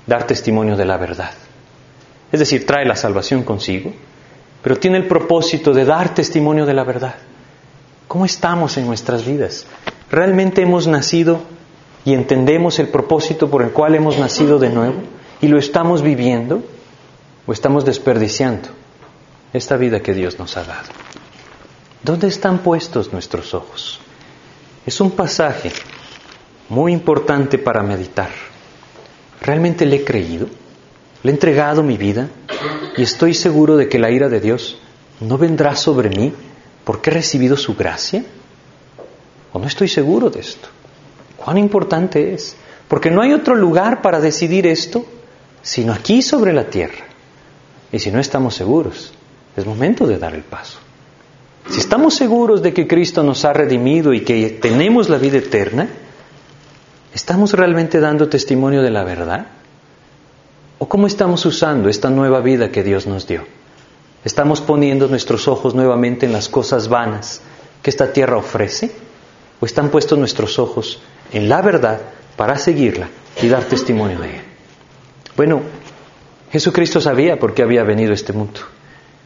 dar 0.05 0.27
testimonio 0.27 0.75
de 0.75 0.86
la 0.86 0.97
verdad. 0.97 1.31
Es 2.31 2.39
decir, 2.39 2.65
trae 2.65 2.86
la 2.86 2.95
salvación 2.95 3.43
consigo, 3.43 3.93
pero 4.61 4.77
tiene 4.77 4.97
el 4.97 5.07
propósito 5.07 5.73
de 5.73 5.86
dar 5.86 6.13
testimonio 6.13 6.65
de 6.65 6.73
la 6.73 6.84
verdad. 6.84 7.15
¿Cómo 8.07 8.25
estamos 8.25 8.77
en 8.77 8.86
nuestras 8.86 9.25
vidas? 9.25 9.65
¿Realmente 10.11 10.61
hemos 10.61 10.88
nacido 10.88 11.41
y 12.05 12.13
entendemos 12.13 12.79
el 12.79 12.89
propósito 12.89 13.49
por 13.49 13.61
el 13.63 13.71
cual 13.71 13.95
hemos 13.95 14.17
nacido 14.19 14.59
de 14.59 14.69
nuevo 14.69 15.01
y 15.41 15.47
lo 15.47 15.57
estamos 15.57 16.01
viviendo 16.01 16.63
o 17.45 17.53
estamos 17.53 17.85
desperdiciando 17.85 18.69
esta 19.51 19.77
vida 19.77 20.01
que 20.01 20.13
Dios 20.13 20.39
nos 20.39 20.57
ha 20.57 20.63
dado? 20.63 20.89
¿Dónde 22.03 22.27
están 22.27 22.59
puestos 22.59 23.13
nuestros 23.13 23.53
ojos? 23.53 23.99
Es 24.85 24.99
un 24.99 25.11
pasaje 25.11 25.71
muy 26.69 26.91
importante 26.91 27.57
para 27.57 27.83
meditar. 27.83 28.29
¿Realmente 29.41 29.85
le 29.85 29.97
he 29.97 30.03
creído? 30.03 30.47
¿Le 31.23 31.31
he 31.31 31.33
entregado 31.33 31.83
mi 31.83 31.97
vida? 31.97 32.29
Y 32.97 33.03
estoy 33.03 33.33
seguro 33.33 33.77
de 33.77 33.87
que 33.87 33.99
la 33.99 34.11
ira 34.11 34.29
de 34.29 34.39
Dios 34.39 34.77
no 35.19 35.37
vendrá 35.37 35.75
sobre 35.75 36.09
mí 36.09 36.33
porque 36.83 37.09
he 37.09 37.13
recibido 37.13 37.55
su 37.55 37.75
gracia. 37.75 38.25
¿O 39.53 39.59
no 39.59 39.67
estoy 39.67 39.87
seguro 39.87 40.29
de 40.29 40.41
esto? 40.41 40.67
¿Cuán 41.37 41.57
importante 41.57 42.33
es? 42.33 42.55
Porque 42.87 43.11
no 43.11 43.21
hay 43.21 43.33
otro 43.33 43.55
lugar 43.55 44.01
para 44.01 44.19
decidir 44.19 44.67
esto 44.67 45.05
sino 45.61 45.93
aquí 45.93 46.21
sobre 46.21 46.51
la 46.51 46.65
tierra. 46.65 47.05
Y 47.93 47.99
si 47.99 48.11
no 48.11 48.19
estamos 48.19 48.55
seguros, 48.55 49.13
es 49.55 49.65
momento 49.67 50.07
de 50.07 50.17
dar 50.17 50.33
el 50.33 50.41
paso. 50.41 50.79
Si 51.69 51.79
estamos 51.79 52.15
seguros 52.15 52.63
de 52.63 52.73
que 52.73 52.87
Cristo 52.87 53.21
nos 53.21 53.45
ha 53.45 53.53
redimido 53.53 54.13
y 54.13 54.21
que 54.21 54.49
tenemos 54.49 55.09
la 55.09 55.19
vida 55.19 55.37
eterna, 55.37 55.87
¿estamos 57.13 57.53
realmente 57.53 57.99
dando 57.99 58.27
testimonio 58.27 58.81
de 58.81 58.89
la 58.89 59.03
verdad? 59.03 59.45
¿O 60.79 60.89
cómo 60.89 61.05
estamos 61.05 61.45
usando 61.45 61.87
esta 61.87 62.09
nueva 62.09 62.41
vida 62.41 62.71
que 62.71 62.83
Dios 62.83 63.05
nos 63.05 63.27
dio? 63.27 63.45
¿Estamos 64.25 64.59
poniendo 64.59 65.07
nuestros 65.07 65.47
ojos 65.47 65.75
nuevamente 65.75 66.25
en 66.25 66.33
las 66.33 66.49
cosas 66.49 66.87
vanas 66.87 67.41
que 67.83 67.91
esta 67.91 68.11
tierra 68.11 68.37
ofrece? 68.37 68.91
¿O 69.59 69.67
están 69.67 69.89
puestos 69.89 70.17
nuestros 70.17 70.57
ojos 70.57 70.99
en 71.31 71.47
la 71.47 71.61
verdad 71.61 72.01
para 72.35 72.57
seguirla 72.57 73.07
y 73.39 73.47
dar 73.47 73.65
testimonio 73.65 74.19
de 74.19 74.37
Él? 74.37 74.41
Bueno, 75.37 75.61
Jesucristo 76.54 77.01
sabía 77.01 77.39
por 77.39 77.56
qué 77.56 77.64
había 77.64 77.84
venido 77.84 78.12
a 78.12 78.14
este 78.14 78.32
mundo. 78.32 78.60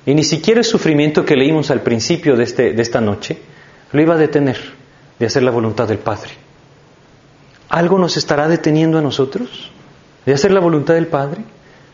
Y 0.06 0.16
ni 0.16 0.24
siquiera 0.24 0.62
el 0.62 0.66
sufrimiento 0.66 1.26
que 1.26 1.36
leímos 1.36 1.70
al 1.72 1.82
principio 1.82 2.38
de, 2.38 2.46
este, 2.46 2.72
de 2.72 2.82
esta 2.82 3.02
noche 3.02 3.38
lo 3.92 4.02
iba 4.02 4.14
a 4.14 4.18
detener 4.18 4.58
de 5.20 5.26
hacer 5.26 5.44
la 5.44 5.52
voluntad 5.52 5.90
del 5.90 5.98
Padre. 5.98 6.30
¿Algo 7.68 8.00
nos 8.00 8.16
estará 8.16 8.48
deteniendo 8.48 8.98
a 8.98 9.02
nosotros 9.02 9.70
de 10.26 10.34
hacer 10.34 10.52
la 10.52 10.62
voluntad 10.62 10.94
del 10.94 11.08
Padre? 11.08 11.42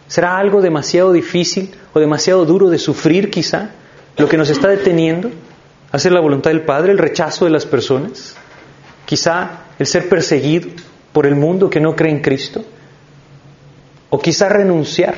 ¿Será 0.07 0.37
algo 0.37 0.61
demasiado 0.61 1.11
difícil 1.11 1.71
o 1.93 1.99
demasiado 1.99 2.45
duro 2.45 2.69
de 2.69 2.77
sufrir 2.77 3.31
quizá 3.31 3.71
lo 4.17 4.29
que 4.29 4.37
nos 4.37 4.51
está 4.51 4.67
deteniendo? 4.67 5.31
¿Hacer 5.91 6.11
la 6.11 6.21
voluntad 6.21 6.51
del 6.51 6.61
Padre, 6.61 6.91
el 6.91 6.99
rechazo 6.99 7.45
de 7.45 7.51
las 7.51 7.65
personas? 7.65 8.35
Quizá 9.05 9.63
el 9.79 9.87
ser 9.87 10.07
perseguido 10.09 10.69
por 11.11 11.25
el 11.25 11.33
mundo 11.33 11.71
que 11.71 11.79
no 11.79 11.95
cree 11.95 12.11
en 12.11 12.21
Cristo. 12.21 12.63
O 14.13 14.21
quizá 14.21 14.45
renunciar 14.47 15.17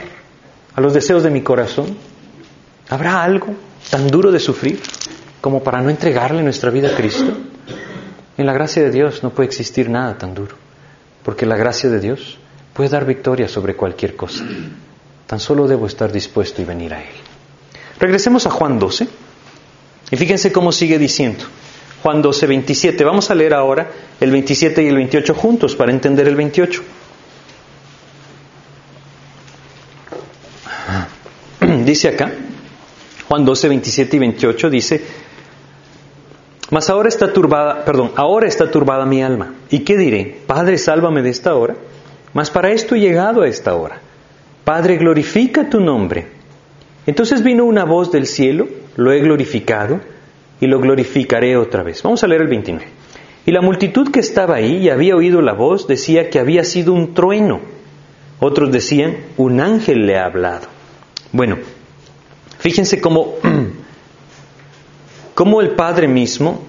a 0.73 0.79
los 0.79 0.93
deseos 0.93 1.23
de 1.23 1.29
mi 1.29 1.41
corazón 1.43 1.97
¿Habrá 2.89 3.23
algo 3.23 3.47
tan 3.89 4.07
duro 4.07 4.31
de 4.31 4.39
sufrir 4.39 4.79
como 5.41 5.63
para 5.63 5.81
no 5.81 5.89
entregarle 5.89 6.43
nuestra 6.43 6.69
vida 6.69 6.89
a 6.89 6.95
Cristo? 6.95 7.35
En 8.37 8.45
la 8.45 8.53
gracia 8.53 8.83
de 8.83 8.91
Dios 8.91 9.23
no 9.23 9.31
puede 9.31 9.47
existir 9.47 9.89
nada 9.89 10.17
tan 10.17 10.35
duro, 10.35 10.55
porque 11.23 11.45
la 11.45 11.55
gracia 11.55 11.89
de 11.89 11.99
Dios 11.99 12.37
puede 12.73 12.89
dar 12.89 13.05
victoria 13.05 13.47
sobre 13.47 13.75
cualquier 13.75 14.15
cosa. 14.15 14.43
Tan 15.25 15.39
solo 15.39 15.67
debo 15.67 15.87
estar 15.87 16.11
dispuesto 16.11 16.61
y 16.61 16.65
venir 16.65 16.93
a 16.93 17.01
Él. 17.01 17.15
Regresemos 17.99 18.45
a 18.45 18.51
Juan 18.51 18.77
12 18.77 19.07
y 20.11 20.17
fíjense 20.17 20.51
cómo 20.51 20.71
sigue 20.71 20.99
diciendo. 20.99 21.43
Juan 22.03 22.21
12, 22.21 22.45
27. 22.45 23.03
Vamos 23.03 23.31
a 23.31 23.35
leer 23.35 23.55
ahora 23.55 23.89
el 24.19 24.29
27 24.29 24.83
y 24.83 24.87
el 24.89 24.95
28 24.95 25.33
juntos 25.33 25.75
para 25.75 25.91
entender 25.91 26.27
el 26.27 26.35
28. 26.35 26.83
Dice 31.85 32.07
acá, 32.07 32.31
Juan 33.27 33.45
12, 33.45 33.67
27 33.67 34.15
y 34.15 34.19
28 34.19 34.69
dice, 34.69 35.01
mas 36.71 36.89
ahora 36.89 37.09
está 37.09 37.31
turbada, 37.31 37.85
perdón, 37.85 38.11
ahora 38.15 38.47
está 38.47 38.71
turbada 38.71 39.05
mi 39.05 39.21
alma. 39.21 39.53
¿Y 39.69 39.79
qué 39.79 39.95
diré? 39.95 40.41
Padre, 40.47 40.79
sálvame 40.79 41.21
de 41.21 41.29
esta 41.29 41.53
hora. 41.53 41.75
Mas 42.33 42.49
para 42.49 42.71
esto 42.71 42.95
he 42.95 42.99
llegado 42.99 43.43
a 43.43 43.47
esta 43.47 43.75
hora. 43.75 43.99
Padre, 44.63 44.97
glorifica 44.97 45.69
tu 45.69 45.79
nombre. 45.79 46.27
Entonces 47.05 47.43
vino 47.43 47.65
una 47.65 47.85
voz 47.85 48.11
del 48.11 48.25
cielo, 48.25 48.67
lo 48.95 49.11
he 49.11 49.19
glorificado 49.19 50.01
y 50.59 50.65
lo 50.65 50.79
glorificaré 50.79 51.55
otra 51.55 51.83
vez. 51.83 52.01
Vamos 52.01 52.23
a 52.23 52.27
leer 52.27 52.41
el 52.41 52.47
29. 52.47 52.91
Y 53.45 53.51
la 53.51 53.61
multitud 53.61 54.09
que 54.11 54.21
estaba 54.21 54.55
ahí 54.55 54.77
y 54.77 54.89
había 54.89 55.15
oído 55.15 55.39
la 55.43 55.53
voz 55.53 55.85
decía 55.87 56.31
que 56.31 56.39
había 56.39 56.63
sido 56.63 56.93
un 56.93 57.13
trueno. 57.13 57.61
Otros 58.39 58.71
decían, 58.71 59.17
un 59.37 59.61
ángel 59.61 60.07
le 60.07 60.17
ha 60.17 60.25
hablado. 60.25 60.67
Bueno, 61.31 61.57
Fíjense 62.65 62.99
cómo, 62.99 63.35
cómo 65.35 65.61
el 65.61 65.75
Padre 65.75 66.07
mismo 66.07 66.63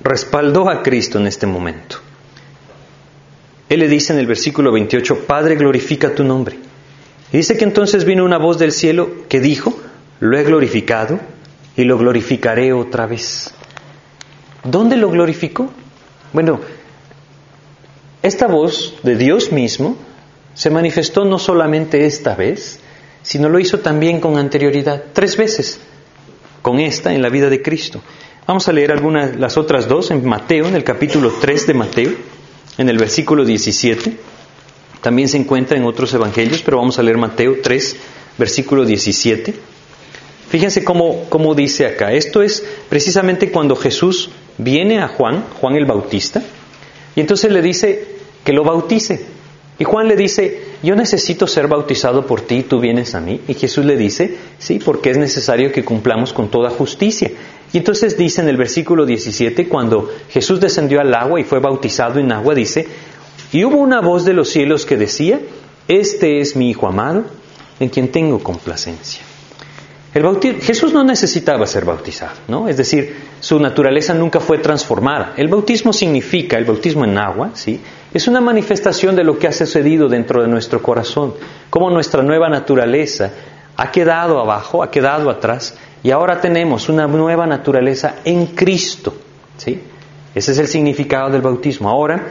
respaldó 0.00 0.70
a 0.70 0.80
Cristo 0.80 1.18
en 1.18 1.26
este 1.26 1.44
momento. 1.44 1.96
Él 3.68 3.80
le 3.80 3.88
dice 3.88 4.12
en 4.12 4.20
el 4.20 4.28
versículo 4.28 4.70
28, 4.70 5.26
Padre, 5.26 5.56
glorifica 5.56 6.14
tu 6.14 6.22
nombre. 6.22 6.56
Y 7.32 7.38
dice 7.38 7.56
que 7.56 7.64
entonces 7.64 8.04
vino 8.04 8.24
una 8.24 8.38
voz 8.38 8.60
del 8.60 8.70
cielo 8.70 9.10
que 9.28 9.40
dijo, 9.40 9.76
lo 10.20 10.38
he 10.38 10.44
glorificado 10.44 11.18
y 11.76 11.82
lo 11.82 11.98
glorificaré 11.98 12.72
otra 12.72 13.06
vez. 13.06 13.52
¿Dónde 14.62 14.96
lo 14.96 15.10
glorificó? 15.10 15.68
Bueno, 16.32 16.60
esta 18.22 18.46
voz 18.46 19.00
de 19.02 19.16
Dios 19.16 19.50
mismo 19.50 19.96
se 20.54 20.70
manifestó 20.70 21.24
no 21.24 21.40
solamente 21.40 22.06
esta 22.06 22.36
vez, 22.36 22.78
sino 23.24 23.48
lo 23.48 23.58
hizo 23.58 23.80
también 23.80 24.20
con 24.20 24.36
anterioridad, 24.36 25.02
tres 25.12 25.36
veces, 25.36 25.80
con 26.62 26.78
esta 26.78 27.12
en 27.12 27.22
la 27.22 27.30
vida 27.30 27.50
de 27.50 27.62
Cristo. 27.62 28.00
Vamos 28.46 28.68
a 28.68 28.72
leer 28.72 28.92
algunas, 28.92 29.36
las 29.36 29.56
otras 29.56 29.88
dos 29.88 30.10
en 30.10 30.24
Mateo, 30.24 30.66
en 30.66 30.76
el 30.76 30.84
capítulo 30.84 31.32
3 31.40 31.66
de 31.66 31.74
Mateo, 31.74 32.12
en 32.76 32.88
el 32.88 32.98
versículo 32.98 33.44
17. 33.44 34.14
También 35.00 35.28
se 35.28 35.38
encuentra 35.38 35.76
en 35.78 35.84
otros 35.84 36.12
evangelios, 36.12 36.62
pero 36.62 36.76
vamos 36.76 36.98
a 36.98 37.02
leer 37.02 37.16
Mateo 37.16 37.56
3, 37.62 37.96
versículo 38.36 38.84
17. 38.84 39.54
Fíjense 40.50 40.84
cómo, 40.84 41.24
cómo 41.30 41.54
dice 41.54 41.86
acá. 41.86 42.12
Esto 42.12 42.42
es 42.42 42.62
precisamente 42.90 43.50
cuando 43.50 43.74
Jesús 43.76 44.30
viene 44.58 45.00
a 45.00 45.08
Juan, 45.08 45.44
Juan 45.60 45.76
el 45.76 45.86
Bautista, 45.86 46.42
y 47.16 47.20
entonces 47.20 47.50
le 47.50 47.62
dice 47.62 48.06
que 48.44 48.52
lo 48.52 48.62
bautice. 48.62 49.33
Y 49.78 49.84
Juan 49.84 50.06
le 50.06 50.14
dice, 50.14 50.62
yo 50.82 50.94
necesito 50.94 51.46
ser 51.46 51.66
bautizado 51.66 52.26
por 52.26 52.42
ti 52.42 52.62
tú 52.62 52.78
vienes 52.78 53.14
a 53.14 53.20
mí. 53.20 53.40
Y 53.48 53.54
Jesús 53.54 53.84
le 53.84 53.96
dice, 53.96 54.36
sí, 54.58 54.78
porque 54.78 55.10
es 55.10 55.18
necesario 55.18 55.72
que 55.72 55.84
cumplamos 55.84 56.32
con 56.32 56.48
toda 56.48 56.70
justicia. 56.70 57.30
Y 57.72 57.78
entonces 57.78 58.16
dice 58.16 58.40
en 58.40 58.48
el 58.48 58.56
versículo 58.56 59.04
17, 59.04 59.68
cuando 59.68 60.08
Jesús 60.30 60.60
descendió 60.60 61.00
al 61.00 61.12
agua 61.12 61.40
y 61.40 61.44
fue 61.44 61.58
bautizado 61.58 62.20
en 62.20 62.30
agua, 62.30 62.54
dice, 62.54 62.86
y 63.50 63.64
hubo 63.64 63.78
una 63.78 64.00
voz 64.00 64.24
de 64.24 64.32
los 64.32 64.48
cielos 64.48 64.86
que 64.86 64.96
decía, 64.96 65.40
este 65.88 66.38
es 66.38 66.54
mi 66.54 66.70
Hijo 66.70 66.86
amado, 66.86 67.24
en 67.80 67.88
quien 67.88 68.12
tengo 68.12 68.38
complacencia. 68.38 69.22
El 70.14 70.60
Jesús 70.60 70.92
no 70.92 71.02
necesitaba 71.02 71.66
ser 71.66 71.84
bautizado, 71.84 72.36
¿no? 72.46 72.68
Es 72.68 72.76
decir, 72.76 73.16
su 73.40 73.58
naturaleza 73.58 74.14
nunca 74.14 74.38
fue 74.38 74.58
transformada. 74.58 75.32
El 75.36 75.48
bautismo 75.48 75.92
significa, 75.92 76.56
el 76.56 76.64
bautismo 76.64 77.04
en 77.04 77.18
agua, 77.18 77.50
¿sí? 77.54 77.80
Es 78.12 78.28
una 78.28 78.40
manifestación 78.40 79.16
de 79.16 79.24
lo 79.24 79.36
que 79.36 79.48
ha 79.48 79.52
sucedido 79.52 80.08
dentro 80.08 80.40
de 80.40 80.46
nuestro 80.46 80.80
corazón, 80.80 81.34
cómo 81.68 81.90
nuestra 81.90 82.22
nueva 82.22 82.48
naturaleza 82.48 83.32
ha 83.76 83.90
quedado 83.90 84.38
abajo, 84.38 84.84
ha 84.84 84.90
quedado 84.92 85.28
atrás, 85.30 85.76
y 86.04 86.12
ahora 86.12 86.40
tenemos 86.40 86.88
una 86.88 87.08
nueva 87.08 87.44
naturaleza 87.44 88.16
en 88.24 88.46
Cristo, 88.46 89.12
¿sí? 89.56 89.80
Ese 90.32 90.52
es 90.52 90.58
el 90.58 90.68
significado 90.68 91.28
del 91.30 91.42
bautismo. 91.42 91.88
Ahora, 91.88 92.22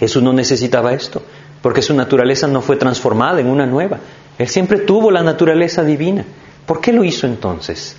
Jesús 0.00 0.22
no 0.22 0.32
necesitaba 0.32 0.94
esto, 0.94 1.22
porque 1.60 1.82
su 1.82 1.92
naturaleza 1.92 2.46
no 2.46 2.62
fue 2.62 2.76
transformada 2.76 3.40
en 3.40 3.48
una 3.48 3.66
nueva. 3.66 3.98
Él 4.38 4.48
siempre 4.48 4.78
tuvo 4.78 5.10
la 5.10 5.22
naturaleza 5.22 5.84
divina. 5.84 6.24
¿Por 6.68 6.82
qué 6.82 6.92
lo 6.92 7.02
hizo 7.02 7.26
entonces? 7.26 7.96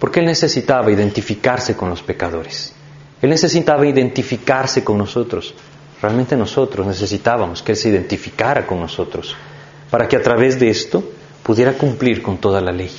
Porque 0.00 0.20
él 0.20 0.26
necesitaba 0.26 0.90
identificarse 0.90 1.76
con 1.76 1.90
los 1.90 2.02
pecadores. 2.02 2.72
Él 3.20 3.28
necesitaba 3.28 3.86
identificarse 3.86 4.82
con 4.82 4.96
nosotros. 4.96 5.54
Realmente 6.00 6.34
nosotros 6.34 6.86
necesitábamos 6.86 7.62
que 7.62 7.72
Él 7.72 7.76
se 7.76 7.90
identificara 7.90 8.66
con 8.66 8.80
nosotros 8.80 9.36
para 9.90 10.08
que 10.08 10.16
a 10.16 10.22
través 10.22 10.58
de 10.58 10.70
esto 10.70 11.04
pudiera 11.42 11.74
cumplir 11.74 12.22
con 12.22 12.38
toda 12.38 12.62
la 12.62 12.72
ley. 12.72 12.90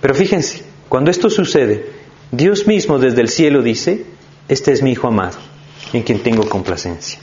Pero 0.00 0.14
fíjense, 0.14 0.62
cuando 0.88 1.10
esto 1.10 1.28
sucede, 1.28 1.90
Dios 2.30 2.68
mismo 2.68 3.00
desde 3.00 3.20
el 3.20 3.28
cielo 3.28 3.62
dice, 3.62 4.06
este 4.48 4.70
es 4.70 4.80
mi 4.80 4.92
Hijo 4.92 5.08
amado, 5.08 5.38
en 5.92 6.04
quien 6.04 6.20
tengo 6.20 6.48
complacencia. 6.48 7.18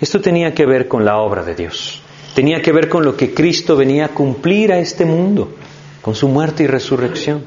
Esto 0.00 0.20
tenía 0.20 0.54
que 0.54 0.64
ver 0.64 0.86
con 0.86 1.04
la 1.04 1.18
obra 1.18 1.42
de 1.42 1.56
Dios, 1.56 2.00
tenía 2.36 2.62
que 2.62 2.70
ver 2.70 2.88
con 2.88 3.04
lo 3.04 3.16
que 3.16 3.34
Cristo 3.34 3.76
venía 3.76 4.06
a 4.06 4.08
cumplir 4.10 4.72
a 4.72 4.78
este 4.78 5.04
mundo 5.04 5.56
con 6.04 6.14
su 6.14 6.28
muerte 6.28 6.64
y 6.64 6.66
resurrección. 6.66 7.42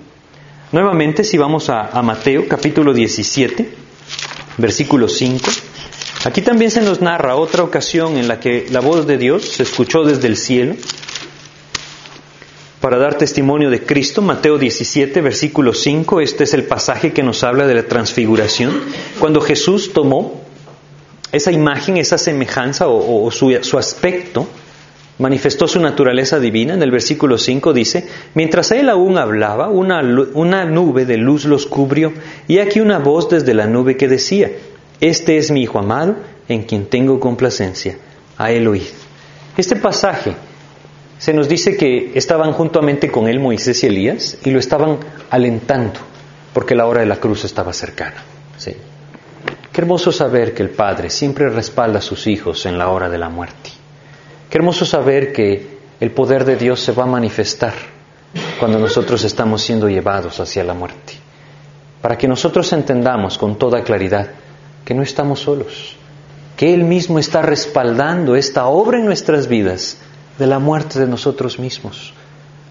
Nuevamente, 0.72 1.24
si 1.24 1.38
vamos 1.38 1.70
a, 1.70 2.02
Mateo 2.02 2.48
capítulo 2.48 2.92
17, 2.92 3.70
versículo 4.58 5.08
5, 5.08 5.48
aquí 6.26 6.42
también 6.42 6.72
se 6.72 6.82
nos 6.82 7.00
narra 7.00 7.36
otra 7.36 7.62
ocasión 7.62 8.18
en 8.18 8.28
la 8.28 8.40
que 8.40 8.66
la 8.72 8.80
voz 8.80 9.06
de 9.06 9.20
Dios 9.20 9.48
se 9.48 9.62
escuchó 9.62 10.04
desde 10.04 10.28
el 10.28 10.38
cielo 10.38 10.76
para 12.82 12.98
dar 12.98 13.20
testimonio 13.20 13.70
de 13.70 13.84
Cristo. 13.84 14.24
Mateo 14.24 14.58
17, 14.58 15.22
versículo 15.22 15.76
5, 15.76 16.20
este 16.20 16.46
es 16.46 16.56
el 16.56 16.64
pasaje 16.64 17.14
que 17.14 17.22
nos 17.22 17.44
habla 17.44 17.68
de 17.68 17.76
la 17.76 17.84
transfiguración, 17.84 18.74
cuando 19.20 19.40
Jesús 19.40 19.94
tomó 19.94 20.42
esa 21.32 21.52
imagen, 21.52 21.98
esa 21.98 22.18
semejanza 22.18 22.88
o, 22.88 23.30
su, 23.30 23.56
su 23.62 23.78
aspecto, 23.78 24.48
manifestó 25.20 25.68
su 25.68 25.80
naturaleza 25.80 26.40
divina. 26.40 26.74
En 26.74 26.84
el 26.84 26.92
versículo 26.92 27.38
5 27.38 27.74
dice, 27.74 28.08
mientras 28.34 28.72
él 28.72 28.90
aún 28.90 29.18
hablaba, 29.18 29.70
una, 29.70 30.02
una, 30.34 30.66
nube 30.66 31.06
de 31.06 31.18
luz 31.18 31.46
los 31.46 31.66
cubrió, 31.66 32.14
y 32.48 32.60
aquí 32.60 32.80
una 32.80 33.00
voz 33.00 33.30
desde 33.30 33.54
la 33.54 33.68
nube 33.68 33.98
que 33.98 34.08
decía, 34.08 34.52
Este 35.00 35.38
es 35.38 35.52
mi 35.52 35.64
Hijo 35.64 35.80
amado, 35.80 36.16
en 36.48 36.64
quien 36.64 36.86
tengo 36.86 37.20
complacencia, 37.20 37.98
a 38.38 38.52
él 38.52 38.68
oíd. 38.68 38.84
Este 39.58 39.76
pasaje 39.76 40.36
se 41.18 41.34
nos 41.34 41.50
dice 41.50 41.76
que 41.76 42.12
estaban 42.14 42.54
juntamente 42.54 43.10
con 43.10 43.28
él 43.28 43.40
Moisés 43.40 43.84
y 43.84 43.88
Elías 43.88 44.38
y 44.44 44.52
lo 44.52 44.60
estaban 44.60 44.98
alentando, 45.30 46.00
porque 46.54 46.76
la 46.76 46.86
hora 46.86 47.02
de 47.02 47.08
la 47.08 47.18
cruz 47.18 47.44
estaba 47.44 47.74
cercana. 47.74 48.24
¿sí? 48.58 48.76
Qué 49.72 49.82
hermoso 49.82 50.12
saber 50.12 50.54
que 50.54 50.64
el 50.64 50.70
Padre 50.70 51.10
siempre 51.10 51.50
respalda 51.50 52.00
a 52.00 52.04
sus 52.04 52.28
hijos 52.28 52.66
en 52.66 52.78
la 52.78 52.90
hora 52.90 53.10
de 53.10 53.18
la 53.18 53.30
muerte. 53.30 53.77
Qué 54.50 54.58
hermoso 54.58 54.86
saber 54.86 55.34
que 55.34 55.78
el 56.00 56.12
poder 56.12 56.46
de 56.46 56.56
Dios 56.56 56.80
se 56.80 56.92
va 56.92 57.04
a 57.04 57.08
manifestar 57.08 57.74
cuando 58.60 58.80
nosotros 58.80 59.24
estamos 59.24 59.62
siendo 59.62 59.90
llevados 59.90 60.40
hacia 60.40 60.64
la 60.64 60.74
muerte. 60.74 61.14
Para 62.02 62.18
que 62.18 62.28
nosotros 62.28 62.72
entendamos 62.74 63.38
con 63.38 63.58
toda 63.58 63.84
claridad 63.84 64.30
que 64.86 64.94
no 64.94 65.02
estamos 65.02 65.42
solos, 65.42 65.96
que 66.56 66.74
Él 66.74 66.84
mismo 66.84 67.20
está 67.20 67.42
respaldando 67.42 68.36
esta 68.36 68.68
obra 68.68 69.00
en 69.00 69.06
nuestras 69.06 69.48
vidas 69.48 69.98
de 70.40 70.48
la 70.48 70.60
muerte 70.60 71.00
de 71.00 71.08
nosotros 71.08 71.60
mismos. 71.60 72.14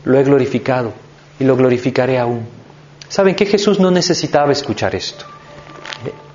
Lo 0.05 0.19
he 0.19 0.25
glorificado 0.25 0.93
y 1.39 1.45
lo 1.45 1.57
glorificaré 1.57 2.19
aún. 2.19 2.47
¿Saben 3.09 3.35
que 3.35 3.47
Jesús 3.47 3.79
no 3.79 3.91
necesitaba 3.91 4.53
escuchar 4.53 4.95
esto? 4.95 5.25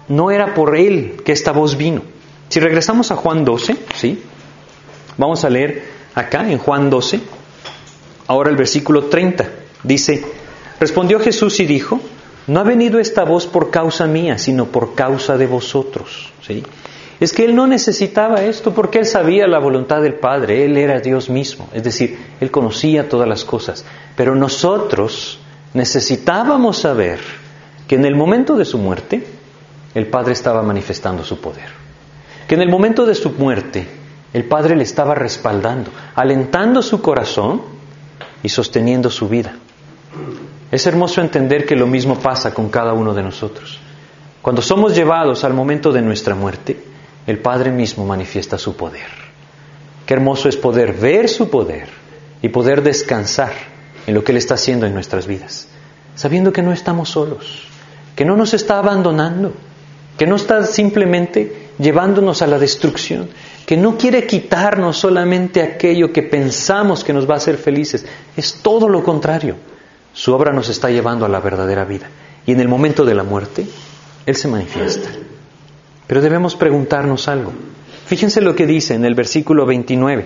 No 0.07 0.29
era 0.29 0.53
por 0.53 0.75
Él 0.75 1.21
que 1.25 1.31
esta 1.31 1.51
voz 1.51 1.77
vino. 1.77 2.01
Si 2.49 2.59
regresamos 2.59 3.11
a 3.11 3.15
Juan 3.15 3.45
12, 3.45 3.77
¿sí? 3.95 4.21
Vamos 5.18 5.43
a 5.43 5.49
leer 5.49 5.84
acá 6.16 6.49
en 6.49 6.57
Juan 6.57 6.89
12, 6.89 7.20
ahora 8.28 8.49
el 8.49 8.55
versículo 8.55 9.05
30. 9.05 9.49
Dice, 9.84 10.24
respondió 10.80 11.20
Jesús 11.20 11.59
y 11.59 11.66
dijo, 11.66 11.99
no 12.47 12.59
ha 12.59 12.64
venido 12.64 12.99
esta 12.99 13.24
voz 13.24 13.47
por 13.47 13.72
causa 13.72 14.07
mía, 14.07 14.38
sino 14.38 14.66
por 14.66 14.95
causa 14.95 15.38
de 15.38 15.47
vosotros. 15.47 16.32
¿Sí? 16.41 16.64
Es 17.20 17.34
que 17.34 17.45
él 17.45 17.55
no 17.55 17.68
necesitaba 17.68 18.41
esto 18.41 18.74
porque 18.74 18.97
él 18.97 19.05
sabía 19.05 19.47
la 19.47 19.59
voluntad 19.59 20.01
del 20.01 20.16
Padre, 20.16 20.66
él 20.66 20.76
era 20.76 20.99
Dios 20.99 21.30
mismo, 21.30 21.70
es 21.72 21.84
decir, 21.84 22.18
él 22.39 22.49
conocía 22.49 23.07
todas 23.07 23.30
las 23.30 23.45
cosas. 23.45 23.86
Pero 24.16 24.36
nosotros 24.36 25.39
necesitábamos 25.76 26.80
saber 26.80 27.20
que 27.88 27.93
en 27.95 28.05
el 28.05 28.16
momento 28.16 28.55
de 28.55 28.66
su 28.66 28.80
muerte, 28.80 29.24
el 29.93 30.07
Padre 30.07 30.34
estaba 30.34 30.64
manifestando 30.64 31.24
su 31.24 31.39
poder. 31.39 31.70
Que 32.47 32.55
en 32.55 32.62
el 32.62 32.70
momento 32.70 33.05
de 33.05 33.14
su 33.14 33.30
muerte, 33.30 33.88
el 34.34 34.45
Padre 34.45 34.75
le 34.75 34.84
estaba 34.84 35.13
respaldando, 35.13 35.91
alentando 36.15 36.82
su 36.82 37.01
corazón 37.01 37.61
y 38.43 38.49
sosteniendo 38.49 39.09
su 39.09 39.27
vida. 39.27 39.55
Es 40.71 40.88
hermoso 40.88 41.21
entender 41.21 41.65
que 41.65 41.75
lo 41.75 41.86
mismo 41.86 42.15
pasa 42.15 42.53
con 42.53 42.69
cada 42.69 42.93
uno 42.93 43.13
de 43.13 43.23
nosotros. 43.23 43.79
Cuando 44.41 44.61
somos 44.61 44.95
llevados 44.95 45.43
al 45.43 45.53
momento 45.53 45.91
de 45.91 46.01
nuestra 46.01 46.34
muerte, 46.34 46.82
el 47.27 47.39
Padre 47.39 47.71
mismo 47.71 48.05
manifiesta 48.05 48.57
su 48.57 48.75
poder. 48.75 49.07
Qué 50.05 50.13
hermoso 50.13 50.49
es 50.49 50.57
poder 50.57 50.93
ver 50.93 51.29
su 51.29 51.49
poder 51.49 51.89
y 52.41 52.49
poder 52.49 52.82
descansar 52.82 53.51
en 54.07 54.13
lo 54.13 54.23
que 54.23 54.32
Él 54.32 54.38
está 54.38 54.55
haciendo 54.55 54.86
en 54.86 54.93
nuestras 54.93 55.27
vidas, 55.27 55.67
sabiendo 56.15 56.51
que 56.51 56.63
no 56.63 56.73
estamos 56.73 57.09
solos, 57.09 57.63
que 58.15 58.25
no 58.25 58.36
nos 58.36 58.53
está 58.53 58.79
abandonando, 58.79 59.53
que 60.17 60.25
no 60.25 60.38
está 60.38 60.63
simplemente 60.63 61.69
llevándonos 61.77 62.41
a 62.41 62.47
la 62.47 62.57
destrucción, 62.57 63.29
que 63.66 63.78
no 63.78 63.97
quiere 63.97 64.26
quitarnos 64.26 64.97
solamente 64.97 65.62
aquello 65.62 66.12
que 66.12 66.24
pensamos 66.24 67.03
que 67.03 67.14
nos 67.14 67.30
va 67.30 67.36
a 67.36 67.38
hacer 67.38 67.57
felices, 67.57 68.05
es 68.36 68.55
todo 68.62 68.89
lo 68.89 69.03
contrario. 69.03 69.55
Su 70.14 70.34
obra 70.34 70.51
nos 70.51 70.70
está 70.70 70.89
llevando 70.89 71.26
a 71.26 71.30
la 71.30 71.39
verdadera 71.39 71.86
vida. 71.86 72.09
Y 72.45 72.51
en 72.51 72.59
el 72.59 72.68
momento 72.68 73.05
de 73.05 73.16
la 73.16 73.24
muerte, 73.24 73.66
Él 74.26 74.36
se 74.36 74.47
manifiesta. 74.47 75.09
Pero 76.07 76.22
debemos 76.22 76.55
preguntarnos 76.55 77.28
algo. 77.28 77.53
Fíjense 78.05 78.41
lo 78.41 78.55
que 78.55 78.66
dice 78.66 78.95
en 78.95 79.05
el 79.05 79.16
versículo 79.16 79.66
29. 79.66 80.26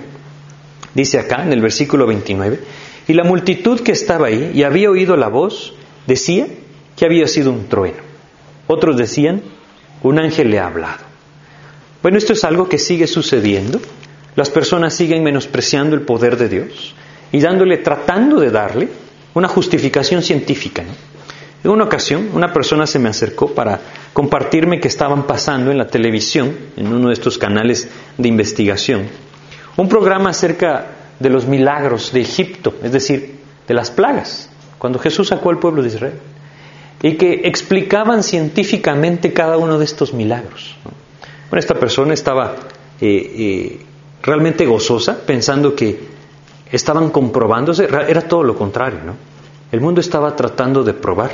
Dice 0.96 1.20
acá, 1.20 1.44
en 1.44 1.52
el 1.52 1.62
versículo 1.62 2.08
29, 2.08 2.60
y 3.08 3.14
la 3.14 3.24
multitud 3.24 3.82
que 3.82 3.92
estaba 3.92 4.28
ahí 4.28 4.52
y 4.56 4.64
había 4.64 4.90
oído 4.90 5.18
la 5.18 5.28
voz, 5.28 5.76
decía 6.08 6.48
que 6.96 7.06
había 7.06 7.28
sido 7.28 7.52
un 7.52 7.68
trueno. 7.68 8.00
Otros 8.68 8.98
decían, 8.98 9.44
un 10.02 10.18
ángel 10.18 10.50
le 10.50 10.60
ha 10.60 10.68
hablado. 10.68 11.05
Bueno, 12.06 12.20
esto 12.20 12.34
es 12.34 12.44
algo 12.44 12.70
que 12.70 12.78
sigue 12.78 13.08
sucediendo. 13.08 13.82
Las 14.36 14.52
personas 14.52 14.94
siguen 14.94 15.24
menospreciando 15.24 15.96
el 15.96 16.04
poder 16.04 16.38
de 16.38 16.50
Dios 16.50 16.94
y 17.32 17.40
dándole, 17.40 17.78
tratando 17.78 18.40
de 18.40 18.52
darle 18.52 18.90
una 19.34 19.48
justificación 19.48 20.22
científica. 20.22 20.84
En 21.64 21.72
una 21.72 21.86
ocasión, 21.86 22.30
una 22.36 22.54
persona 22.54 22.86
se 22.86 23.00
me 23.00 23.10
acercó 23.10 23.56
para 23.56 23.80
compartirme 24.14 24.80
que 24.80 24.88
estaban 24.88 25.26
pasando 25.26 25.72
en 25.72 25.80
la 25.80 25.88
televisión, 25.88 26.56
en 26.78 26.94
uno 26.94 27.08
de 27.08 27.16
estos 27.16 27.40
canales 27.40 27.90
de 28.20 28.30
investigación, 28.30 29.08
un 29.76 29.90
programa 29.90 30.30
acerca 30.30 30.86
de 31.20 31.32
los 31.32 31.48
milagros 31.48 32.12
de 32.12 32.22
Egipto, 32.22 32.76
es 32.84 32.92
decir, 32.92 33.40
de 33.68 33.74
las 33.74 33.90
plagas, 33.90 34.52
cuando 34.78 35.00
Jesús 35.00 35.30
sacó 35.30 35.50
al 35.50 35.58
pueblo 35.58 35.82
de 35.82 35.88
Israel, 35.88 36.20
y 37.02 37.16
que 37.16 37.42
explicaban 37.46 38.22
científicamente 38.22 39.34
cada 39.34 39.58
uno 39.58 39.80
de 39.80 39.86
estos 39.86 40.14
milagros. 40.14 40.78
Bueno, 41.50 41.60
esta 41.60 41.76
persona 41.76 42.14
estaba 42.14 42.56
eh, 43.00 43.08
eh, 43.08 43.80
realmente 44.22 44.66
gozosa, 44.66 45.18
pensando 45.26 45.76
que 45.76 46.00
estaban 46.72 47.10
comprobándose, 47.12 47.86
era 47.86 48.22
todo 48.22 48.44
lo 48.44 48.56
contrario, 48.56 49.00
¿no? 49.06 49.14
El 49.72 49.82
mundo 49.82 50.02
estaba 50.02 50.36
tratando 50.36 50.84
de 50.84 50.94
probar 50.94 51.32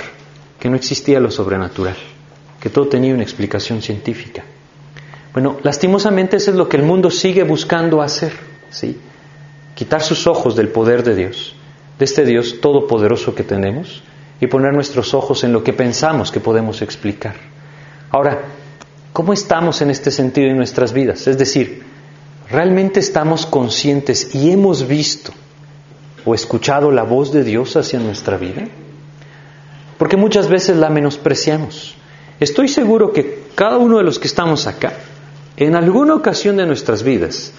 que 0.60 0.70
no 0.70 0.76
existía 0.76 1.20
lo 1.20 1.32
sobrenatural, 1.32 1.96
que 2.60 2.70
todo 2.70 2.88
tenía 2.88 3.14
una 3.14 3.24
explicación 3.24 3.82
científica. 3.82 4.44
Bueno, 5.34 5.58
lastimosamente 5.64 6.38
eso 6.38 6.52
es 6.52 6.58
lo 6.58 6.68
que 6.68 6.78
el 6.78 6.84
mundo 6.84 7.10
sigue 7.10 7.44
buscando 7.44 8.02
hacer, 8.02 8.34
¿sí? 8.70 9.00
Quitar 9.76 10.02
sus 10.02 10.28
ojos 10.28 10.56
del 10.56 10.70
poder 10.70 11.04
de 11.04 11.16
Dios, 11.16 11.56
de 11.98 12.06
este 12.06 12.26
Dios 12.26 12.60
todopoderoso 12.60 13.34
que 13.34 13.44
tenemos, 13.44 14.04
y 14.42 14.48
poner 14.48 14.74
nuestros 14.74 15.14
ojos 15.14 15.44
en 15.44 15.54
lo 15.54 15.64
que 15.64 15.72
pensamos 15.72 16.32
que 16.32 16.40
podemos 16.40 16.82
explicar. 16.82 17.36
Ahora, 18.10 18.42
¿cómo 19.14 19.34
estamos 19.34 19.82
en 19.82 19.90
este 19.90 20.12
sentido 20.12 20.50
en 20.50 20.58
nuestras 20.58 20.94
vidas? 20.94 21.28
Es 21.28 21.38
decir, 21.38 21.84
¿realmente 22.50 23.00
estamos 23.00 23.46
conscientes 23.46 24.34
y 24.36 24.52
hemos 24.52 24.88
visto 24.88 25.32
o 26.26 26.36
escuchado 26.36 26.92
la 26.92 27.04
voz 27.04 27.32
de 27.32 27.44
Dios 27.44 27.76
hacia 27.76 28.00
nuestra 28.00 28.38
vida? 28.38 28.68
Porque 29.98 30.18
muchas 30.18 30.48
veces 30.48 30.78
la 30.78 30.90
menospreciamos. 30.90 31.96
Estoy 32.40 32.68
seguro 32.68 33.14
que 33.14 33.44
cada 33.54 33.78
uno 33.78 33.98
de 33.98 34.04
los 34.04 34.18
que 34.18 34.28
estamos 34.28 34.66
acá, 34.66 34.94
en 35.58 35.76
alguna 35.76 36.16
ocasión 36.16 36.58
de 36.58 36.66
nuestras 36.66 37.04
vidas, 37.04 37.54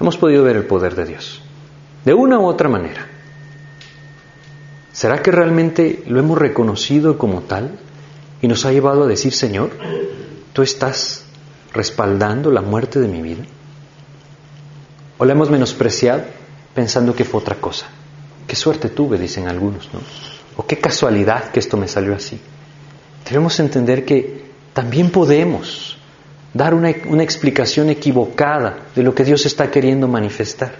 hemos 0.00 0.16
podido 0.16 0.42
ver 0.42 0.56
el 0.56 0.64
poder 0.64 0.94
de 0.96 1.04
Dios, 1.04 1.40
de 2.04 2.14
una 2.14 2.40
u 2.40 2.46
otra 2.46 2.68
manera. 2.68 3.06
¿Será 4.92 5.22
que 5.22 5.30
realmente 5.30 6.02
lo 6.06 6.18
hemos 6.18 6.38
reconocido 6.38 7.18
como 7.18 7.42
tal 7.42 7.78
y 8.42 8.48
nos 8.48 8.64
ha 8.64 8.72
llevado 8.72 9.04
a 9.04 9.06
decir, 9.06 9.32
Señor, 9.32 9.70
tú 10.54 10.62
estás 10.62 11.26
respaldando 11.74 12.50
la 12.50 12.62
muerte 12.62 12.98
de 12.98 13.08
mi 13.08 13.20
vida? 13.20 13.44
¿O 15.18 15.26
la 15.26 15.32
hemos 15.32 15.50
menospreciado 15.50 16.22
pensando 16.74 17.14
que 17.14 17.26
fue 17.26 17.42
otra 17.42 17.56
cosa? 17.56 17.86
Qué 18.46 18.56
suerte 18.56 18.88
tuve, 18.88 19.18
dicen 19.18 19.46
algunos, 19.46 19.92
¿no? 19.92 20.00
O 20.56 20.66
qué 20.66 20.78
casualidad 20.78 21.50
que 21.50 21.60
esto 21.60 21.76
me 21.76 21.88
salió 21.88 22.14
así. 22.14 22.40
Debemos 23.28 23.60
entender 23.60 24.06
que 24.06 24.44
también 24.72 25.10
podemos 25.10 25.98
dar 26.54 26.72
una, 26.72 26.90
una 27.08 27.22
explicación 27.22 27.90
equivocada 27.90 28.86
de 28.94 29.02
lo 29.02 29.14
que 29.14 29.24
Dios 29.24 29.44
está 29.44 29.70
queriendo 29.70 30.08
manifestar. 30.08 30.72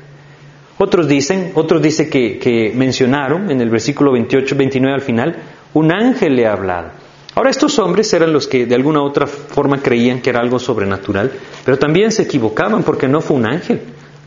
Otros 0.79 1.07
dicen, 1.07 1.53
otros 1.55 1.81
dicen 1.81 2.11
que, 2.11 2.73
mencionaron 2.75 3.51
en 3.51 3.61
el 3.61 3.71
versículo 3.71 4.13
28, 4.13 4.57
29 4.57 4.95
al 4.95 5.01
final, 5.01 5.37
un 5.73 5.93
ángel 5.93 6.35
le 6.35 6.47
ha 6.47 6.53
hablado. 6.53 6.91
Ahora 7.35 7.51
estos 7.51 7.79
hombres 7.79 8.13
eran 8.13 8.33
los 8.33 8.47
que 8.47 8.67
de 8.67 8.75
alguna 8.75 9.03
otra 9.03 9.27
forma 9.27 9.83
creían 9.83 10.21
que 10.21 10.31
era 10.31 10.41
algo 10.41 10.59
sobrenatural, 10.59 11.33
pero 11.65 11.79
también 11.79 12.13
se 12.13 12.23
equivocaban 12.23 12.83
porque 12.83 13.09
no 13.09 13.21
fue 13.21 13.37
un 13.37 13.47
ángel, 13.47 13.81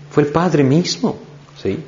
fue 0.10 0.24
el 0.24 0.30
Padre 0.30 0.64
mismo. 0.64 1.18
¿sí? 1.62 1.80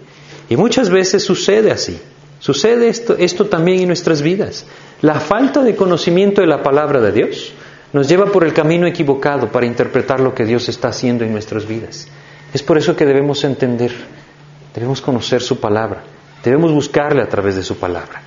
Y 0.49 0.55
muchas 0.55 0.89
veces 0.89 1.23
sucede 1.23 1.71
así. 1.71 1.99
Sucede 2.39 2.87
esto, 2.87 3.17
esto 3.17 3.47
también 3.47 3.81
en 3.81 3.87
nuestras 3.87 4.21
vidas. 4.21 4.65
La 5.01 5.19
falta 5.19 5.61
de 5.61 5.75
conocimiento 5.75 6.39
de 6.39 6.47
la 6.47 6.63
palabra 6.63 7.01
de 7.01 7.11
Dios 7.11 7.51
nos 7.91 8.07
lleva 8.07 8.27
por 8.27 8.45
el 8.45 8.53
camino 8.53 8.87
equivocado 8.87 9.51
para 9.51 9.65
interpretar 9.65 10.21
lo 10.21 10.33
que 10.33 10.45
Dios 10.45 10.69
está 10.69 10.87
haciendo 10.87 11.25
en 11.25 11.33
nuestras 11.33 11.67
vidas. 11.67 12.07
Es 12.53 12.63
por 12.63 12.77
eso 12.77 12.95
que 12.95 13.05
debemos 13.05 13.43
entender 13.43 13.91
Debemos 14.73 15.01
conocer 15.01 15.41
su 15.41 15.59
palabra, 15.59 16.03
debemos 16.43 16.71
buscarle 16.71 17.21
a 17.21 17.27
través 17.27 17.55
de 17.55 17.63
su 17.63 17.77
palabra. 17.77 18.21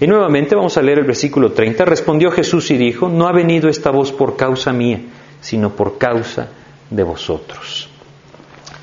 Y 0.00 0.06
nuevamente 0.06 0.54
vamos 0.54 0.76
a 0.76 0.82
leer 0.82 0.98
el 0.98 1.06
versículo 1.06 1.52
30. 1.52 1.84
Respondió 1.84 2.30
Jesús 2.30 2.70
y 2.70 2.76
dijo, 2.76 3.08
no 3.08 3.26
ha 3.28 3.32
venido 3.32 3.68
esta 3.68 3.90
voz 3.90 4.12
por 4.12 4.36
causa 4.36 4.72
mía, 4.72 5.00
sino 5.40 5.70
por 5.70 5.98
causa 5.98 6.48
de 6.90 7.02
vosotros. 7.02 7.88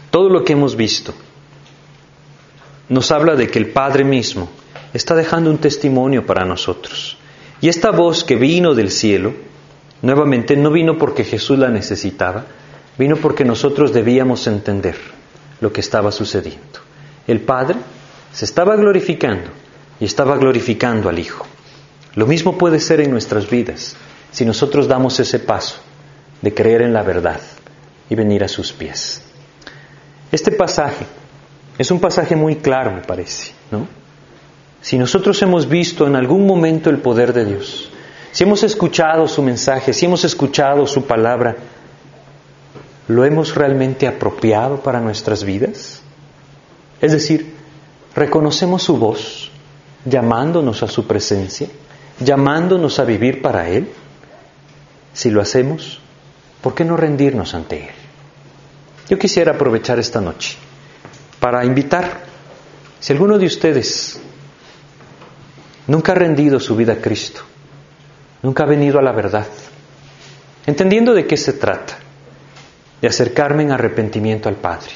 Todo 0.10 0.30
lo 0.30 0.44
que 0.44 0.54
hemos 0.54 0.76
visto 0.76 1.14
nos 2.90 3.12
habla 3.12 3.36
de 3.36 3.48
que 3.48 3.60
el 3.60 3.68
Padre 3.68 4.04
mismo 4.04 4.50
está 4.94 5.16
dejando 5.16 5.50
un 5.50 5.58
testimonio 5.58 6.26
para 6.26 6.46
nosotros. 6.46 7.18
Y 7.62 7.70
esta 7.70 7.92
voz 7.92 8.24
que 8.24 8.36
vino 8.36 8.74
del 8.74 8.92
cielo, 8.92 9.34
nuevamente 10.02 10.56
no 10.56 10.72
vino 10.72 10.98
porque 10.98 11.24
Jesús 11.24 11.60
la 11.60 11.70
necesitaba, 11.70 12.46
vino 12.98 13.18
porque 13.18 13.46
nosotros 13.46 13.94
debíamos 13.94 14.48
entender 14.48 14.96
lo 15.60 15.72
que 15.72 15.82
estaba 15.82 16.12
sucediendo 16.12 16.82
el 17.28 17.42
Padre 17.42 17.78
se 18.32 18.46
estaba 18.46 18.76
glorificando 18.76 19.50
y 20.02 20.06
estaba 20.06 20.36
glorificando 20.36 21.08
al 21.08 21.20
Hijo. 21.20 21.46
Lo 22.16 22.26
mismo 22.26 22.58
puede 22.58 22.80
ser 22.80 23.00
en 23.00 23.12
nuestras 23.12 23.50
vidas 23.50 23.96
si 24.32 24.44
nosotros 24.44 24.88
damos 24.88 25.20
ese 25.20 25.40
paso 25.40 25.78
de 26.42 26.54
creer 26.54 26.82
en 26.82 26.92
la 26.92 27.04
verdad 27.04 27.40
y 28.10 28.16
venir 28.16 28.44
a 28.44 28.48
sus 28.48 28.74
pies. 28.74 29.22
Este 30.32 30.52
pasaje 30.52 31.06
es 31.78 31.92
un 31.92 32.00
pasaje 32.00 32.36
muy 32.36 32.56
claro, 32.58 32.92
me 32.92 33.02
parece, 33.02 33.54
¿no? 33.70 33.88
Si 34.82 34.98
nosotros 34.98 35.40
hemos 35.44 35.70
visto 35.70 36.08
en 36.08 36.16
algún 36.16 36.48
momento 36.48 36.90
el 36.90 36.98
poder 36.98 37.32
de 37.32 37.46
Dios, 37.46 37.92
si 38.32 38.44
hemos 38.44 38.64
escuchado 38.64 39.28
su 39.28 39.44
mensaje, 39.44 39.94
si 39.94 40.08
hemos 40.08 40.26
escuchado 40.26 40.88
su 40.88 41.06
palabra, 41.06 41.56
¿lo 43.08 43.24
hemos 43.24 43.54
realmente 43.54 44.08
apropiado 44.08 44.78
para 44.78 45.00
nuestras 45.00 45.44
vidas? 45.44 46.02
Es 47.00 47.12
decir, 47.12 47.54
reconocemos 48.16 48.82
su 48.82 48.98
voz, 48.98 49.51
llamándonos 50.06 50.84
a 50.84 50.88
su 50.88 51.06
presencia, 51.06 51.68
llamándonos 52.20 53.00
a 53.00 53.04
vivir 53.04 53.42
para 53.42 53.70
Él. 53.70 53.90
Si 55.14 55.30
lo 55.30 55.42
hacemos, 55.42 56.00
¿por 56.62 56.74
qué 56.74 56.86
no 56.86 56.98
rendirnos 56.98 57.54
ante 57.54 57.84
Él? 57.84 57.96
Yo 59.10 59.20
quisiera 59.20 59.54
aprovechar 59.54 60.00
esta 60.00 60.22
noche 60.22 60.58
para 61.40 61.66
invitar, 61.66 62.24
si 63.00 63.14
alguno 63.14 63.38
de 63.38 63.46
ustedes 63.46 64.20
nunca 65.88 66.14
ha 66.14 66.16
rendido 66.16 66.60
su 66.60 66.76
vida 66.76 66.94
a 66.94 67.02
Cristo, 67.02 67.42
nunca 68.42 68.64
ha 68.64 68.68
venido 68.68 69.00
a 69.00 69.02
la 69.02 69.12
verdad, 69.12 69.48
entendiendo 70.66 71.14
de 71.14 71.26
qué 71.26 71.36
se 71.36 71.54
trata, 71.54 71.98
de 73.02 73.08
acercarme 73.08 73.64
en 73.64 73.72
arrepentimiento 73.72 74.48
al 74.48 74.56
Padre 74.56 74.92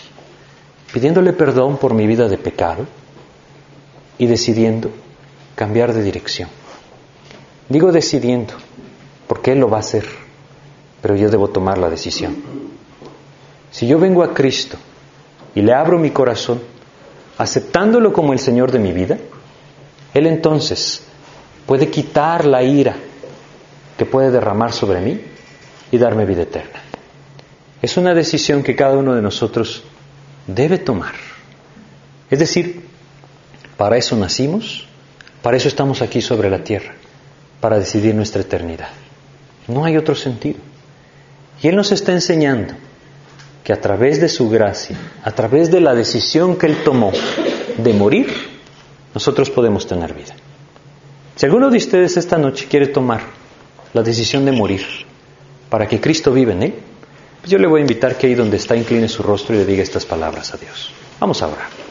pidiéndole 0.95 1.33
perdón 1.33 1.77
por 1.77 1.93
mi 1.93 2.07
vida 2.07 2.29
de 2.29 2.37
pecado 2.37 2.85
y 4.17 4.27
decidiendo 4.27 4.89
cambiar 5.55 5.93
de 5.93 6.03
dirección. 6.03 6.49
Digo 7.69 7.91
decidiendo, 7.91 8.53
porque 9.27 9.53
Él 9.53 9.59
lo 9.59 9.69
va 9.69 9.77
a 9.77 9.81
hacer, 9.81 10.05
pero 11.01 11.15
yo 11.15 11.29
debo 11.29 11.49
tomar 11.49 11.77
la 11.77 11.89
decisión. 11.89 12.35
Si 13.71 13.87
yo 13.87 13.99
vengo 13.99 14.23
a 14.23 14.33
Cristo 14.33 14.77
y 15.53 15.61
le 15.61 15.73
abro 15.73 15.97
mi 15.97 16.11
corazón, 16.11 16.61
aceptándolo 17.37 18.13
como 18.13 18.33
el 18.33 18.39
Señor 18.39 18.71
de 18.71 18.79
mi 18.79 18.91
vida, 18.91 19.17
Él 20.13 20.27
entonces 20.27 21.03
puede 21.65 21.89
quitar 21.89 22.45
la 22.45 22.63
ira 22.63 22.95
que 23.97 24.05
puede 24.05 24.31
derramar 24.31 24.71
sobre 24.71 25.01
mí 25.01 25.19
y 25.91 25.97
darme 25.97 26.25
vida 26.25 26.43
eterna. 26.43 26.81
Es 27.81 27.97
una 27.97 28.13
decisión 28.13 28.63
que 28.63 28.75
cada 28.75 28.97
uno 28.97 29.15
de 29.15 29.21
nosotros 29.21 29.83
debe 30.47 30.77
tomar. 30.77 31.13
Es 32.29 32.39
decir, 32.39 32.84
para 33.77 33.97
eso 33.97 34.15
nacimos, 34.15 34.85
para 35.41 35.57
eso 35.57 35.67
estamos 35.67 36.01
aquí 36.01 36.21
sobre 36.21 36.49
la 36.49 36.63
tierra, 36.63 36.95
para 37.59 37.77
decidir 37.77 38.15
nuestra 38.15 38.41
eternidad. 38.41 38.89
No 39.67 39.85
hay 39.85 39.97
otro 39.97 40.15
sentido. 40.15 40.59
Y 41.61 41.67
Él 41.67 41.75
nos 41.75 41.91
está 41.91 42.11
enseñando 42.11 42.73
que 43.63 43.73
a 43.73 43.81
través 43.81 44.21
de 44.21 44.29
su 44.29 44.49
gracia, 44.49 44.97
a 45.23 45.31
través 45.31 45.71
de 45.71 45.81
la 45.81 45.95
decisión 45.95 46.57
que 46.57 46.67
Él 46.67 46.77
tomó 46.83 47.11
de 47.77 47.93
morir, 47.93 48.27
nosotros 49.13 49.49
podemos 49.49 49.87
tener 49.87 50.13
vida. 50.13 50.35
Si 51.35 51.45
alguno 51.45 51.69
de 51.69 51.77
ustedes 51.77 52.15
esta 52.17 52.37
noche 52.37 52.67
quiere 52.69 52.87
tomar 52.87 53.21
la 53.93 54.03
decisión 54.03 54.45
de 54.45 54.51
morir 54.51 54.85
para 55.69 55.87
que 55.87 55.99
Cristo 55.99 56.31
vive 56.31 56.53
en 56.53 56.63
Él, 56.63 56.73
pues 57.41 57.51
yo 57.51 57.57
le 57.57 57.67
voy 57.67 57.79
a 57.79 57.81
invitar 57.81 58.17
que 58.17 58.27
ahí 58.27 58.35
donde 58.35 58.57
está 58.57 58.75
incline 58.75 59.07
su 59.07 59.23
rostro 59.23 59.55
y 59.55 59.59
le 59.59 59.65
diga 59.65 59.83
estas 59.83 60.05
palabras 60.05 60.53
a 60.53 60.57
Dios. 60.57 60.91
Vamos 61.19 61.41
a 61.41 61.47
orar. 61.47 61.84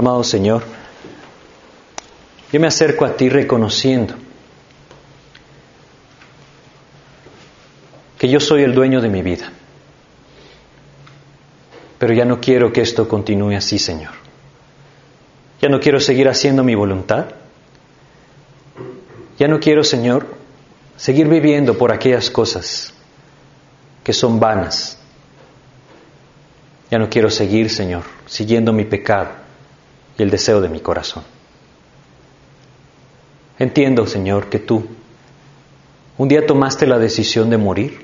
Amado 0.00 0.24
Señor, 0.24 0.62
yo 2.50 2.58
me 2.58 2.66
acerco 2.66 3.04
a 3.04 3.14
ti 3.18 3.28
reconociendo 3.28 4.14
que 8.16 8.26
yo 8.26 8.40
soy 8.40 8.62
el 8.62 8.74
dueño 8.74 9.02
de 9.02 9.10
mi 9.10 9.20
vida. 9.20 9.52
Pero 11.98 12.14
ya 12.14 12.24
no 12.24 12.40
quiero 12.40 12.72
que 12.72 12.80
esto 12.80 13.06
continúe 13.06 13.54
así, 13.54 13.78
Señor. 13.78 14.12
Ya 15.60 15.68
no 15.68 15.80
quiero 15.80 16.00
seguir 16.00 16.30
haciendo 16.30 16.64
mi 16.64 16.74
voluntad. 16.74 17.26
Ya 19.38 19.48
no 19.48 19.60
quiero, 19.60 19.84
Señor, 19.84 20.28
seguir 20.96 21.28
viviendo 21.28 21.76
por 21.76 21.92
aquellas 21.92 22.30
cosas 22.30 22.94
que 24.02 24.14
son 24.14 24.40
vanas. 24.40 24.98
Ya 26.90 26.98
no 26.98 27.10
quiero 27.10 27.28
seguir, 27.28 27.68
Señor, 27.68 28.04
siguiendo 28.24 28.72
mi 28.72 28.86
pecado 28.86 29.49
y 30.20 30.22
el 30.22 30.28
deseo 30.28 30.60
de 30.60 30.68
mi 30.68 30.80
corazón. 30.80 31.24
Entiendo, 33.58 34.06
Señor, 34.06 34.50
que 34.50 34.58
tú 34.58 34.86
un 36.18 36.28
día 36.28 36.46
tomaste 36.46 36.86
la 36.86 36.98
decisión 36.98 37.48
de 37.48 37.56
morir 37.56 38.02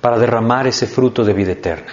para 0.00 0.16
derramar 0.16 0.68
ese 0.68 0.86
fruto 0.86 1.24
de 1.24 1.32
vida 1.32 1.50
eterna, 1.50 1.92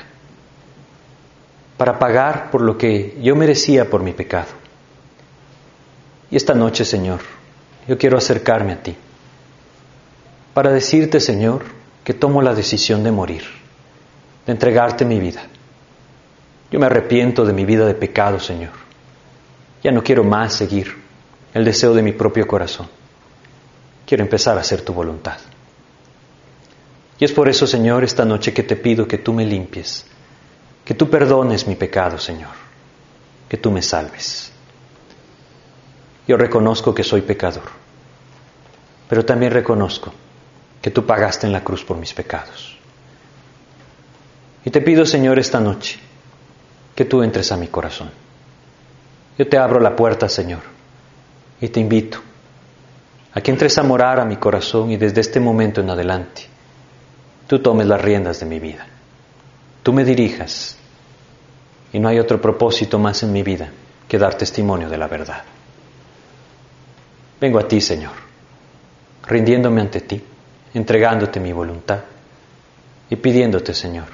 para 1.76 1.98
pagar 1.98 2.52
por 2.52 2.62
lo 2.62 2.78
que 2.78 3.18
yo 3.20 3.36
merecía 3.36 3.90
por 3.90 4.04
mi 4.04 4.14
pecado. 4.14 4.50
Y 6.30 6.36
esta 6.36 6.54
noche, 6.54 6.86
Señor, 6.86 7.22
yo 7.88 7.98
quiero 7.98 8.16
acercarme 8.16 8.74
a 8.74 8.84
ti 8.84 8.96
para 10.54 10.72
decirte, 10.72 11.20
Señor, 11.20 11.64
que 12.04 12.14
tomo 12.14 12.44
la 12.44 12.54
decisión 12.54 13.04
de 13.04 13.10
morir, 13.10 13.42
de 14.46 14.52
entregarte 14.52 15.04
mi 15.04 15.20
vida. 15.20 15.42
Yo 16.72 16.80
me 16.80 16.88
arrepiento 16.88 17.46
de 17.46 17.54
mi 17.54 17.66
vida 17.66 17.86
de 17.86 17.94
pecado, 17.94 18.40
Señor. 18.40 18.72
Ya 19.84 19.92
no 19.92 20.04
quiero 20.04 20.24
más 20.24 20.54
seguir 20.54 20.96
el 21.54 21.64
deseo 21.64 21.94
de 21.94 22.02
mi 22.02 22.12
propio 22.12 22.48
corazón. 22.48 22.88
Quiero 24.06 24.24
empezar 24.24 24.58
a 24.58 24.62
hacer 24.62 24.82
tu 24.82 24.94
voluntad. 24.94 25.38
Y 27.18 27.26
es 27.26 27.32
por 27.32 27.48
eso, 27.48 27.66
Señor, 27.66 28.04
esta 28.04 28.26
noche 28.26 28.54
que 28.54 28.64
te 28.64 28.76
pido 28.76 29.08
que 29.08 29.20
tú 29.20 29.32
me 29.32 29.46
limpies, 29.46 30.06
que 30.84 30.94
tú 30.94 31.10
perdones 31.10 31.66
mi 31.66 31.76
pecado, 31.76 32.18
Señor, 32.18 32.52
que 33.48 33.58
tú 33.58 33.72
me 33.72 33.82
salves. 33.82 34.52
Yo 36.28 36.36
reconozco 36.38 36.94
que 36.94 37.04
soy 37.04 37.22
pecador, 37.22 37.70
pero 39.08 39.24
también 39.24 39.52
reconozco 39.52 40.12
que 40.82 40.92
tú 40.92 41.06
pagaste 41.06 41.48
en 41.48 41.54
la 41.54 41.64
cruz 41.64 41.84
por 41.84 41.98
mis 41.98 42.14
pecados. 42.14 42.78
Y 44.66 44.72
te 44.72 44.82
pido, 44.82 45.06
Señor, 45.06 45.40
esta 45.40 45.60
noche, 45.60 46.00
que 46.96 47.06
tú 47.06 47.22
entres 47.22 47.52
a 47.52 47.58
mi 47.58 47.68
corazón. 47.68 48.10
Yo 49.38 49.48
te 49.48 49.58
abro 49.58 49.80
la 49.82 49.96
puerta, 49.96 50.30
Señor, 50.30 50.62
y 51.60 51.68
te 51.68 51.82
invito 51.82 52.20
a 53.34 53.42
que 53.42 53.52
entres 53.52 53.78
a 53.78 53.84
morar 53.84 54.20
a 54.20 54.26
mi 54.26 54.38
corazón 54.38 54.92
y 54.92 54.98
desde 54.98 55.20
este 55.20 55.42
momento 55.42 55.82
en 55.82 55.90
adelante 55.90 56.44
tú 57.48 57.60
tomes 57.62 57.86
las 57.86 58.02
riendas 58.02 58.40
de 58.40 58.46
mi 58.46 58.60
vida. 58.60 58.88
Tú 59.84 59.92
me 59.92 60.06
dirijas 60.06 60.78
y 61.92 62.00
no 62.00 62.08
hay 62.08 62.18
otro 62.18 62.42
propósito 62.42 62.98
más 62.98 63.24
en 63.24 63.34
mi 63.34 63.44
vida 63.44 63.70
que 64.08 64.18
dar 64.18 64.36
testimonio 64.36 64.90
de 64.90 64.98
la 64.98 65.08
verdad. 65.08 65.44
Vengo 67.42 67.60
a 67.60 67.68
ti, 67.68 67.82
Señor, 67.82 68.14
rindiéndome 69.28 69.82
ante 69.82 70.00
ti, 70.00 70.24
entregándote 70.74 71.42
mi 71.42 71.52
voluntad 71.52 72.00
y 73.10 73.18
pidiéndote, 73.18 73.74
Señor, 73.74 74.08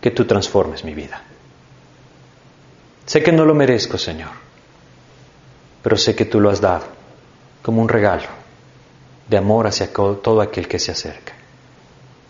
que 0.00 0.12
tú 0.12 0.24
transformes 0.24 0.84
mi 0.84 0.94
vida. 0.94 1.22
Sé 3.12 3.22
que 3.22 3.30
no 3.30 3.44
lo 3.44 3.54
merezco, 3.54 3.98
Señor, 3.98 4.30
pero 5.82 5.98
sé 5.98 6.16
que 6.16 6.24
tú 6.24 6.40
lo 6.40 6.48
has 6.48 6.62
dado 6.62 6.84
como 7.60 7.82
un 7.82 7.88
regalo 7.90 8.24
de 9.28 9.36
amor 9.36 9.66
hacia 9.66 9.92
todo 9.92 10.40
aquel 10.40 10.66
que 10.66 10.78
se 10.78 10.92
acerca. 10.92 11.34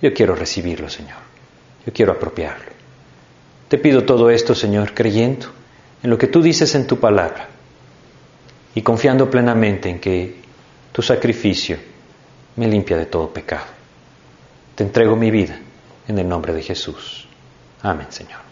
Yo 0.01 0.13
quiero 0.13 0.35
recibirlo, 0.35 0.91
Señor. 0.91 1.19
Yo 1.87 1.93
quiero 1.93 2.11
apropiarlo. 2.11 2.73
Te 3.69 3.79
pido 3.79 4.03
todo 4.03 4.29
esto, 4.29 4.57
Señor, 4.57 4.93
creyendo 4.93 5.47
en 6.03 6.11
lo 6.11 6.19
que 6.19 6.27
tú 6.27 6.43
dices 6.43 6.75
en 6.75 6.89
tu 6.89 6.99
palabra 6.99 7.47
y 8.75 8.83
confiando 8.83 9.31
plenamente 9.31 9.89
en 9.89 10.01
que 10.01 10.43
tu 10.91 11.01
sacrificio 11.01 11.79
me 12.57 12.67
limpia 12.67 12.97
de 12.97 13.07
todo 13.07 13.33
pecado. 13.33 13.67
Te 14.75 14.83
entrego 14.83 15.15
mi 15.15 15.31
vida 15.31 15.61
en 16.09 16.19
el 16.19 16.29
nombre 16.29 16.53
de 16.53 16.63
Jesús. 16.63 17.29
Amén, 17.83 18.09
Señor. 18.11 18.52